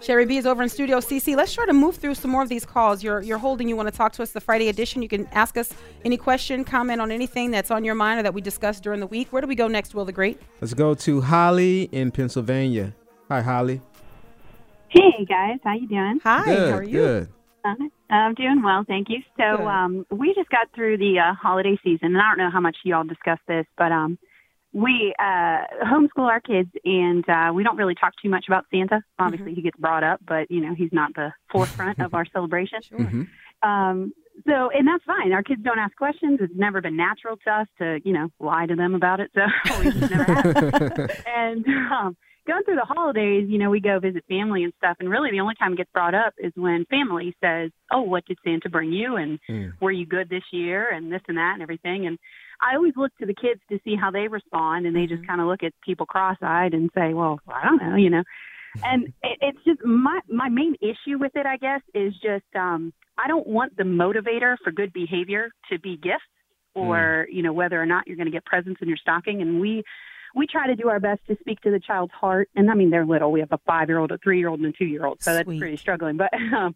Sherry 0.00 0.26
B 0.26 0.36
is 0.36 0.46
over 0.46 0.62
in 0.62 0.68
Studio 0.68 0.98
CC. 0.98 1.36
Let's 1.36 1.54
try 1.54 1.66
to 1.66 1.72
move 1.72 1.96
through 1.96 2.14
some 2.14 2.30
more 2.30 2.42
of 2.42 2.48
these 2.48 2.66
calls. 2.66 3.02
You're, 3.02 3.22
you're 3.22 3.38
holding, 3.38 3.68
you 3.68 3.76
want 3.76 3.88
to 3.88 3.96
talk 3.96 4.12
to 4.14 4.22
us 4.22 4.32
the 4.32 4.40
Friday 4.40 4.68
edition. 4.68 5.02
You 5.02 5.08
can 5.08 5.26
ask 5.28 5.56
us 5.56 5.72
any 6.04 6.16
question, 6.16 6.64
comment 6.64 7.00
on 7.00 7.10
anything 7.10 7.50
that's 7.50 7.70
on 7.70 7.84
your 7.84 7.94
mind 7.94 8.20
or 8.20 8.22
that 8.22 8.34
we 8.34 8.40
discussed 8.40 8.82
during 8.82 9.00
the 9.00 9.06
week. 9.06 9.28
Where 9.32 9.40
do 9.42 9.48
we 9.48 9.54
go 9.54 9.68
next, 9.68 9.94
Wil 9.94 10.04
the 10.04 10.12
Great? 10.12 10.40
Let's 10.60 10.74
go 10.74 10.94
to 10.94 11.20
Holly 11.22 11.88
in 11.92 12.10
Pennsylvania. 12.10 12.94
Hi, 13.28 13.40
Holly. 13.40 13.80
Hey 14.88 15.24
guys, 15.28 15.58
how 15.64 15.74
you 15.74 15.88
doing? 15.88 16.20
Hi, 16.22 16.44
good, 16.44 16.70
how 16.70 16.78
are 16.78 16.82
you? 16.82 16.92
Good. 16.92 17.28
Uh, 17.64 17.74
I'm 18.14 18.34
doing 18.34 18.62
well, 18.62 18.84
thank 18.86 19.08
you. 19.08 19.18
So 19.36 19.66
um, 19.66 20.06
we 20.10 20.32
just 20.34 20.48
got 20.48 20.68
through 20.74 20.98
the 20.98 21.18
uh, 21.18 21.34
holiday 21.34 21.76
season, 21.82 22.14
and 22.14 22.18
I 22.18 22.30
don't 22.30 22.38
know 22.38 22.50
how 22.50 22.60
much 22.60 22.76
y'all 22.84 23.02
discussed 23.02 23.42
this, 23.48 23.66
but 23.76 23.90
um, 23.90 24.16
we 24.76 25.14
uh, 25.18 25.58
homeschool 25.84 26.28
our 26.28 26.40
kids, 26.40 26.70
and 26.84 27.26
uh, 27.28 27.50
we 27.54 27.64
don't 27.64 27.78
really 27.78 27.94
talk 27.94 28.12
too 28.22 28.28
much 28.28 28.44
about 28.46 28.66
Santa. 28.70 29.02
Obviously, 29.18 29.54
he 29.54 29.62
gets 29.62 29.78
brought 29.78 30.04
up, 30.04 30.20
but 30.26 30.50
you 30.50 30.60
know 30.60 30.74
he's 30.74 30.92
not 30.92 31.14
the 31.14 31.32
forefront 31.50 31.98
of 31.98 32.12
our 32.12 32.26
celebration. 32.26 32.82
Sure. 32.82 32.98
Mhm. 32.98 33.28
Um, 33.62 34.12
so, 34.46 34.68
and 34.70 34.86
that's 34.86 35.02
fine. 35.04 35.32
Our 35.32 35.42
kids 35.42 35.62
don't 35.62 35.78
ask 35.78 35.96
questions. 35.96 36.40
It's 36.42 36.52
never 36.54 36.82
been 36.82 36.94
natural 36.94 37.38
to 37.44 37.50
us 37.50 37.66
to, 37.78 38.00
you 38.04 38.12
know, 38.12 38.28
lie 38.38 38.66
to 38.66 38.76
them 38.76 38.94
about 38.94 39.18
it. 39.18 39.30
So 39.34 39.40
we 39.82 39.90
just 39.92 40.10
never 40.10 40.24
have. 40.24 40.46
and 41.26 41.66
um, 41.90 42.16
going 42.46 42.62
through 42.64 42.74
the 42.76 42.84
holidays, 42.84 43.46
you 43.48 43.56
know, 43.56 43.70
we 43.70 43.80
go 43.80 43.98
visit 43.98 44.24
family 44.28 44.62
and 44.62 44.74
stuff. 44.76 44.98
And 45.00 45.08
really, 45.08 45.30
the 45.30 45.40
only 45.40 45.54
time 45.54 45.72
it 45.72 45.76
gets 45.76 45.90
brought 45.90 46.14
up 46.14 46.34
is 46.36 46.52
when 46.54 46.84
family 46.90 47.34
says, 47.42 47.70
"Oh, 47.90 48.02
what 48.02 48.26
did 48.26 48.36
Santa 48.44 48.68
bring 48.68 48.92
you?" 48.92 49.16
and 49.16 49.38
Mm. 49.48 49.72
"Were 49.80 49.90
you 49.90 50.04
good 50.04 50.28
this 50.28 50.44
year?" 50.52 50.90
and 50.90 51.10
this 51.10 51.22
and 51.28 51.38
that 51.38 51.54
and 51.54 51.62
everything. 51.62 52.06
And 52.06 52.18
I 52.60 52.76
always 52.76 52.94
look 52.96 53.16
to 53.18 53.26
the 53.26 53.34
kids 53.34 53.60
to 53.70 53.78
see 53.84 53.96
how 53.96 54.10
they 54.10 54.28
respond, 54.28 54.86
and 54.86 54.94
they 54.94 55.06
just 55.06 55.26
kind 55.26 55.40
of 55.40 55.46
look 55.46 55.62
at 55.62 55.72
people 55.84 56.06
cross-eyed 56.06 56.74
and 56.74 56.90
say, 56.94 57.14
"Well, 57.14 57.40
I 57.48 57.64
don't 57.64 57.82
know," 57.82 57.96
you 57.96 58.10
know. 58.10 58.22
And 58.84 59.06
it, 59.22 59.38
it's 59.40 59.64
just 59.64 59.84
my 59.84 60.20
my 60.28 60.48
main 60.48 60.74
issue 60.80 61.18
with 61.18 61.32
it, 61.34 61.46
I 61.46 61.56
guess, 61.56 61.80
is 61.94 62.12
just 62.14 62.44
um, 62.54 62.92
I 63.18 63.28
don't 63.28 63.46
want 63.46 63.76
the 63.76 63.84
motivator 63.84 64.56
for 64.62 64.72
good 64.72 64.92
behavior 64.92 65.50
to 65.70 65.78
be 65.78 65.96
gifts 65.96 66.24
or 66.74 67.26
you 67.30 67.42
know 67.42 67.52
whether 67.52 67.80
or 67.80 67.86
not 67.86 68.06
you're 68.06 68.16
going 68.16 68.26
to 68.26 68.32
get 68.32 68.44
presents 68.44 68.80
in 68.82 68.88
your 68.88 68.98
stocking. 68.98 69.40
And 69.42 69.60
we 69.60 69.82
we 70.34 70.46
try 70.46 70.66
to 70.66 70.76
do 70.76 70.88
our 70.88 71.00
best 71.00 71.20
to 71.28 71.36
speak 71.40 71.60
to 71.62 71.70
the 71.70 71.80
child's 71.80 72.12
heart. 72.12 72.48
And 72.54 72.70
I 72.70 72.74
mean, 72.74 72.90
they're 72.90 73.06
little. 73.06 73.32
We 73.32 73.40
have 73.40 73.52
a 73.52 73.58
five 73.66 73.88
year 73.88 73.98
old, 73.98 74.12
a 74.12 74.18
three 74.18 74.38
year 74.38 74.48
old, 74.48 74.60
and 74.60 74.68
a 74.68 74.76
two 74.76 74.84
year 74.84 75.06
old, 75.06 75.22
so 75.22 75.32
that's 75.32 75.46
pretty 75.46 75.76
struggling. 75.76 76.16
But 76.16 76.32
um, 76.54 76.74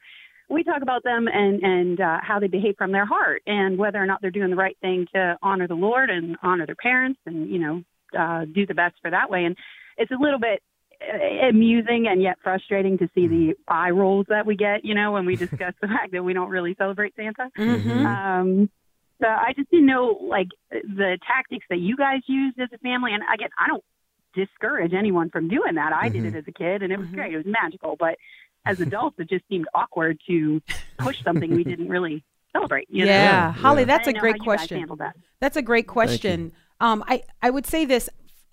we 0.50 0.64
talk 0.64 0.82
about 0.82 1.04
them 1.04 1.28
and 1.28 1.62
and 1.62 2.00
uh, 2.00 2.18
how 2.22 2.38
they 2.40 2.48
behave 2.48 2.74
from 2.76 2.92
their 2.92 3.06
heart 3.06 3.42
and 3.46 3.78
whether 3.78 3.98
or 4.02 4.06
not 4.06 4.20
they're 4.20 4.30
doing 4.30 4.50
the 4.50 4.56
right 4.56 4.76
thing 4.80 5.06
to 5.14 5.38
honor 5.42 5.68
the 5.68 5.74
Lord 5.74 6.10
and 6.10 6.36
honor 6.42 6.66
their 6.66 6.74
parents 6.74 7.20
and 7.24 7.48
you 7.48 7.58
know 7.58 7.82
uh, 8.18 8.44
do 8.44 8.66
the 8.66 8.74
best 8.74 8.96
for 9.00 9.10
that 9.10 9.30
way. 9.30 9.44
And 9.44 9.56
it's 9.96 10.10
a 10.10 10.20
little 10.20 10.40
bit 10.40 10.62
uh, 11.00 11.48
amusing 11.48 12.08
and 12.10 12.20
yet 12.20 12.38
frustrating 12.42 12.98
to 12.98 13.08
see 13.14 13.26
the 13.28 13.54
eye 13.68 13.90
rolls 13.90 14.26
that 14.28 14.44
we 14.44 14.56
get, 14.56 14.84
you 14.84 14.94
know, 14.94 15.12
when 15.12 15.24
we 15.26 15.36
discuss 15.36 15.74
the 15.80 15.88
fact 15.96 16.12
that 16.12 16.22
we 16.22 16.32
don't 16.32 16.50
really 16.50 16.74
celebrate 16.76 17.14
Santa. 17.14 17.48
Mm-hmm. 17.56 18.06
Um, 18.06 18.70
so 19.20 19.28
I 19.28 19.52
just 19.56 19.70
didn't 19.70 19.86
know 19.86 20.18
like 20.22 20.48
the 20.70 21.18
tactics 21.26 21.66
that 21.70 21.78
you 21.78 21.96
guys 21.96 22.20
used 22.26 22.58
as 22.58 22.68
a 22.74 22.78
family. 22.78 23.12
And 23.12 23.22
again, 23.32 23.50
I 23.58 23.68
don't 23.68 23.84
discourage 24.34 24.92
anyone 24.94 25.30
from 25.30 25.48
doing 25.48 25.74
that. 25.74 25.92
I 25.92 26.08
did 26.08 26.24
it 26.24 26.34
as 26.34 26.44
a 26.46 26.52
kid, 26.52 26.82
and 26.82 26.92
it 26.92 26.98
was 26.98 27.08
Mhm. 27.08 27.14
great. 27.14 27.34
It 27.34 27.36
was 27.36 27.46
magical. 27.46 27.96
But 27.98 28.16
as 28.66 28.80
adults, 28.80 29.16
it 29.18 29.28
just 29.28 29.44
seemed 29.48 29.66
awkward 29.74 30.18
to 30.28 30.60
push 30.98 31.22
something 31.22 31.54
we 31.54 31.64
didn't 31.64 31.88
really 31.88 32.22
celebrate. 32.52 32.88
You 32.90 33.04
know? 33.04 33.10
Yeah, 33.10 33.52
Holly, 33.52 33.84
that's 33.84 34.08
a 34.08 34.12
great 34.12 34.36
how 34.38 34.44
you 34.44 34.58
guys 34.58 34.68
question. 34.68 34.88
that. 34.98 35.16
That's 35.40 35.56
a 35.56 35.62
great 35.62 35.86
question. 35.86 36.52
Um, 36.80 37.04
I, 37.06 37.22
I 37.42 37.50
would 37.50 37.66
say 37.66 37.84
this 37.84 38.08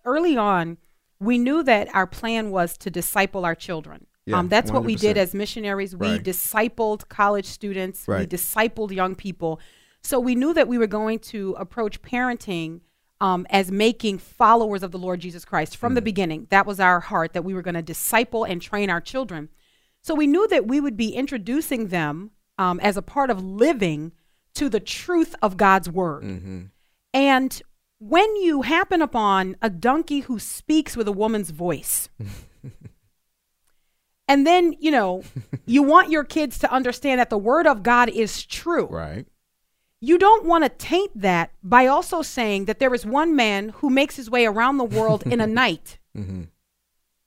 early 0.05 0.37
on, 0.37 0.77
we 1.19 1.37
knew 1.37 1.63
that 1.63 1.93
our 1.95 2.07
plan 2.07 2.51
was 2.51 2.77
to 2.79 2.89
disciple 2.89 3.45
our 3.45 3.55
children. 3.55 4.05
Yeah, 4.25 4.39
um, 4.39 4.49
that's 4.49 4.71
what 4.71 4.83
we 4.83 4.95
did 4.95 5.17
as 5.17 5.33
missionaries. 5.33 5.95
We 5.95 6.11
Right. 6.11 6.23
discipled 6.23 7.07
college 7.07 7.45
students, 7.45 8.05
we 8.07 8.25
discipled 8.27 8.91
young 8.91 9.15
people. 9.15 9.59
So 10.03 10.19
we 10.19 10.35
knew 10.35 10.53
that 10.53 10.67
we 10.67 10.77
were 10.77 10.87
going 10.87 11.19
to 11.19 11.55
approach 11.57 12.01
parenting 12.01 12.81
um, 13.19 13.47
as 13.49 13.71
making 13.71 14.19
followers 14.19 14.83
of 14.83 14.91
the 14.91 14.99
Lord 14.99 15.21
Jesus 15.21 15.43
Christ 15.43 15.75
from 15.75 15.95
the 15.95 16.01
beginning. 16.01 16.47
That 16.49 16.65
was 16.65 16.79
our 16.79 16.99
heart, 16.99 17.33
that 17.33 17.43
we 17.43 17.53
were 17.53 17.61
going 17.61 17.75
to 17.75 17.81
disciple 17.81 18.43
and 18.43 18.61
train 18.61 18.89
our 18.89 19.01
children. 19.01 19.49
So 20.07 20.15
we 20.15 20.25
knew 20.25 20.47
that 20.47 20.65
we 20.65 20.79
would 20.79 20.95
be 20.95 21.09
introducing 21.09 21.89
them 21.89 22.31
um, 22.57 22.79
as 22.79 22.95
a 22.95 23.01
part 23.01 23.29
of 23.29 23.43
living 23.43 24.13
to 24.53 24.69
the 24.69 24.79
truth 24.79 25.35
of 25.41 25.57
God's 25.57 25.89
word. 25.89 26.23
Mm-hmm. 26.23 26.61
And 27.13 27.61
when 27.99 28.33
you 28.37 28.61
happen 28.61 29.01
upon 29.01 29.57
a 29.61 29.69
donkey 29.69 30.21
who 30.21 30.39
speaks 30.39 30.95
with 30.95 31.09
a 31.09 31.11
woman's 31.11 31.49
voice, 31.49 32.07
and 34.29 34.47
then, 34.47 34.75
you 34.79 34.91
know, 34.91 35.23
you 35.65 35.83
want 35.83 36.09
your 36.09 36.23
kids 36.23 36.57
to 36.59 36.71
understand 36.71 37.19
that 37.19 37.29
the 37.29 37.37
word 37.37 37.67
of 37.67 37.83
God 37.83 38.07
is 38.07 38.45
true. 38.45 38.85
Right. 38.85 39.27
You 39.99 40.17
don't 40.17 40.45
want 40.45 40.63
to 40.63 40.69
taint 40.69 41.19
that 41.19 41.51
by 41.61 41.85
also 41.85 42.21
saying 42.21 42.63
that 42.63 42.79
there 42.79 42.93
is 42.93 43.05
one 43.05 43.35
man 43.35 43.69
who 43.79 43.89
makes 43.89 44.15
his 44.15 44.29
way 44.29 44.45
around 44.45 44.77
the 44.77 44.85
world 44.85 45.23
in 45.27 45.41
a 45.41 45.47
night. 45.63 45.99
Mm-hmm. 46.15 46.43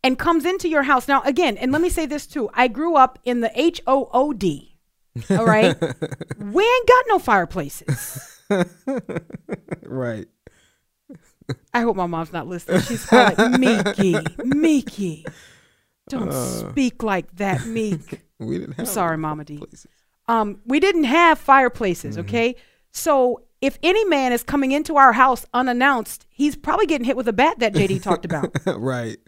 And 0.02 0.18
comes 0.18 0.44
into 0.44 0.68
your 0.68 0.82
house. 0.84 1.06
Now, 1.08 1.22
again, 1.22 1.56
and 1.56 1.72
let 1.72 1.82
me 1.82 1.88
say 1.88 2.06
this 2.06 2.26
too. 2.26 2.48
I 2.54 2.68
grew 2.68 2.96
up 2.96 3.18
in 3.24 3.40
the 3.40 3.50
H 3.54 3.80
O 3.86 4.08
O 4.12 4.32
D. 4.32 4.76
All 5.30 5.44
right. 5.46 5.76
we 6.38 6.64
ain't 6.64 6.88
got 6.88 7.04
no 7.08 7.18
fireplaces. 7.18 8.40
right. 9.84 10.26
I 11.74 11.80
hope 11.82 11.96
my 11.96 12.06
mom's 12.06 12.32
not 12.32 12.46
listening. 12.46 12.80
She's 12.82 13.04
calling 13.04 13.34
Meeky, 13.34 14.12
Meeky. 14.38 15.24
Don't 16.08 16.28
Uh, 16.30 16.70
speak 16.70 17.02
like 17.02 17.34
that, 17.36 17.66
Meek. 17.66 18.22
We 18.40 18.56
didn't 18.58 18.70
I'm 18.78 18.86
have 18.86 18.88
sorry, 18.88 19.18
Mama 19.18 19.44
D. 19.44 19.62
Um, 20.26 20.60
we 20.64 20.80
didn't 20.80 21.04
have 21.04 21.38
fireplaces, 21.38 22.16
okay? 22.16 22.56
So 22.90 23.42
if 23.60 23.78
any 23.82 24.02
man 24.06 24.32
is 24.32 24.42
coming 24.42 24.72
into 24.72 24.96
our 24.96 25.12
house 25.12 25.44
unannounced, 25.52 26.24
he's 26.30 26.56
probably 26.56 26.86
getting 26.86 27.04
hit 27.04 27.18
with 27.18 27.28
a 27.28 27.34
bat 27.34 27.58
that 27.58 27.74
JD 27.74 28.02
talked 28.02 28.24
about. 28.24 28.50
right. 28.78 29.18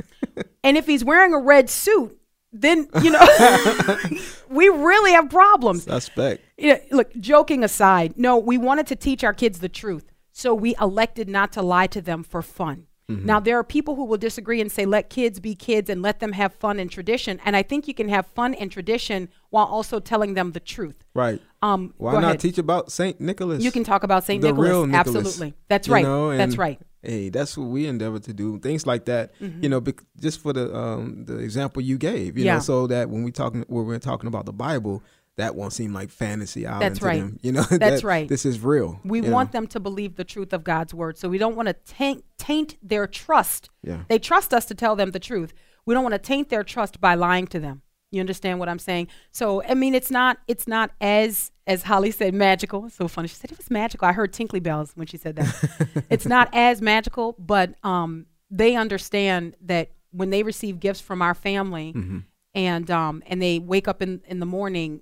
And 0.64 0.76
if 0.76 0.86
he's 0.86 1.04
wearing 1.04 1.34
a 1.34 1.38
red 1.38 1.68
suit, 1.68 2.18
then 2.52 2.88
you 3.02 3.10
know 3.10 3.20
we 4.48 4.68
really 4.68 5.12
have 5.12 5.30
problems. 5.30 5.84
Suspect. 5.84 6.44
Yeah, 6.58 6.78
look, 6.90 7.14
joking 7.16 7.64
aside, 7.64 8.14
no, 8.16 8.38
we 8.38 8.58
wanted 8.58 8.86
to 8.88 8.96
teach 8.96 9.24
our 9.24 9.34
kids 9.34 9.60
the 9.60 9.68
truth. 9.68 10.12
So 10.32 10.54
we 10.54 10.74
elected 10.80 11.28
not 11.28 11.52
to 11.52 11.62
lie 11.62 11.86
to 11.88 12.00
them 12.00 12.22
for 12.22 12.42
fun. 12.42 12.86
Mm-hmm. 13.10 13.26
Now, 13.26 13.40
there 13.40 13.58
are 13.58 13.64
people 13.64 13.96
who 13.96 14.04
will 14.04 14.16
disagree 14.16 14.60
and 14.60 14.70
say, 14.70 14.86
let 14.86 15.10
kids 15.10 15.40
be 15.40 15.54
kids 15.54 15.90
and 15.90 16.02
let 16.02 16.20
them 16.20 16.32
have 16.32 16.54
fun 16.54 16.78
and 16.78 16.90
tradition. 16.90 17.40
And 17.44 17.56
I 17.56 17.62
think 17.62 17.88
you 17.88 17.94
can 17.94 18.08
have 18.08 18.26
fun 18.26 18.54
and 18.54 18.70
tradition 18.70 19.28
while 19.50 19.66
also 19.66 19.98
telling 20.00 20.34
them 20.34 20.52
the 20.52 20.60
truth. 20.60 21.04
Right. 21.14 21.40
Um, 21.60 21.94
Why 21.98 22.12
not 22.14 22.24
ahead. 22.24 22.40
teach 22.40 22.58
about 22.58 22.90
Saint 22.92 23.20
Nicholas? 23.20 23.62
You 23.62 23.72
can 23.72 23.84
talk 23.84 24.04
about 24.04 24.24
Saint 24.24 24.40
The 24.40 24.48
Nicholas. 24.48 24.68
real 24.70 24.86
Nicholas, 24.86 25.16
Absolutely. 25.16 25.54
That's 25.68 25.88
you 25.88 25.94
right. 25.94 26.04
know, 26.04 26.36
That's 26.36 26.56
right. 26.56 26.80
Hey, 27.02 27.28
that's 27.30 27.58
what 27.58 27.68
we 27.68 27.86
endeavor 27.86 28.18
to 28.20 28.32
do. 28.32 28.58
Things 28.58 28.86
like 28.86 29.06
that, 29.06 29.38
Mhm. 29.40 29.62
you 29.62 29.68
know, 29.68 29.80
bec- 29.80 30.04
just 30.20 30.40
for 30.40 30.52
the 30.52 30.74
um 30.76 31.24
the 31.24 31.38
example 31.38 31.82
you 31.82 31.98
gave, 31.98 32.38
you 32.38 32.44
Yeah. 32.44 32.54
know, 32.54 32.60
so 32.60 32.86
that 32.86 33.10
when 33.10 33.22
we 33.24 33.32
talking 33.32 33.64
when 33.68 33.86
we're 33.86 33.98
talking 33.98 34.28
about 34.28 34.46
the 34.46 34.52
Bible, 34.52 35.02
that 35.36 35.54
won't 35.56 35.72
seem 35.72 35.92
like 35.94 36.10
fantasy 36.10 36.66
island 36.66 36.82
That's 36.82 36.98
to 37.00 37.04
right. 37.06 37.20
them. 37.20 37.38
You 37.42 37.52
know, 37.52 37.62
That's 37.70 38.02
that 38.02 38.04
right. 38.04 38.28
This 38.28 38.44
is 38.46 38.60
real. 38.60 39.00
We 39.04 39.20
you 39.20 39.26
know. 39.28 39.32
want 39.32 39.52
them 39.52 39.66
to 39.68 39.80
believe 39.80 40.16
the 40.16 40.24
truth 40.24 40.52
of 40.52 40.62
God's 40.62 40.92
word. 40.94 41.16
So 41.18 41.28
we 41.28 41.38
don't 41.38 41.56
want 41.56 41.68
to 41.68 41.74
taint, 41.86 42.24
taint 42.38 42.76
their 42.82 43.06
trust. 43.06 43.70
Yeah. 43.82 44.02
They 44.08 44.18
trust 44.18 44.52
us 44.54 44.66
to 44.66 44.74
tell 44.74 44.94
them 44.94 45.10
the 45.10 45.18
truth. 45.18 45.52
We 45.86 45.94
don't 45.94 46.02
want 46.04 46.14
to 46.14 46.18
taint 46.20 46.50
their 46.50 46.62
trust 46.62 47.00
by 47.00 47.14
lying 47.14 47.46
to 47.48 47.58
them. 47.58 47.82
You 48.12 48.20
understand 48.20 48.60
what 48.60 48.68
I'm 48.68 48.78
saying? 48.78 49.08
So 49.32 49.62
I 49.64 49.74
mean, 49.74 49.94
it's 49.94 50.10
not 50.10 50.38
it's 50.46 50.68
not 50.68 50.92
as 51.00 51.50
as 51.66 51.82
Holly 51.82 52.10
said 52.12 52.34
magical. 52.34 52.86
It's 52.86 52.94
so 52.94 53.08
funny. 53.08 53.26
She 53.28 53.34
said 53.34 53.50
it 53.50 53.58
was 53.58 53.70
magical. 53.70 54.06
I 54.06 54.12
heard 54.12 54.32
tinkly 54.32 54.60
bells 54.60 54.92
when 54.94 55.06
she 55.08 55.16
said 55.16 55.34
that. 55.36 56.04
it's 56.10 56.26
not 56.26 56.48
as 56.52 56.80
magical, 56.80 57.34
but 57.38 57.74
um, 57.84 58.26
they 58.50 58.76
understand 58.76 59.56
that 59.62 59.90
when 60.10 60.30
they 60.30 60.42
receive 60.42 60.78
gifts 60.78 61.00
from 61.00 61.22
our 61.22 61.34
family, 61.34 61.92
Mhm. 61.94 62.24
and 62.54 62.90
um, 62.90 63.22
and 63.26 63.40
they 63.42 63.58
wake 63.58 63.88
up 63.88 64.02
in 64.02 64.20
in 64.26 64.38
the 64.40 64.46
morning. 64.46 65.00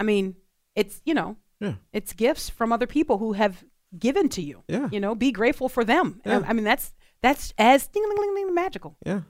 I 0.00 0.04
mean, 0.04 0.36
it's 0.74 1.00
you 1.04 1.12
know, 1.14 1.36
Yeah. 1.60 1.74
it's 1.92 2.12
gifts 2.14 2.48
from 2.48 2.72
other 2.72 2.86
people 2.86 3.18
who 3.18 3.34
have 3.34 3.64
given 3.98 4.28
to 4.30 4.42
you. 4.42 4.62
Yeah. 4.68 4.88
You 4.90 5.00
know, 5.00 5.14
be 5.14 5.30
grateful 5.30 5.68
for 5.68 5.84
them. 5.84 6.20
Yeah. 6.24 6.38
I, 6.40 6.50
I 6.50 6.52
mean, 6.54 6.64
that's 6.64 6.94
that's 7.20 7.52
as 7.58 7.86
ding 7.86 8.02
ding 8.08 8.16
ding 8.22 8.34
ding 8.34 8.54
magical. 8.54 8.96
Yeah. 9.04 9.20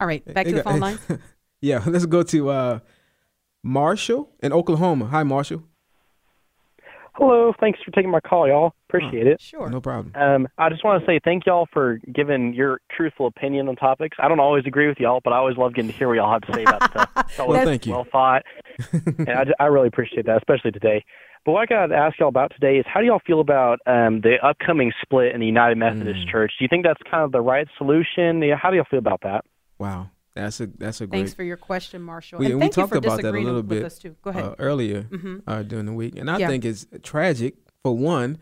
All 0.00 0.06
right, 0.06 0.24
back 0.34 0.46
Hey, 0.46 0.52
to 0.52 0.58
the 0.58 0.62
phone 0.64 0.80
line. 0.80 0.98
yeah, 1.60 1.82
let's 1.86 2.06
go 2.06 2.22
to 2.22 2.50
uh 2.50 2.78
Marshall 3.62 4.30
in 4.42 4.52
Oklahoma. 4.52 5.06
Hi, 5.06 5.22
Marshall. 5.22 5.62
Hello, 7.14 7.54
thanks 7.58 7.78
for 7.82 7.90
taking 7.92 8.10
my 8.10 8.20
call, 8.20 8.46
y'all. 8.46 8.74
Appreciate 8.90 9.26
it. 9.26 9.40
Sure. 9.40 9.70
No 9.70 9.80
problem. 9.80 10.12
Um, 10.14 10.46
I 10.58 10.68
just 10.68 10.84
want 10.84 11.00
to 11.00 11.06
say 11.06 11.18
thank 11.24 11.46
y'all 11.46 11.66
for 11.72 11.98
giving 12.14 12.52
your 12.52 12.80
truthful 12.94 13.26
opinion 13.26 13.68
on 13.68 13.76
topics. 13.76 14.18
I 14.20 14.28
don't 14.28 14.38
always 14.38 14.64
agree 14.66 14.86
with 14.86 14.98
y'all, 15.00 15.20
but 15.24 15.32
I 15.32 15.38
always 15.38 15.56
love 15.56 15.72
getting 15.72 15.90
to 15.90 15.96
hear 15.96 16.08
what 16.08 16.14
y'all 16.18 16.30
have 16.30 16.42
to 16.42 16.52
say 16.52 16.62
about 16.64 16.90
stuff. 16.90 17.10
It's 17.30 17.40
always 17.40 17.56
Well, 17.56 17.64
thank 17.64 17.86
you. 17.86 17.92
Well 17.92 18.06
thought, 18.12 18.42
and 18.92 19.30
I, 19.30 19.44
I 19.58 19.64
really 19.66 19.88
appreciate 19.88 20.26
that, 20.26 20.36
especially 20.36 20.72
today. 20.72 21.04
But 21.46 21.52
what 21.52 21.62
I 21.62 21.66
got 21.66 21.86
to 21.86 21.96
ask 21.96 22.18
y'all 22.18 22.28
about 22.28 22.52
today 22.52 22.76
is 22.76 22.84
how 22.86 23.00
do 23.00 23.06
y'all 23.06 23.22
feel 23.26 23.40
about 23.40 23.78
um, 23.86 24.20
the 24.20 24.36
upcoming 24.44 24.92
split 25.00 25.32
in 25.34 25.40
the 25.40 25.46
United 25.46 25.78
Methodist 25.78 26.26
Mm. 26.26 26.30
Church? 26.30 26.52
Do 26.58 26.64
you 26.64 26.68
think 26.68 26.84
that's 26.84 27.00
kind 27.10 27.24
of 27.24 27.32
the 27.32 27.40
right 27.40 27.66
solution? 27.78 28.42
How 28.60 28.70
do 28.70 28.76
y'all 28.76 28.86
feel 28.90 28.98
about 28.98 29.22
that? 29.22 29.44
Wow, 29.78 30.10
that's 30.36 30.60
a 30.60 30.66
that's 30.66 31.00
a 31.00 31.06
great. 31.06 31.18
Thanks 31.20 31.34
for 31.34 31.42
your 31.42 31.56
question, 31.56 32.00
Marshall. 32.02 32.38
We, 32.38 32.46
and 32.52 32.60
we 32.60 32.68
talked 32.68 32.90
for 32.92 32.98
about 32.98 33.22
that 33.22 33.34
a 33.34 33.38
little 33.38 33.56
with 33.56 33.68
bit 33.68 33.84
us 33.84 33.98
too. 33.98 34.14
Go 34.22 34.30
ahead. 34.30 34.44
Uh, 34.44 34.54
earlier 34.58 35.02
Mhm. 35.04 35.42
uh, 35.46 35.62
during 35.62 35.86
the 35.86 35.92
week, 35.92 36.16
and 36.16 36.30
I 36.30 36.38
Yeah. 36.38 36.48
think 36.48 36.64
it's 36.64 36.86
tragic 37.02 37.54
for 37.82 37.96
one, 37.96 38.38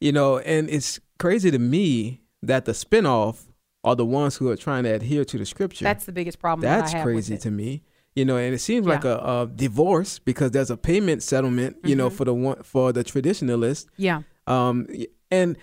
you 0.00 0.12
know, 0.12 0.38
and 0.38 0.68
it's 0.68 1.00
crazy 1.18 1.50
to 1.50 1.58
me 1.58 2.20
that 2.42 2.64
the 2.66 2.72
spinoff 2.72 3.46
are 3.84 3.96
the 3.96 4.04
ones 4.04 4.36
who 4.36 4.48
are 4.50 4.56
trying 4.56 4.84
to 4.84 4.90
adhere 4.90 5.24
to 5.24 5.38
the 5.38 5.46
scripture. 5.46 5.84
That's 5.84 6.04
the 6.04 6.12
biggest 6.12 6.38
problem 6.38 6.62
that 6.62 6.76
I 6.78 6.80
That's 6.82 6.94
with 6.94 7.02
crazy 7.02 7.38
to 7.38 7.50
me. 7.50 7.82
You 8.14 8.24
know, 8.24 8.36
and 8.38 8.54
it 8.54 8.60
seems 8.60 8.86
like 8.86 9.04
a, 9.04 9.16
a 9.18 9.50
divorce 9.54 10.18
because 10.18 10.50
there's 10.52 10.70
a 10.70 10.76
payment 10.76 11.22
settlement. 11.22 11.76
You 11.84 11.94
know, 11.94 12.08
Mhm. 12.08 12.12
for 12.14 12.24
the 12.24 12.34
one 12.34 12.62
for 12.62 12.90
the 12.92 13.04
traditionalist. 13.04 13.86
Yeah. 13.98 14.22
Um, 14.46 14.86
and 15.30 15.56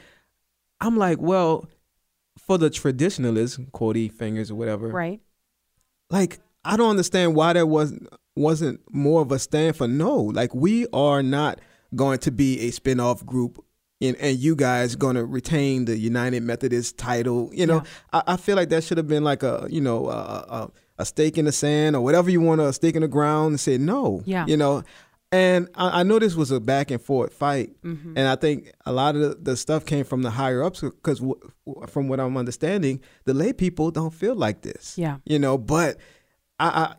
I'm 0.79 0.95
like, 0.97 1.19
well, 1.19 1.67
for 2.37 2.57
the 2.57 2.69
traditionalists, 2.69 3.57
quotey 3.73 4.11
fingers 4.11 4.51
or 4.51 4.55
whatever, 4.55 4.89
Right. 4.89 5.21
Like 6.09 6.39
I 6.65 6.77
don't 6.77 6.91
understand 6.91 7.35
why 7.35 7.53
there 7.53 7.65
wasn't 7.65 8.07
wasn't 8.35 8.81
more 8.91 9.21
of 9.21 9.31
a 9.31 9.39
stand 9.39 9.75
for 9.75 9.87
no. 9.87 10.15
Like 10.15 10.53
we 10.55 10.87
are 10.93 11.21
not 11.21 11.59
going 11.95 12.19
to 12.19 12.31
be 12.31 12.59
a 12.61 12.71
spin-off 12.71 13.25
group 13.25 13.63
and, 14.01 14.17
and 14.17 14.37
you 14.37 14.55
guys 14.55 14.95
going 14.95 15.15
to 15.15 15.25
retain 15.25 15.85
the 15.85 15.97
United 15.97 16.43
Methodist 16.43 16.97
title. 16.97 17.49
You 17.53 17.67
know, 17.67 17.83
I, 18.11 18.23
I 18.27 18.37
feel 18.37 18.55
like 18.55 18.69
that 18.69 18.83
should 18.83 18.97
have 18.97 19.07
been 19.07 19.23
like 19.23 19.43
a 19.43 19.67
you 19.69 19.81
know 19.81 20.07
a, 20.09 20.11
a, 20.11 20.71
a 20.99 21.05
stake 21.05 21.37
in 21.37 21.45
the 21.45 21.51
sand 21.51 21.95
or 21.95 22.03
whatever 22.03 22.29
you 22.29 22.41
want 22.41 22.59
to 22.61 22.67
a 22.67 22.73
stake 22.73 22.95
in 22.95 23.01
the 23.01 23.07
ground 23.07 23.51
and 23.51 23.59
say 23.59 23.77
no. 23.77 24.21
Yeah. 24.25 24.45
you 24.47 24.57
know. 24.57 24.83
And 25.33 25.67
I, 25.75 26.01
I 26.01 26.03
know 26.03 26.19
this 26.19 26.35
was 26.35 26.51
a 26.51 26.59
back 26.59 26.91
and 26.91 27.01
forth 27.01 27.33
fight, 27.33 27.71
Mhm. 27.83 28.13
and 28.15 28.27
I 28.27 28.35
think 28.35 28.71
a 28.85 28.91
lot 28.93 29.15
of 29.15 29.21
the, 29.21 29.35
the 29.51 29.57
stuff 29.57 29.83
came 29.85 30.05
from 30.05 30.21
the 30.21 30.29
higher 30.29 30.61
ups 30.63 30.81
because 30.81 31.19
w- 31.19 31.39
from 31.87 32.07
what 32.07 32.19
I'm 32.19 32.37
understanding, 32.37 33.01
the 33.25 33.33
lay 33.33 33.51
people 33.51 33.89
don't 33.89 34.13
feel 34.13 34.35
like 34.35 34.61
this. 34.61 34.95
Yeah. 34.97 35.17
you 35.25 35.39
know, 35.39 35.57
but 35.57 35.97
I, 36.59 36.67
I 36.67 36.95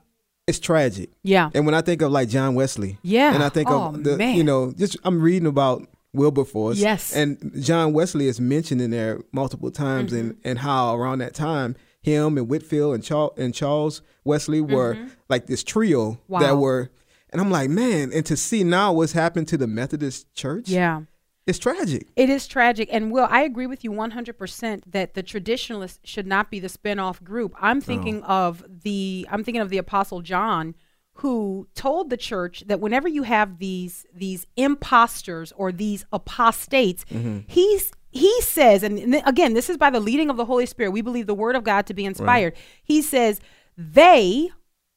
it's 0.47 0.59
tragic. 0.59 1.11
Yeah. 1.23 1.49
And 1.55 1.65
when 1.65 1.75
I 1.75 1.81
think 1.81 2.03
of 2.03 2.11
like 2.13 2.29
John 2.29 2.55
Wesley, 2.55 2.99
Yeah. 3.03 3.33
and 3.35 3.43
I 3.43 3.49
think 3.49 3.71
Oh, 3.71 3.85
of 3.95 4.05
the 4.05 4.17
man. 4.19 4.37
you 4.37 4.45
know 4.45 4.73
just 4.73 4.97
I'm 5.05 5.23
reading 5.23 5.47
about 5.47 5.87
Wilberforce, 6.13 6.79
Yes. 6.79 7.15
and 7.15 7.53
John 7.61 7.93
Wesley 7.93 8.27
is 8.27 8.41
mentioned 8.41 8.81
in 8.81 8.91
there 8.91 9.21
multiple 9.33 9.71
times, 9.71 10.13
and 10.13 10.33
Mm-hmm. 10.33 10.49
and 10.49 10.59
how 10.59 10.95
around 10.97 11.19
that 11.21 11.35
time 11.35 11.77
him 12.03 12.37
and 12.37 12.49
Whitefield 12.49 12.95
and 12.97 13.03
Charles 13.05 13.33
and 13.39 13.55
Charles 13.55 14.03
Wesley 14.25 14.61
were 14.61 14.95
Mhm. 14.97 15.11
like 15.29 15.47
this 15.47 15.63
trio 15.65 16.19
Wow. 16.29 16.41
that 16.41 16.59
were, 16.59 16.91
and 17.35 17.43
I'm 17.43 17.51
like 17.51 17.69
man, 17.69 18.13
and 18.15 18.25
to 18.27 18.37
see 18.37 18.63
now 18.63 18.93
what's 18.93 19.13
happened 19.13 19.49
to 19.49 19.59
the 19.59 19.67
Methodist 19.67 20.33
Church, 20.35 20.69
Yeah. 20.69 21.03
it's 21.47 21.59
tragic. 21.59 22.07
It 22.15 22.31
is 22.31 22.47
tragic. 22.47 22.89
And 22.93 23.11
Wil, 23.11 23.27
I 23.29 23.43
agree 23.43 23.67
with 23.67 23.83
you 23.83 23.91
100% 23.91 24.85
that 24.87 25.15
the 25.15 25.23
traditionalists 25.23 25.99
should 26.05 26.29
not 26.29 26.49
be 26.49 26.61
the 26.61 26.69
spin-off 26.69 27.23
group. 27.25 27.55
I'm 27.61 27.81
thinking 27.81 28.23
of 28.23 28.65
the 28.69 29.27
I'm 29.31 29.43
thinking 29.43 29.61
of 29.61 29.69
the 29.69 29.79
apostle 29.79 30.23
John 30.23 30.77
who 31.19 31.67
told 31.75 32.09
the 32.09 32.17
church 32.17 32.65
that 32.67 32.81
whenever 32.81 33.09
you 33.09 33.25
have 33.25 33.59
these 33.59 34.07
these 34.15 34.47
imposters 34.57 35.53
or 35.57 35.73
these 35.73 36.05
apostates, 36.13 37.05
mm-hmm. 37.07 37.41
he's 37.49 37.91
he 38.11 38.41
says 38.43 38.85
and 38.85 38.97
th- 38.97 39.25
again, 39.27 39.55
this 39.55 39.69
is 39.69 39.77
by 39.77 39.91
the 39.91 40.01
leading 40.01 40.31
of 40.31 40.37
the 40.37 40.45
Holy 40.45 40.67
Spirit. 40.67 40.93
We 40.93 41.03
believe 41.03 41.27
the 41.27 41.35
word 41.35 41.57
of 41.57 41.65
God 41.65 41.85
to 41.87 41.95
be 41.95 42.05
inspired. 42.05 42.55
He 42.85 43.03
says 43.03 43.41
they 43.77 44.51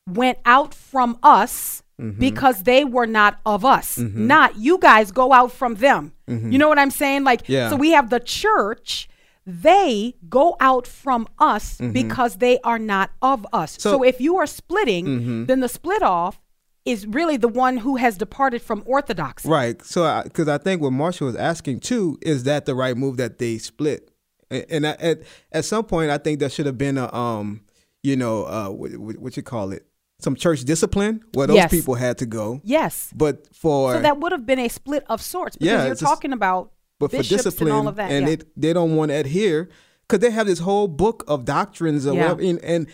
went 0.08 0.38
out 0.46 0.74
from 0.74 1.18
us 1.24 1.82
Mm-hmm. 2.00 2.20
because 2.20 2.62
they 2.64 2.86
were 2.86 3.08
not 3.08 3.40
of 3.44 3.66
us. 3.66 3.98
Mm-hmm. 3.98 4.28
Not 4.28 4.56
you 4.56 4.78
guys 4.78 5.12
go 5.12 5.34
out 5.34 5.52
from 5.52 5.76
them. 5.76 6.14
Mm-hmm. 6.28 6.52
You 6.52 6.60
know 6.60 6.70
what 6.70 6.78
I'm 6.78 6.92
saying? 6.92 7.24
Like, 7.24 7.42
Yeah. 7.50 7.72
so 7.72 7.76
we 7.76 7.90
have 7.92 8.12
the 8.12 8.20
church. 8.20 9.10
They 9.48 10.14
go 10.30 10.58
out 10.60 10.86
from 10.86 11.28
us 11.40 11.78
because 11.78 12.36
they 12.36 12.60
are 12.64 12.78
not 12.78 13.10
of 13.22 13.48
us. 13.52 13.78
So, 13.80 13.94
So- 13.94 14.04
if 14.04 14.22
you 14.22 14.38
are 14.38 14.46
splitting, 14.46 15.46
then 15.48 15.60
the 15.62 15.70
split 15.70 16.04
off 16.04 16.40
is 16.86 17.08
really 17.08 17.36
the 17.36 17.48
one 17.48 17.78
who 17.78 17.96
has 17.96 18.16
departed 18.18 18.62
from 18.62 18.84
orthodoxy. 18.86 19.50
Right. 19.50 19.82
So, 19.84 20.22
because 20.24 20.48
I, 20.48 20.58
think 20.58 20.82
what 20.82 20.92
Marshall 20.94 21.28
was 21.28 21.36
asking 21.36 21.80
too 21.80 22.18
is 22.22 22.44
that 22.44 22.66
the 22.66 22.76
right 22.76 22.96
move 22.96 23.18
that 23.18 23.40
they 23.40 23.58
split, 23.58 24.12
and, 24.52 24.66
and 24.70 24.88
I, 24.88 24.92
at 24.92 25.20
at 25.52 25.66
some 25.66 25.84
point 25.84 26.12
I 26.12 26.18
think 26.18 26.40
there 26.40 26.50
should 26.50 26.66
have 26.66 26.78
been 26.78 26.98
a 26.98 27.14
um, 27.14 27.62
you 28.04 28.16
know, 28.16 28.46
uh, 28.46 28.70
what, 28.70 29.18
what 29.18 29.36
you 29.36 29.44
call 29.44 29.72
it, 29.72 29.86
some 30.20 30.36
church 30.36 30.64
discipline 30.64 31.24
where 31.34 31.48
those 31.48 31.56
Yes. 31.58 31.72
people 31.72 31.96
had 31.96 32.18
to 32.20 32.26
go. 32.26 32.60
Yes. 32.64 33.12
But 33.16 33.54
for 33.56 33.94
So 33.94 34.02
that 34.02 34.20
would 34.20 34.32
have 34.32 34.46
been 34.46 34.60
a 34.60 34.68
split 34.68 35.04
of 35.08 35.22
sorts 35.22 35.56
because 35.58 35.68
Yeah, 35.72 35.86
you're 35.86 35.96
talking 35.96 36.34
about 36.34 36.72
but 37.00 37.12
for 37.12 37.22
discipline 37.22 37.70
and 37.70 37.78
all 37.78 37.88
of 37.88 37.96
that. 37.98 38.12
and 38.12 38.26
yeah. 38.28 38.34
it, 38.34 38.48
they 38.60 38.74
don't 38.74 38.96
want 38.96 39.10
to 39.12 39.16
adhere 39.16 39.70
because 40.08 40.20
they 40.20 40.32
have 40.32 40.48
this 40.48 40.60
whole 40.60 40.88
book 40.88 41.24
of 41.28 41.46
doctrines 41.46 42.08
or 42.08 42.14
Yeah. 42.16 42.22
whatever, 42.24 42.42
and, 42.42 42.60
and 42.64 42.88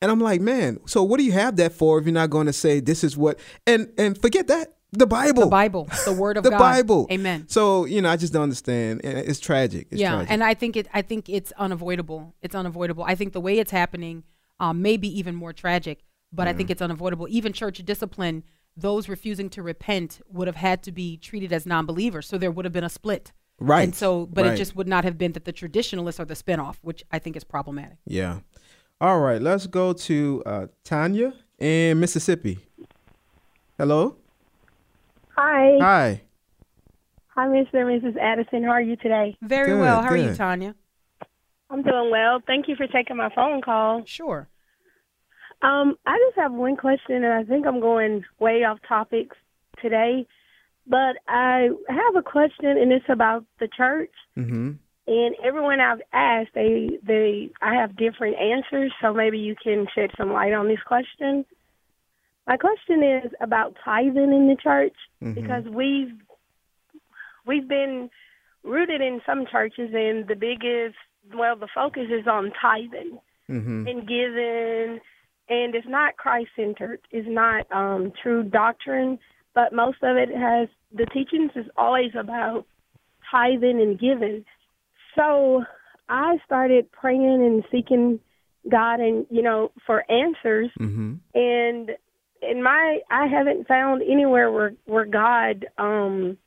and 0.00 0.10
I'm 0.10 0.20
like, 0.20 0.40
man, 0.42 0.80
so 0.86 1.02
what 1.02 1.18
do 1.18 1.24
you 1.24 1.32
have 1.32 1.56
that 1.56 1.72
for 1.72 1.98
if 1.98 2.04
you're 2.04 2.12
not 2.12 2.28
going 2.30 2.46
to 2.46 2.52
say 2.52 2.80
this 2.80 3.04
is 3.04 3.16
what 3.16 3.38
and 3.66 3.92
and 3.98 4.16
forget 4.20 4.46
that 4.48 4.74
the 4.92 5.06
Bible, 5.06 5.42
the 5.44 5.48
Bible, 5.50 5.88
the 6.04 6.12
word 6.12 6.36
of 6.36 6.44
the 6.44 6.50
God. 6.50 6.58
Bible, 6.58 7.06
Amen. 7.10 7.46
So 7.48 7.84
you 7.84 8.00
know, 8.00 8.08
I 8.08 8.16
just 8.16 8.32
don't 8.32 8.44
understand. 8.44 9.00
It's 9.02 9.40
tragic. 9.40 9.88
It's 9.90 10.00
yeah, 10.00 10.12
tragic. 10.12 10.30
and 10.30 10.44
I 10.44 10.54
think 10.54 10.76
it. 10.76 10.86
I 10.94 11.02
think 11.02 11.28
it's 11.28 11.52
unavoidable. 11.58 12.32
It's 12.42 12.54
unavoidable. 12.54 13.02
I 13.04 13.16
think 13.16 13.32
the 13.32 13.40
way 13.40 13.58
it's 13.58 13.72
happening, 13.72 14.22
um, 14.60 14.80
maybe 14.82 15.08
even 15.18 15.34
more 15.34 15.52
tragic. 15.52 16.04
But 16.34 16.48
I 16.48 16.52
think 16.52 16.70
it's 16.70 16.82
unavoidable. 16.82 17.26
Even 17.30 17.52
church 17.52 17.78
discipline, 17.84 18.42
those 18.76 19.08
refusing 19.08 19.48
to 19.50 19.62
repent 19.62 20.20
would 20.28 20.48
have 20.48 20.56
had 20.56 20.82
to 20.82 20.92
be 20.92 21.16
treated 21.16 21.52
as 21.52 21.64
non-believers, 21.64 22.26
so 22.26 22.38
there 22.38 22.50
would 22.50 22.64
have 22.64 22.72
been 22.72 22.84
a 22.84 22.88
split. 22.88 23.32
Right, 23.60 23.84
And 23.84 23.94
so, 23.94 24.26
but 24.26 24.44
right. 24.44 24.54
it 24.54 24.56
just 24.56 24.74
would 24.74 24.88
not 24.88 25.04
have 25.04 25.16
been 25.16 25.32
that 25.32 25.44
the 25.44 25.52
traditionalists 25.52 26.18
are 26.18 26.24
the 26.24 26.34
spinoff, 26.34 26.76
which 26.82 27.04
I 27.12 27.20
think 27.20 27.36
is 27.36 27.44
problematic. 27.44 27.98
Yeah. 28.04 28.40
All 29.00 29.20
right, 29.20 29.40
let's 29.40 29.68
go 29.68 29.92
to 29.92 30.42
uh, 30.44 30.66
Tanya 30.82 31.34
in 31.60 32.00
Mississippi. 32.00 32.58
Hello. 33.78 34.16
Hi. 35.36 35.78
Hi. 35.80 36.20
Hi, 37.28 37.46
Mr. 37.46 37.74
and 37.74 38.02
Mrs. 38.02 38.16
Addison. 38.20 38.64
How 38.64 38.70
are 38.70 38.82
you 38.82 38.96
today? 38.96 39.36
Very 39.40 39.70
Good, 39.72 39.80
well. 39.80 40.02
How 40.02 40.10
are 40.10 40.16
you. 40.16 40.34
Tanya? 40.34 40.74
I'm 41.70 41.82
doing 41.82 42.10
well. 42.10 42.40
Thank 42.46 42.68
you 42.68 42.76
for 42.76 42.86
taking 42.86 43.16
my 43.16 43.30
phone 43.34 43.60
call. 43.62 44.02
Sure. 44.04 44.48
Um, 45.62 45.96
I 46.06 46.18
just 46.26 46.36
have 46.36 46.52
one 46.52 46.76
question, 46.76 47.24
and 47.24 47.32
I 47.32 47.44
think 47.44 47.66
I'm 47.66 47.80
going 47.80 48.24
way 48.38 48.64
off 48.64 48.78
topics 48.86 49.36
today. 49.80 50.26
But 50.86 51.16
I 51.26 51.70
have 51.88 52.16
a 52.16 52.22
question, 52.22 52.66
and 52.66 52.92
it's 52.92 53.08
about 53.08 53.44
the 53.58 53.68
church. 53.68 54.12
Mm-hmm. 54.36 54.72
And 55.06 55.34
everyone 55.42 55.80
I've 55.80 56.02
asked, 56.12 56.50
they 56.54 56.98
they 57.02 57.50
I 57.62 57.74
have 57.74 57.96
different 57.96 58.36
answers. 58.36 58.92
So 59.00 59.12
maybe 59.14 59.38
you 59.38 59.54
can 59.62 59.86
shed 59.94 60.10
some 60.16 60.32
light 60.32 60.52
on 60.52 60.68
this 60.68 60.82
question. 60.86 61.44
My 62.46 62.56
question 62.58 63.02
is 63.02 63.32
about 63.40 63.76
tithing 63.84 64.32
in 64.32 64.48
the 64.48 64.56
church 64.62 64.96
Mhm. 65.22 65.34
because 65.34 65.64
we've 65.64 66.12
we've 67.46 67.68
been 67.68 68.10
rooted 68.62 69.00
in 69.00 69.20
some 69.26 69.46
churches, 69.46 69.90
and 69.94 70.26
the 70.26 70.36
biggest 70.36 70.96
well, 71.34 71.56
the 71.56 71.68
focus 71.74 72.08
is 72.10 72.26
on 72.26 72.52
tithing 72.60 73.18
Mm-hmm. 73.50 73.86
and 73.86 74.08
giving, 74.08 75.00
and 75.48 75.74
it's 75.74 75.86
not 75.88 76.16
Christ 76.16 76.50
centered. 76.56 77.00
It's 77.10 77.28
not 77.28 77.70
um, 77.70 78.12
true 78.22 78.42
doctrine, 78.42 79.18
but 79.54 79.72
most 79.72 79.98
of 80.02 80.16
it 80.16 80.30
has 80.30 80.68
the 80.92 81.06
teachings 81.06 81.50
is 81.54 81.66
always 81.76 82.12
about 82.18 82.66
tithing 83.30 83.80
and 83.80 83.98
giving. 83.98 84.44
So 85.14 85.64
I 86.08 86.38
started 86.44 86.90
praying 86.92 87.44
and 87.44 87.64
seeking 87.70 88.20
God, 88.70 89.00
and 89.00 89.26
you 89.30 89.42
know, 89.42 89.70
for 89.86 90.10
answers. 90.10 90.70
Mm-hmm. 90.80 91.14
And 91.34 91.90
in 92.42 92.62
my, 92.62 93.00
I 93.10 93.26
haven't 93.26 93.68
found 93.68 94.02
anywhere 94.02 94.50
where 94.50 94.74
where 94.86 95.04
God, 95.04 95.66
um, 95.78 96.38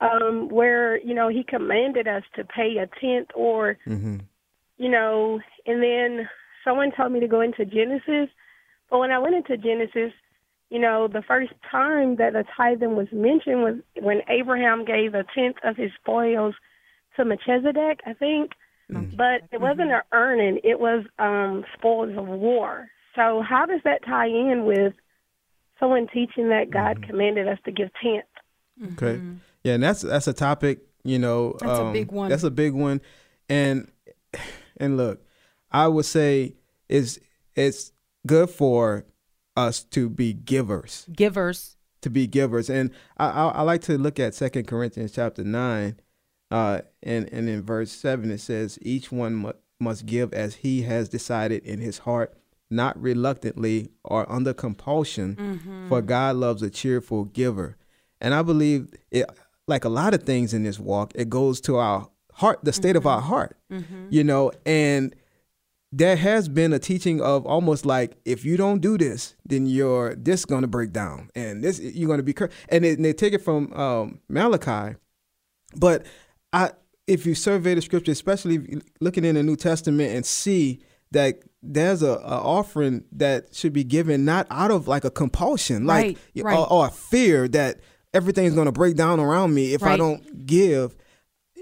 um, 0.00 0.48
where 0.48 0.98
you 1.00 1.14
know 1.14 1.28
He 1.28 1.42
commanded 1.42 2.06
us 2.06 2.22
to 2.36 2.44
pay 2.44 2.76
a 2.78 2.86
tenth 3.00 3.30
or 3.34 3.78
Mm-hmm. 3.86 4.18
you 4.78 4.88
know, 4.88 5.40
and 5.66 5.82
then 5.82 6.28
someone 6.64 6.92
told 6.96 7.12
me 7.12 7.20
to 7.20 7.28
go 7.28 7.40
into 7.40 7.64
Genesis. 7.64 8.28
But 8.90 8.98
when 8.98 9.10
I 9.10 9.18
went 9.18 9.36
into 9.36 9.56
Genesis, 9.56 10.12
you 10.70 10.78
know, 10.78 11.08
the 11.08 11.22
first 11.22 11.52
time 11.70 12.16
that 12.16 12.32
the 12.32 12.44
tithing 12.56 12.96
was 12.96 13.08
mentioned 13.12 13.62
was 13.62 13.74
when 14.00 14.22
Abraham 14.28 14.84
gave 14.84 15.14
a 15.14 15.24
tenth 15.34 15.56
of 15.64 15.76
his 15.76 15.90
spoils 16.00 16.54
to 17.16 17.24
Melchizedek, 17.24 18.00
I 18.06 18.14
think. 18.14 18.52
But 19.16 19.42
it 19.52 19.60
wasn't 19.60 19.92
an 19.92 20.00
earning, 20.12 20.58
it 20.64 20.80
was 20.80 21.04
um 21.18 21.64
spoils 21.74 22.16
of 22.16 22.26
war. 22.26 22.88
So 23.14 23.42
how 23.48 23.66
does 23.66 23.80
that 23.84 24.04
tie 24.04 24.26
in 24.26 24.64
with 24.64 24.94
someone 25.78 26.06
teaching 26.12 26.48
that 26.48 26.70
God 26.70 27.02
commanded 27.02 27.48
us 27.48 27.58
to 27.64 27.72
give 27.72 27.90
tenth? 28.02 28.24
Okay. 28.94 29.20
Yeah, 29.62 29.74
and 29.74 29.82
that's 29.82 30.02
that's 30.02 30.26
a 30.26 30.32
topic, 30.32 30.80
you 31.04 31.18
know. 31.18 31.56
That's 31.60 31.78
a 31.78 31.84
um, 31.84 31.92
big 31.92 32.10
one. 32.10 32.30
That's 32.30 32.44
a 32.44 32.50
big 32.50 32.72
one. 32.72 33.00
And 33.48 33.90
and 34.78 34.96
look, 34.96 35.22
I 35.70 35.88
would 35.88 36.04
say 36.06 36.54
it's 36.88 37.18
it's 37.54 37.92
good 38.26 38.50
for 38.50 39.04
us 39.56 39.82
to 39.84 40.08
be 40.08 40.32
givers. 40.32 41.06
Givers. 41.12 41.76
To 42.02 42.10
be 42.10 42.26
givers. 42.26 42.70
And 42.70 42.90
I 43.18 43.26
I, 43.28 43.48
I 43.48 43.62
like 43.62 43.82
to 43.82 43.98
look 43.98 44.18
at 44.18 44.34
Second 44.34 44.66
Corinthians 44.66 45.12
chapter 45.12 45.44
nine, 45.44 46.00
uh, 46.50 46.80
and, 47.02 47.28
and 47.32 47.48
in 47.48 47.62
verse 47.62 47.90
seven 47.92 48.30
it 48.30 48.38
says, 48.40 48.78
Each 48.82 49.12
one 49.12 49.34
mu- 49.36 49.52
must 49.78 50.06
give 50.06 50.32
as 50.32 50.56
he 50.56 50.82
has 50.82 51.08
decided 51.08 51.64
in 51.64 51.80
his 51.80 51.98
heart, 51.98 52.34
not 52.70 53.00
reluctantly 53.00 53.90
or 54.04 54.30
under 54.30 54.52
compulsion, 54.54 55.36
Mhm. 55.36 55.88
for 55.88 56.02
God 56.02 56.36
loves 56.36 56.62
a 56.62 56.70
cheerful 56.70 57.24
giver. 57.24 57.76
And 58.20 58.34
I 58.34 58.42
believe 58.42 58.92
it 59.10 59.26
like 59.68 59.84
a 59.84 59.88
lot 59.88 60.14
of 60.14 60.24
things 60.24 60.52
in 60.52 60.64
this 60.64 60.78
walk, 60.80 61.12
it 61.14 61.28
goes 61.30 61.60
to 61.62 61.76
our 61.76 62.08
heart, 62.34 62.60
the 62.62 62.72
state 62.72 62.96
of 62.96 63.06
our 63.06 63.20
heart. 63.20 63.56
Mhm. 63.70 64.06
You 64.10 64.24
know, 64.24 64.52
and 64.66 65.14
there 65.92 66.16
has 66.16 66.48
been 66.48 66.72
a 66.72 66.78
teaching 66.78 67.20
of 67.20 67.46
almost 67.46 67.84
like 67.84 68.16
if 68.24 68.44
you 68.44 68.56
don't 68.56 68.80
do 68.80 68.96
this, 68.96 69.34
then 69.44 69.66
your 69.66 70.14
this 70.14 70.44
going 70.44 70.62
to 70.62 70.68
break 70.68 70.92
down, 70.92 71.30
and 71.34 71.64
this 71.64 71.80
you're 71.80 72.06
going 72.06 72.18
to 72.18 72.24
be 72.24 72.32
cursed. 72.32 72.52
And 72.68 72.84
they, 72.84 72.94
they 72.94 73.12
take 73.12 73.32
it 73.32 73.42
from 73.42 73.72
um, 73.72 74.20
Malachi, 74.28 74.96
but 75.76 76.06
I 76.52 76.70
if 77.06 77.26
you 77.26 77.34
survey 77.34 77.74
the 77.74 77.82
scripture, 77.82 78.12
especially 78.12 78.80
looking 79.00 79.24
in 79.24 79.34
the 79.34 79.42
New 79.42 79.56
Testament 79.56 80.14
and 80.14 80.24
see 80.24 80.80
that 81.10 81.42
there's 81.60 82.02
a, 82.02 82.12
a 82.12 82.40
offering 82.40 83.04
that 83.10 83.54
should 83.54 83.72
be 83.72 83.82
given 83.82 84.24
not 84.24 84.46
out 84.48 84.70
of 84.70 84.86
like 84.86 85.04
a 85.04 85.10
compulsion, 85.10 85.86
like 85.86 86.18
Right, 86.34 86.44
right. 86.44 86.58
Or, 86.58 86.72
or 86.72 86.86
a 86.86 86.90
fear 86.90 87.48
that 87.48 87.80
everything's 88.14 88.54
going 88.54 88.66
to 88.66 88.72
break 88.72 88.94
down 88.94 89.18
around 89.18 89.54
me 89.54 89.74
if 89.74 89.82
I 89.82 89.96
don't 89.96 90.46
give. 90.46 90.94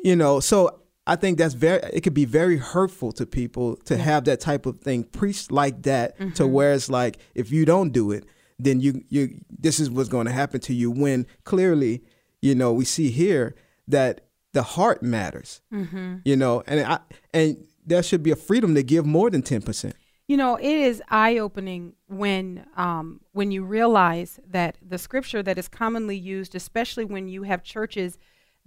You 0.05 0.17
know, 0.17 0.39
so 0.39 0.81
I 1.09 1.17
think 1.17 1.39
that's 1.39 1.55
very. 1.55 1.81
It 1.93 2.03
could 2.03 2.15
be 2.15 2.27
very 2.27 2.59
hurtful 2.59 3.11
to 3.13 3.27
people 3.27 3.77
to 3.87 3.97
have 3.97 4.25
that 4.25 4.41
type 4.41 4.67
of 4.67 4.79
thing 4.81 5.05
preached 5.05 5.51
like 5.51 5.83
that, 5.83 6.17
to 6.37 6.43
Mhm. 6.45 6.51
where 6.51 6.73
it's 6.75 6.89
like 6.89 7.19
if 7.35 7.51
you 7.51 7.65
don't 7.65 7.93
do 7.93 8.13
it, 8.13 8.25
then 8.59 8.81
you 8.81 9.03
you 9.09 9.41
this 9.67 9.81
is 9.81 9.91
what's 9.91 10.09
going 10.09 10.27
to 10.27 10.33
happen 10.33 10.61
to 10.61 10.75
you. 10.75 10.91
When 10.91 11.27
clearly, 11.45 12.03
you 12.43 12.55
know, 12.55 12.73
we 12.73 12.85
see 12.85 13.11
here 13.11 13.55
that 13.89 14.21
the 14.53 14.63
heart 14.63 15.03
matters. 15.03 15.61
Mhm. 15.73 16.21
You 16.25 16.37
know, 16.37 16.63
and 16.67 16.81
I 16.81 16.99
and 17.33 17.57
there 17.87 18.03
should 18.03 18.23
be 18.23 18.31
a 18.31 18.37
freedom 18.37 18.75
to 18.75 18.83
give 18.83 19.07
more 19.07 19.31
than 19.31 19.43
ten 19.43 19.63
percent. 19.63 19.95
You 20.27 20.37
know, 20.37 20.57
it 20.57 20.77
is 20.91 21.03
eye 21.09 21.39
opening 21.39 21.95
when 22.07 22.67
um, 22.77 23.23
when 23.33 23.51
you 23.51 23.65
realize 23.65 24.39
that 24.51 24.77
the 24.87 24.99
scripture 24.99 25.43
that 25.43 25.57
is 25.57 25.69
commonly 25.69 26.19
used, 26.19 26.55
especially 26.55 27.07
when 27.07 27.29
you 27.29 27.45
have 27.45 27.63
churches 27.63 28.19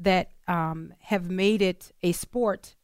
that 0.04 0.32
um, 0.48 0.94
have 1.00 1.30
made 1.30 1.62
it 1.62 1.92
a 2.04 2.12
sport 2.12 2.76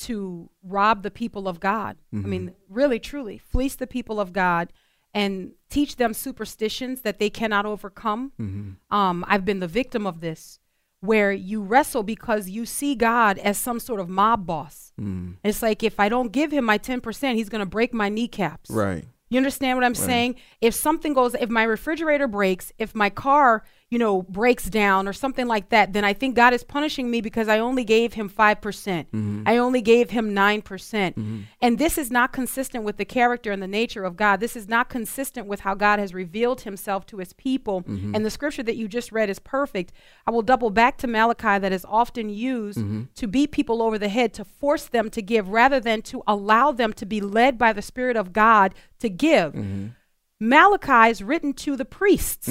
to 0.00 0.48
rob 0.62 1.02
the 1.02 1.10
people 1.10 1.48
of 1.48 1.58
God. 1.58 1.96
I 2.12 2.16
Mhm. 2.16 2.24
mean, 2.24 2.54
really, 2.68 3.00
truly, 3.00 3.38
fleece 3.38 3.74
the 3.74 3.86
people 3.86 4.20
of 4.20 4.32
God 4.32 4.72
and 5.12 5.52
teach 5.70 5.96
them 5.96 6.14
superstitions 6.14 7.00
that 7.00 7.18
they 7.18 7.30
cannot 7.30 7.66
overcome. 7.66 8.32
Mm-hmm. 8.38 8.94
Um, 8.96 9.24
I've 9.26 9.44
been 9.44 9.58
the 9.58 9.66
victim 9.66 10.06
of 10.06 10.20
this, 10.20 10.60
where 11.00 11.32
you 11.32 11.62
wrestle 11.62 12.02
because 12.04 12.48
you 12.48 12.64
see 12.66 12.94
God 12.94 13.38
as 13.38 13.58
some 13.58 13.80
sort 13.80 13.98
of 14.00 14.08
mob 14.08 14.46
boss. 14.46 14.92
Mm. 15.00 15.36
It's 15.42 15.62
like 15.62 15.82
if 15.82 15.98
I 15.98 16.08
don't 16.08 16.30
give 16.30 16.52
him 16.52 16.64
my 16.64 16.78
10%, 16.78 17.36
he's 17.36 17.48
going 17.48 17.60
to 17.60 17.66
break 17.66 17.92
my 17.92 18.08
kneecaps. 18.08 18.70
Right. 18.70 19.04
You 19.30 19.38
understand 19.38 19.76
what 19.78 19.84
I'm 19.84 19.92
Right. 19.92 19.96
saying? 20.06 20.34
If 20.60 20.74
something 20.74 21.12
goes, 21.14 21.34
if 21.34 21.48
my 21.50 21.62
refrigerator 21.64 22.28
breaks, 22.28 22.72
if 22.78 22.94
my 22.94 23.10
car, 23.10 23.64
you 23.90 23.98
know, 23.98 24.20
breaks 24.22 24.68
down 24.68 25.08
or 25.08 25.14
something 25.14 25.46
like 25.46 25.70
that, 25.70 25.94
then 25.94 26.04
I 26.04 26.12
think 26.12 26.34
God 26.36 26.52
is 26.52 26.62
punishing 26.62 27.10
me 27.10 27.22
because 27.22 27.48
I 27.48 27.58
only 27.58 27.84
gave 27.84 28.12
him 28.12 28.28
5%. 28.28 28.60
percent 28.60 29.10
Mhm. 29.12 29.44
I 29.46 29.56
only 29.56 29.80
gave 29.80 30.10
him 30.10 30.34
9%. 30.34 30.62
percent 30.62 31.16
Mhm. 31.16 31.44
And 31.62 31.78
this 31.78 31.96
is 31.96 32.10
not 32.10 32.30
consistent 32.30 32.84
with 32.84 32.98
the 32.98 33.06
character 33.06 33.50
and 33.50 33.62
the 33.62 33.66
nature 33.66 34.04
of 34.04 34.14
God. 34.14 34.40
This 34.40 34.56
is 34.56 34.68
not 34.68 34.90
consistent 34.90 35.46
with 35.46 35.60
how 35.60 35.74
God 35.74 35.98
has 36.00 36.12
revealed 36.12 36.60
himself 36.62 37.06
to 37.06 37.16
his 37.16 37.32
people. 37.32 37.80
Mhm. 37.82 38.14
And 38.14 38.26
the 38.26 38.30
scripture 38.30 38.62
that 38.64 38.76
you 38.76 38.88
just 38.88 39.10
read 39.10 39.30
is 39.30 39.38
perfect. 39.38 39.92
I 40.26 40.32
will 40.32 40.42
double 40.42 40.68
back 40.68 40.98
to 40.98 41.06
Malachi 41.06 41.58
that 41.58 41.72
is 41.72 41.86
often 41.88 42.28
used 42.28 42.78
Mhm. 42.78 43.08
to 43.14 43.26
beat 43.26 43.52
people 43.52 43.80
over 43.80 43.96
the 43.98 44.10
head, 44.10 44.34
to 44.34 44.44
force 44.44 44.84
them 44.86 45.08
to 45.10 45.22
give 45.22 45.48
rather 45.48 45.80
than 45.80 46.02
to 46.02 46.22
allow 46.26 46.72
them 46.72 46.92
to 46.92 47.06
be 47.06 47.22
led 47.22 47.56
by 47.56 47.72
the 47.72 47.80
Spirit 47.82 48.16
of 48.18 48.34
God 48.34 48.74
to 48.98 49.08
give. 49.08 49.54
Mhm. 49.54 49.94
Malachi 50.38 51.10
is 51.10 51.22
written 51.22 51.52
to 51.54 51.74
the 51.74 51.84
priests. 51.86 52.48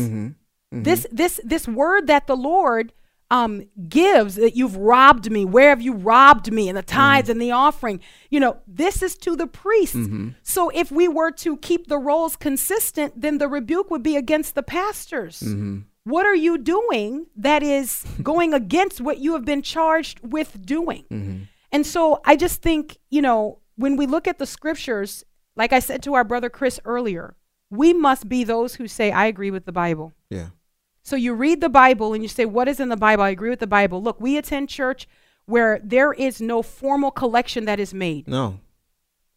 Mm-hmm. 0.74 0.84
This 0.84 1.08
this 1.12 1.40
this 1.44 1.68
word 1.68 2.08
that 2.08 2.28
the 2.28 2.36
Lord 2.36 2.94
um, 3.30 3.68
gives 3.90 4.36
that 4.36 4.56
you've 4.56 4.78
robbed 4.78 5.30
me. 5.32 5.44
Where 5.44 5.70
have 5.70 5.82
you 5.82 5.94
robbed 5.94 6.52
me? 6.52 6.70
And 6.70 6.78
the 6.78 6.82
tithes 6.82 7.30
and 7.30 7.42
the 7.42 7.52
offering. 7.52 8.00
You 8.30 8.40
know, 8.40 8.58
this 8.66 9.02
is 9.02 9.18
to 9.18 9.36
the 9.36 9.48
priests. 9.48 9.96
Mhm. 9.96 10.36
So 10.44 10.70
if 10.70 10.92
we 10.92 11.08
were 11.08 11.32
to 11.32 11.58
keep 11.58 11.88
the 11.88 11.98
roles 11.98 12.36
consistent, 12.36 13.20
then 13.20 13.38
the 13.38 13.48
rebuke 13.50 13.92
would 13.92 14.04
be 14.04 14.16
against 14.16 14.56
the 14.56 14.64
pastors. 14.64 15.42
Mm-hmm. 15.42 15.80
What 16.06 16.26
are 16.26 16.36
you 16.36 16.58
doing 16.58 17.28
that 17.36 17.64
is 17.64 18.06
going 18.24 18.54
against 18.62 19.02
what 19.02 19.18
you 19.18 19.34
have 19.34 19.44
been 19.44 19.62
charged 19.62 20.22
with 20.22 20.66
doing? 20.66 21.04
Mm-hmm. 21.12 21.44
And 21.74 21.86
so 21.86 22.22
I 22.24 22.38
just 22.38 22.62
think, 22.62 22.98
you 23.10 23.22
know, 23.22 23.60
when 23.76 23.98
we 23.98 24.06
look 24.06 24.26
at 24.26 24.40
the 24.40 24.46
scriptures, 24.46 25.26
like 25.58 25.74
I 25.74 25.80
said 25.80 26.02
to 26.04 26.14
our 26.14 26.24
brother 26.24 26.50
Chris 26.50 26.80
earlier, 26.86 27.36
we 27.70 27.94
must 27.94 28.30
be 28.30 28.44
those 28.44 28.76
who 28.76 28.88
say, 28.88 29.12
I 29.12 29.26
agree 29.26 29.52
with 29.52 29.66
the 29.66 29.72
Bible. 29.72 30.14
Yeah. 30.30 30.48
So 31.04 31.16
you 31.16 31.34
read 31.34 31.62
the 31.62 31.70
Bible 31.70 32.14
and 32.14 32.22
you 32.24 32.30
say, 32.30 32.46
What 32.46 32.68
is 32.68 32.80
in 32.80 32.90
the 32.90 32.98
Bible? 32.98 33.24
I 33.24 33.30
agree 33.30 33.50
with 33.50 33.60
the 33.60 33.68
Bible. 33.68 34.02
Look, 34.02 34.20
we 34.20 34.38
attend 34.38 34.70
church 34.70 35.08
where 35.46 35.80
there 35.84 36.12
is 36.14 36.42
no 36.42 36.62
formal 36.62 37.12
collection 37.12 37.66
that 37.66 37.80
is 37.80 37.94
made. 37.94 38.28
No. 38.28 38.60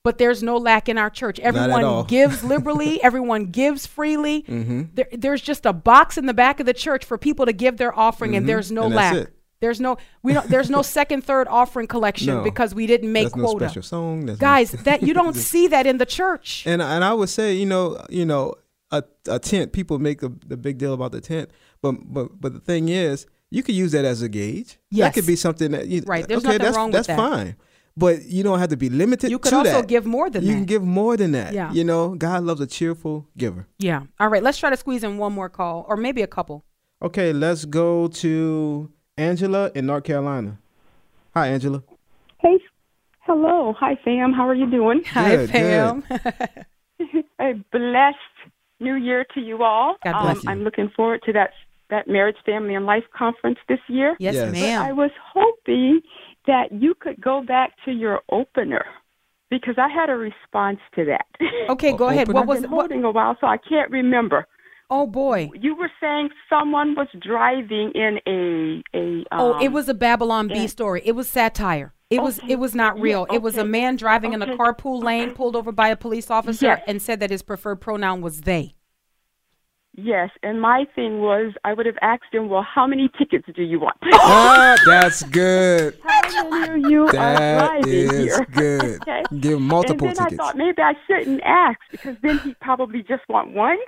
but 0.02 0.16
there's 0.18 0.42
no 0.42 0.56
lack 0.56 0.88
in 0.88 0.96
our 0.98 1.10
church. 1.10 1.38
Everyone 1.40 2.04
gives 2.08 2.42
liberally, 2.42 3.00
everyone 3.02 3.46
gives 3.46 3.86
freely. 3.86 4.42
Mm-hmm. 4.42 4.82
There, 4.94 5.06
there's 5.12 5.42
just 5.42 5.66
a 5.66 5.72
box 5.74 6.16
in 6.18 6.24
the 6.26 6.32
back 6.34 6.58
of 6.58 6.66
the 6.66 6.72
church 6.74 7.04
for 7.04 7.18
people 7.18 7.44
to 7.46 7.52
give 7.52 7.76
their 7.76 7.96
offering, 7.96 8.34
and 8.34 8.44
Mhm. 8.44 8.48
there's 8.48 8.72
no 8.72 8.84
And 8.84 8.94
that's 8.94 9.16
lack. 9.16 9.26
it. 9.28 9.34
There's 9.60 9.80
no 9.80 9.98
we 10.22 10.32
don't 10.32 10.48
there's 10.48 10.70
no 10.70 10.82
second, 10.98 11.22
third 11.24 11.46
offering 11.48 11.86
collection 11.86 12.28
No. 12.28 12.42
because 12.42 12.74
we 12.74 12.86
didn't 12.86 13.12
make 13.12 13.24
There's 13.24 13.36
no 13.36 13.44
quota. 13.44 13.66
special 13.68 13.82
song. 13.82 14.26
there's 14.26 14.40
no- 14.40 14.46
Guys, 14.46 14.70
that 14.84 15.02
you 15.02 15.14
don't 15.14 15.34
see 15.36 15.68
that 15.68 15.86
in 15.86 15.98
the 15.98 16.06
church. 16.06 16.64
And 16.66 16.80
and 16.82 17.04
I 17.04 17.12
would 17.12 17.28
say, 17.28 17.54
you 17.54 17.66
know, 17.66 18.02
you 18.08 18.24
know, 18.24 18.54
a, 18.90 19.04
a 19.28 19.38
tent. 19.38 19.72
People 19.72 19.98
make 19.98 20.22
a, 20.22 20.32
the 20.46 20.56
big 20.56 20.78
deal 20.78 20.94
about 20.94 21.12
the 21.12 21.20
tent, 21.20 21.50
but 21.82 21.92
but 22.12 22.40
but 22.40 22.54
the 22.54 22.60
thing 22.60 22.88
is, 22.88 23.26
you 23.50 23.62
could 23.62 23.74
use 23.74 23.92
that 23.92 24.04
as 24.04 24.22
a 24.22 24.28
gauge. 24.28 24.78
Yes. 24.90 25.08
that 25.08 25.14
could 25.20 25.26
be 25.26 25.36
something 25.36 25.70
that 25.72 25.86
you, 25.88 26.02
Right, 26.06 26.26
there's 26.26 26.38
okay, 26.44 26.48
nothing 26.58 26.64
that's, 26.64 26.76
wrong 26.76 26.86
with 26.88 26.94
that's 26.94 27.06
that. 27.08 27.16
fine. 27.16 27.56
But 27.96 28.24
you 28.24 28.42
don't 28.42 28.60
have 28.60 28.70
to 28.70 28.76
be 28.76 28.88
limited. 28.88 29.30
You 29.30 29.38
could 29.38 29.52
also 29.52 29.72
that. 29.82 29.88
give 29.88 30.06
more 30.06 30.30
than 30.30 30.42
you 30.42 30.46
that. 30.48 30.52
You 30.52 30.58
can 30.58 30.64
give 30.64 30.82
more 30.82 31.16
than 31.16 31.32
that. 31.32 31.52
Yeah. 31.52 31.70
you 31.72 31.84
know, 31.84 32.14
God 32.14 32.44
loves 32.44 32.60
a 32.60 32.66
cheerful 32.66 33.26
giver. 33.36 33.66
Yeah. 33.78 34.04
All 34.18 34.28
right, 34.28 34.42
let's 34.42 34.58
try 34.58 34.70
to 34.70 34.76
squeeze 34.76 35.04
in 35.04 35.18
one 35.18 35.32
more 35.32 35.48
call 35.50 35.84
or 35.88 35.96
maybe 35.96 36.22
a 36.22 36.26
couple. 36.26 36.64
Okay, 37.02 37.32
let's 37.32 37.64
go 37.64 38.06
to 38.08 38.90
Angela 39.20 39.70
in 39.74 39.86
North 39.86 40.04
Carolina. 40.04 40.56
Hi, 41.34 41.48
Angela. 41.48 41.82
Hey, 42.38 42.58
hello. 43.20 43.74
Hi, 43.78 43.98
fam. 44.02 44.32
How 44.32 44.48
are 44.48 44.54
you 44.54 44.68
doing? 44.70 45.02
Hi, 45.08 45.36
Good, 45.36 45.50
Pam. 45.50 46.04
A 47.40 47.52
blessed 47.70 48.16
new 48.80 48.94
year 48.94 49.26
to 49.34 49.40
you 49.40 49.62
all. 49.62 49.96
God 50.02 50.14
um, 50.14 50.22
bless 50.24 50.44
you. 50.44 50.50
I'm 50.50 50.62
looking 50.62 50.90
forward 50.96 51.20
to 51.26 51.32
that 51.34 51.50
that 51.90 52.06
marriage, 52.08 52.36
family, 52.46 52.74
and 52.76 52.86
life 52.86 53.02
conference 53.16 53.58
this 53.68 53.80
year. 53.88 54.16
Yes, 54.20 54.34
Yes. 54.34 54.52
ma'am. 54.52 54.80
But 54.80 54.88
I 54.88 54.92
was 54.92 55.10
hoping 55.34 56.00
that 56.46 56.70
you 56.70 56.94
could 56.94 57.20
go 57.20 57.42
back 57.42 57.72
to 57.84 57.90
your 57.90 58.20
opener 58.30 58.84
because 59.50 59.74
I 59.76 59.88
had 59.88 60.08
a 60.08 60.14
response 60.16 60.78
to 60.94 61.04
that. 61.06 61.26
Okay, 61.68 61.92
go 61.96 62.08
ahead. 62.08 62.28
What 62.28 62.42
I've 62.42 62.48
was 62.48 62.60
been 62.62 62.70
what? 62.70 62.82
holding 62.82 63.04
a 63.04 63.10
while, 63.10 63.36
so 63.40 63.46
I 63.46 63.56
can't 63.58 63.90
remember. 63.90 64.46
Oh 64.90 65.06
boy. 65.06 65.50
You 65.54 65.76
were 65.76 65.90
saying 66.00 66.30
someone 66.48 66.96
was 66.96 67.06
driving 67.20 67.92
in 67.94 68.18
a 68.26 68.98
a. 68.98 69.24
Oh, 69.32 69.58
it 69.60 69.68
um, 69.68 69.72
was 69.72 69.88
a 69.88 69.94
Babylon 69.94 70.48
Bee 70.48 70.62
yeah. 70.62 70.66
story. 70.66 71.00
It 71.04 71.12
was 71.12 71.28
satire. 71.28 71.94
It 72.10 72.20
was 72.20 72.40
it 72.48 72.56
was 72.56 72.74
not 72.74 72.96
Yeah, 72.96 73.02
real. 73.02 73.26
It 73.32 73.40
was 73.40 73.56
a 73.56 73.64
man 73.64 73.94
driving 73.94 74.32
in 74.32 74.42
a 74.42 74.56
carpool 74.56 75.00
lane, 75.02 75.30
pulled 75.30 75.54
over 75.54 75.70
by 75.70 75.88
a 75.88 75.96
police 75.96 76.28
officer, 76.28 76.66
Yes. 76.66 76.82
and 76.88 77.00
said 77.00 77.20
that 77.20 77.30
his 77.30 77.42
preferred 77.42 77.80
pronoun 77.80 78.20
was 78.20 78.40
they. 78.40 78.74
Yes, 79.96 80.30
and 80.42 80.60
my 80.60 80.86
thing 80.94 81.20
was 81.20 81.52
I 81.64 81.72
would 81.74 81.86
have 81.86 81.98
asked 82.00 82.32
him, 82.32 82.48
well, 82.48 82.62
how 82.62 82.86
many 82.86 83.10
tickets 83.18 83.46
do 83.54 83.62
you 83.62 83.78
want? 83.80 83.96
ah, 84.12 84.76
that's 84.86 85.22
good. 85.24 85.98
how 86.34 86.48
many 86.48 86.84
of 86.84 86.90
you 86.90 87.06
are 87.06 87.10
driving 87.10 87.92
is 87.92 88.10
here? 88.10 88.46
good. 88.52 89.02
okay. 89.02 89.22
Give 89.38 89.60
multiple 89.60 90.08
and 90.08 90.16
then 90.16 90.24
tickets. 90.26 90.40
I 90.40 90.44
thought 90.44 90.56
maybe 90.56 90.82
I 90.82 90.94
shouldn't 91.06 91.40
ask 91.44 91.78
because 91.90 92.16
then 92.22 92.38
he'd 92.40 92.58
probably 92.60 93.02
just 93.02 93.28
want 93.28 93.52
one. 93.52 93.78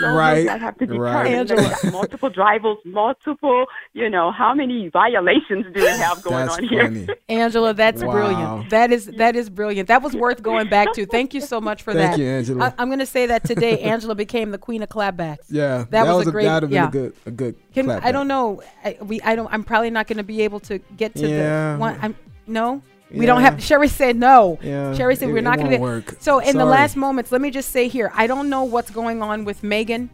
So 0.00 0.12
right, 0.12 0.46
I'd 0.46 0.60
have 0.60 0.76
to 0.78 0.86
right. 0.86 1.24
determine 1.24 1.64
that 1.64 1.92
multiple 1.92 2.28
drivers, 2.28 2.76
multiple, 2.84 3.64
you 3.94 4.10
know, 4.10 4.30
how 4.30 4.52
many 4.52 4.88
violations 4.88 5.64
do 5.72 5.80
we 5.80 5.86
have 5.86 6.22
going 6.22 6.46
That's 6.46 6.58
on 6.58 6.64
here? 6.68 7.06
Angela, 7.28 7.72
that's 7.72 8.02
Wow. 8.02 8.12
brilliant. 8.12 8.70
That 8.70 8.92
is 8.92 9.06
that 9.06 9.36
is 9.36 9.48
brilliant. 9.48 9.88
That 9.88 10.02
was 10.02 10.14
worth 10.14 10.42
going 10.42 10.68
back 10.68 10.92
to. 10.94 11.06
Thank 11.06 11.32
you 11.32 11.40
so 11.40 11.60
much 11.60 11.82
for 11.82 11.94
Thank 11.94 12.12
that. 12.12 12.18
you, 12.18 12.26
Angela. 12.26 12.74
I, 12.76 12.82
am 12.82 12.88
going 12.88 12.98
to 12.98 13.06
say 13.06 13.26
that 13.26 13.44
today. 13.44 13.78
Angela 13.80 14.14
became 14.14 14.50
the 14.50 14.58
queen 14.58 14.82
of 14.82 14.88
clapbacks. 14.88 15.46
Yeah, 15.48 15.86
that, 15.90 16.06
was, 16.06 16.26
a 16.26 16.30
great. 16.30 16.44
That 16.44 16.62
would 16.62 16.62
have 16.64 16.70
been 16.70 16.76
yeah. 16.76 16.88
a 16.88 16.90
good, 16.90 17.16
a 17.26 17.30
good. 17.30 17.56
Can, 17.72 17.86
clap 17.86 18.04
I 18.04 18.12
don't 18.12 18.28
know. 18.28 18.62
I, 18.84 18.98
we 19.00 19.20
I 19.22 19.34
don't. 19.34 19.52
I'm 19.52 19.64
probably 19.64 19.90
not 19.90 20.06
going 20.06 20.18
to 20.18 20.24
be 20.24 20.42
able 20.42 20.60
to 20.60 20.78
get 20.96 21.14
to 21.16 21.28
Yeah. 21.28 21.72
the 21.72 21.73
one. 21.80 21.98
I'm 22.02 22.16
no. 22.46 22.82
We 23.10 23.26
don't 23.26 23.42
have. 23.42 23.62
Sherry 23.62 23.88
said 23.88 24.16
no. 24.16 24.58
Yeah, 24.62 24.92
Sherry 24.94 25.14
said 25.16 25.28
it- 25.28 25.32
we're 25.32 25.40
not 25.40 25.58
going 25.58 25.70
to 25.70 25.78
work. 25.78 26.16
So 26.20 26.38
in 26.40 26.56
the 26.56 26.64
last 26.64 26.96
moments, 26.96 27.30
let 27.30 27.40
me 27.40 27.50
just 27.50 27.70
say 27.70 27.88
here, 27.88 28.10
I 28.14 28.26
don't 28.26 28.48
know 28.48 28.64
what's 28.64 28.90
going 28.90 29.22
on 29.22 29.44
with 29.44 29.62
Meghan 29.62 30.08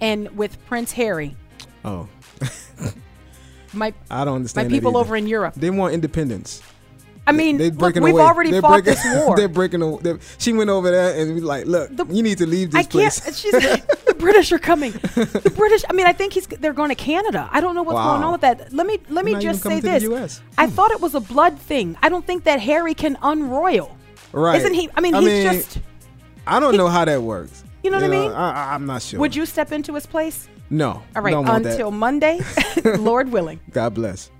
and 0.00 0.36
with 0.36 0.64
Prince 0.66 0.92
Harry. 0.92 1.36
Oh, 1.84 2.08
My 3.72 3.94
I 4.10 4.24
don't 4.24 4.36
understand. 4.36 4.68
that 4.70 4.74
people 4.74 4.90
either. 4.90 4.98
over 4.98 5.16
in 5.16 5.26
Europe. 5.26 5.54
They 5.54 5.70
want 5.70 5.94
independence. 5.94 6.62
I 7.26 7.32
mean, 7.32 7.56
they, 7.56 7.70
look, 7.70 7.94
we've 7.94 8.14
away. 8.14 8.22
already 8.22 8.50
they're 8.50 8.60
fought 8.60 8.82
breaking, 8.82 8.94
this 9.02 9.16
war. 9.26 9.36
They're 9.36 9.48
breaking. 9.48 9.82
a- 9.82 9.98
They're, 9.98 10.18
she 10.38 10.52
went 10.52 10.70
over 10.70 10.90
there 10.90 11.16
and 11.20 11.34
was 11.34 11.44
like, 11.44 11.66
"Look, 11.66 11.96
the, 11.96 12.04
you 12.06 12.22
need 12.22 12.38
to 12.38 12.46
leave 12.46 12.72
this 12.72 12.80
I 12.80 12.82
can't. 12.82 13.14
place." 13.14 13.82
The 14.12 14.18
British 14.18 14.52
are 14.52 14.58
coming. 14.58 14.92
The 14.92 15.52
British. 15.56 15.82
I 15.88 15.94
mean, 15.94 16.06
I 16.06 16.12
think 16.12 16.32
he's. 16.32 16.46
They're 16.46 16.72
going 16.72 16.90
to 16.90 16.94
Canada. 16.94 17.48
I 17.52 17.60
don't 17.60 17.74
know 17.74 17.82
what's 17.82 17.96
going 17.96 18.22
on 18.22 18.32
with 18.32 18.40
that. 18.42 18.72
Let 18.72 18.86
me 18.86 18.98
let 19.08 19.24
me 19.24 19.34
just 19.36 19.62
say 19.62 19.80
coming 19.80 19.82
to 19.82 20.08
the 20.08 20.08
this. 20.08 20.40
I 20.58 20.66
thought 20.66 20.90
it 20.90 21.00
was 21.00 21.14
a 21.14 21.20
blood 21.20 21.58
thing. 21.58 21.96
I 22.02 22.08
don't 22.08 22.24
think 22.26 22.44
that 22.44 22.60
Harry 22.60 22.94
can 22.94 23.16
unroyal. 23.22 23.96
Right? 24.32 24.58
Isn't 24.60 24.74
he? 24.74 24.88
I 24.94 25.00
mean, 25.00 25.14
I 25.14 25.20
he's 25.20 25.28
mean, 25.28 25.52
just. 25.52 25.78
I 26.46 26.60
don't 26.60 26.76
know 26.76 26.88
how 26.88 27.04
that 27.04 27.22
works. 27.22 27.64
You 27.82 27.90
know 27.90 27.96
what 27.98 28.04
I 28.04 28.08
mean? 28.08 28.30
I, 28.30 28.74
I'm 28.74 28.86
not 28.86 29.02
sure. 29.02 29.18
Would 29.20 29.34
you 29.34 29.44
step 29.46 29.72
into 29.72 29.94
his 29.94 30.06
place? 30.06 30.48
No. 30.70 31.02
All 31.16 31.22
right. 31.22 31.32
don't 31.32 31.44
that. 31.44 31.66
Until 31.66 31.90
Monday, 31.90 32.40
Lord 32.84 33.30
willing. 33.30 33.60
God 33.70 33.94
bless. 33.94 34.30